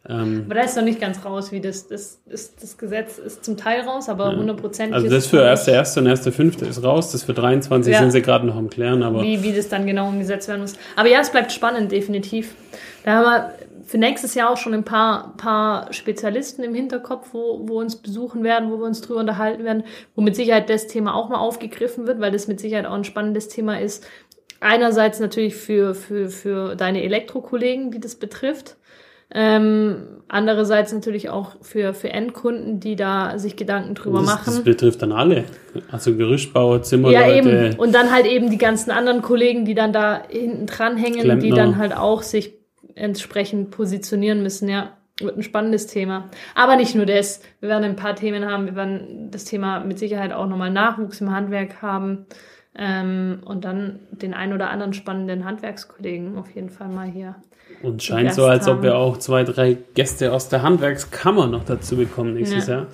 Ähm, 0.08 0.42
aber 0.46 0.54
da 0.54 0.60
ist 0.62 0.76
noch 0.76 0.84
nicht 0.84 1.00
ganz 1.00 1.24
raus, 1.24 1.50
wie 1.50 1.60
das, 1.60 1.88
das, 1.88 2.20
ist, 2.26 2.62
das 2.62 2.78
Gesetz 2.78 3.18
ist 3.18 3.44
zum 3.44 3.56
Teil 3.56 3.80
raus, 3.80 4.08
aber 4.08 4.36
hundertprozentig. 4.36 4.92
Ja. 4.92 4.96
Also 4.96 5.08
das 5.08 5.26
für 5.26 5.42
erste, 5.42 5.72
erste 5.72 6.00
und 6.00 6.06
erste 6.06 6.30
fünfte 6.30 6.64
ist 6.64 6.82
raus, 6.82 7.10
das 7.10 7.24
für 7.24 7.34
23 7.34 7.92
ja. 7.92 7.98
sind 8.00 8.12
sie 8.12 8.22
gerade 8.22 8.46
noch 8.46 8.54
am 8.54 8.70
klären, 8.70 9.02
aber. 9.02 9.22
Wie, 9.22 9.42
wie 9.42 9.52
das 9.52 9.68
dann 9.68 9.84
genau 9.84 10.08
umgesetzt 10.08 10.46
werden 10.46 10.60
muss. 10.60 10.74
Aber 10.94 11.08
ja, 11.08 11.20
es 11.20 11.30
bleibt 11.30 11.50
spannend, 11.50 11.90
definitiv. 11.90 12.54
Da 13.04 13.14
haben 13.14 13.24
wir 13.24 13.54
für 13.86 13.98
nächstes 13.98 14.34
Jahr 14.34 14.50
auch 14.50 14.56
schon 14.56 14.74
ein 14.74 14.84
paar, 14.84 15.36
paar 15.36 15.92
Spezialisten 15.92 16.64
im 16.64 16.74
Hinterkopf, 16.74 17.28
wo, 17.32 17.68
wo 17.68 17.78
uns 17.78 17.96
besuchen 17.96 18.42
werden, 18.42 18.70
wo 18.70 18.78
wir 18.78 18.84
uns 18.84 19.00
drüber 19.00 19.20
unterhalten 19.20 19.64
werden, 19.64 19.84
wo 20.14 20.22
mit 20.22 20.34
Sicherheit 20.34 20.68
das 20.68 20.88
Thema 20.88 21.14
auch 21.14 21.28
mal 21.28 21.38
aufgegriffen 21.38 22.06
wird, 22.06 22.20
weil 22.20 22.32
das 22.32 22.48
mit 22.48 22.60
Sicherheit 22.60 22.86
auch 22.86 22.94
ein 22.94 23.04
spannendes 23.04 23.48
Thema 23.48 23.80
ist. 23.80 24.04
Einerseits 24.60 25.20
natürlich 25.20 25.54
für, 25.54 25.94
für, 25.94 26.28
für 26.30 26.74
deine 26.74 27.02
Elektrokollegen, 27.04 27.92
die 27.92 28.00
das 28.00 28.16
betrifft. 28.16 28.76
Ähm, 29.32 30.22
andererseits 30.28 30.92
natürlich 30.92 31.30
auch 31.30 31.56
für, 31.60 31.94
für 31.94 32.10
Endkunden, 32.10 32.78
die 32.78 32.96
da 32.96 33.38
sich 33.38 33.56
Gedanken 33.56 33.94
drüber 33.94 34.20
das, 34.20 34.26
machen. 34.26 34.44
Das 34.46 34.62
betrifft 34.62 35.02
dann 35.02 35.12
alle. 35.12 35.44
Also 35.90 36.16
Gerüstbauer, 36.16 36.82
Zimmerleute. 36.82 37.30
Ja, 37.30 37.36
eben. 37.36 37.76
Und 37.76 37.94
dann 37.94 38.12
halt 38.12 38.26
eben 38.26 38.50
die 38.50 38.58
ganzen 38.58 38.90
anderen 38.90 39.22
Kollegen, 39.22 39.64
die 39.64 39.74
dann 39.74 39.92
da 39.92 40.22
hinten 40.28 40.66
dranhängen, 40.66 41.20
Klempner. 41.20 41.42
die 41.42 41.50
dann 41.50 41.76
halt 41.76 41.96
auch 41.96 42.22
sich 42.22 42.55
entsprechend 42.96 43.70
positionieren 43.70 44.42
müssen, 44.42 44.68
ja. 44.68 44.96
Wird 45.18 45.38
ein 45.38 45.42
spannendes 45.42 45.86
Thema. 45.86 46.28
Aber 46.54 46.76
nicht 46.76 46.94
nur 46.94 47.06
das. 47.06 47.40
Wir 47.60 47.70
werden 47.70 47.84
ein 47.84 47.96
paar 47.96 48.16
Themen 48.16 48.44
haben. 48.44 48.66
Wir 48.66 48.76
werden 48.76 49.30
das 49.30 49.44
Thema 49.44 49.80
mit 49.80 49.98
Sicherheit 49.98 50.30
auch 50.30 50.46
nochmal 50.46 50.70
Nachwuchs 50.70 51.22
im 51.22 51.34
Handwerk 51.34 51.80
haben. 51.80 52.26
Ähm, 52.78 53.38
und 53.46 53.64
dann 53.64 54.00
den 54.10 54.34
ein 54.34 54.52
oder 54.52 54.68
anderen 54.68 54.92
spannenden 54.92 55.46
Handwerkskollegen 55.46 56.36
auf 56.36 56.54
jeden 56.54 56.68
Fall 56.68 56.88
mal 56.88 57.06
hier. 57.06 57.36
Und 57.82 58.02
scheint 58.02 58.34
so, 58.34 58.44
als 58.44 58.68
ob 58.68 58.82
wir 58.82 58.96
auch 58.96 59.16
zwei, 59.16 59.44
drei 59.44 59.78
Gäste 59.94 60.32
aus 60.32 60.50
der 60.50 60.62
Handwerkskammer 60.62 61.46
noch 61.46 61.64
dazu 61.64 61.96
bekommen 61.96 62.34
nächstes 62.34 62.66
ja. 62.66 62.74
Jahr. 62.74 62.86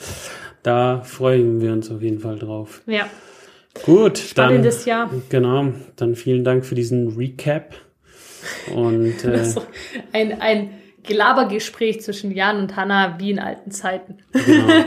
Da 0.63 1.01
freuen 1.01 1.61
wir 1.61 1.73
uns 1.73 1.91
auf 1.91 2.03
jeden 2.03 2.21
Fall 2.21 2.39
drauf. 2.39 2.83
Ja. 2.87 3.07
Gut, 3.85 4.19
Spannendes 4.19 4.85
dann, 4.85 4.89
Jahr. 4.89 5.11
Genau, 5.29 5.73
dann 5.97 6.15
vielen 6.15 6.45
Dank 6.45 6.65
für 6.65 6.77
diesen 6.77 7.17
Recap. 7.17 7.75
Und 8.75 9.25
äh, 9.25 9.55
ein, 10.13 10.41
ein 10.41 10.71
Gelabergespräch 11.03 12.01
zwischen 12.01 12.33
Jan 12.33 12.59
und 12.59 12.77
Hanna 12.77 13.19
wie 13.19 13.31
in 13.31 13.39
alten 13.39 13.71
Zeiten. 13.71 14.19
Genau. 14.33 14.67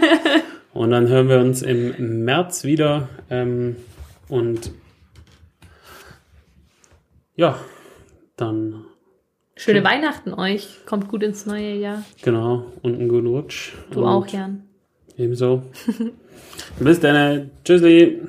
Und 0.76 0.92
dann 0.92 1.08
hören 1.08 1.30
wir 1.30 1.40
uns 1.40 1.62
im 1.62 2.26
März 2.26 2.66
wieder. 2.66 3.08
Ähm, 3.30 3.78
und 4.28 4.72
ja, 7.38 7.58
dann. 8.36 8.84
Schöne 9.56 9.80
tschüss. 9.80 9.90
Weihnachten 9.90 10.34
euch. 10.34 10.86
Kommt 10.86 11.08
gut 11.08 11.24
ins 11.24 11.46
neue 11.46 11.76
Jahr. 11.76 12.04
Genau. 12.22 12.74
Und 12.82 12.96
einen 13.00 13.08
guten 13.08 13.28
Rutsch. 13.28 13.72
Du 13.92 14.02
und 14.02 14.06
auch, 14.06 14.28
Jan. 14.28 14.64
Ebenso. 15.18 15.64
Bis 16.80 17.00
dann. 17.00 17.52
Tschüssi. 17.64 18.20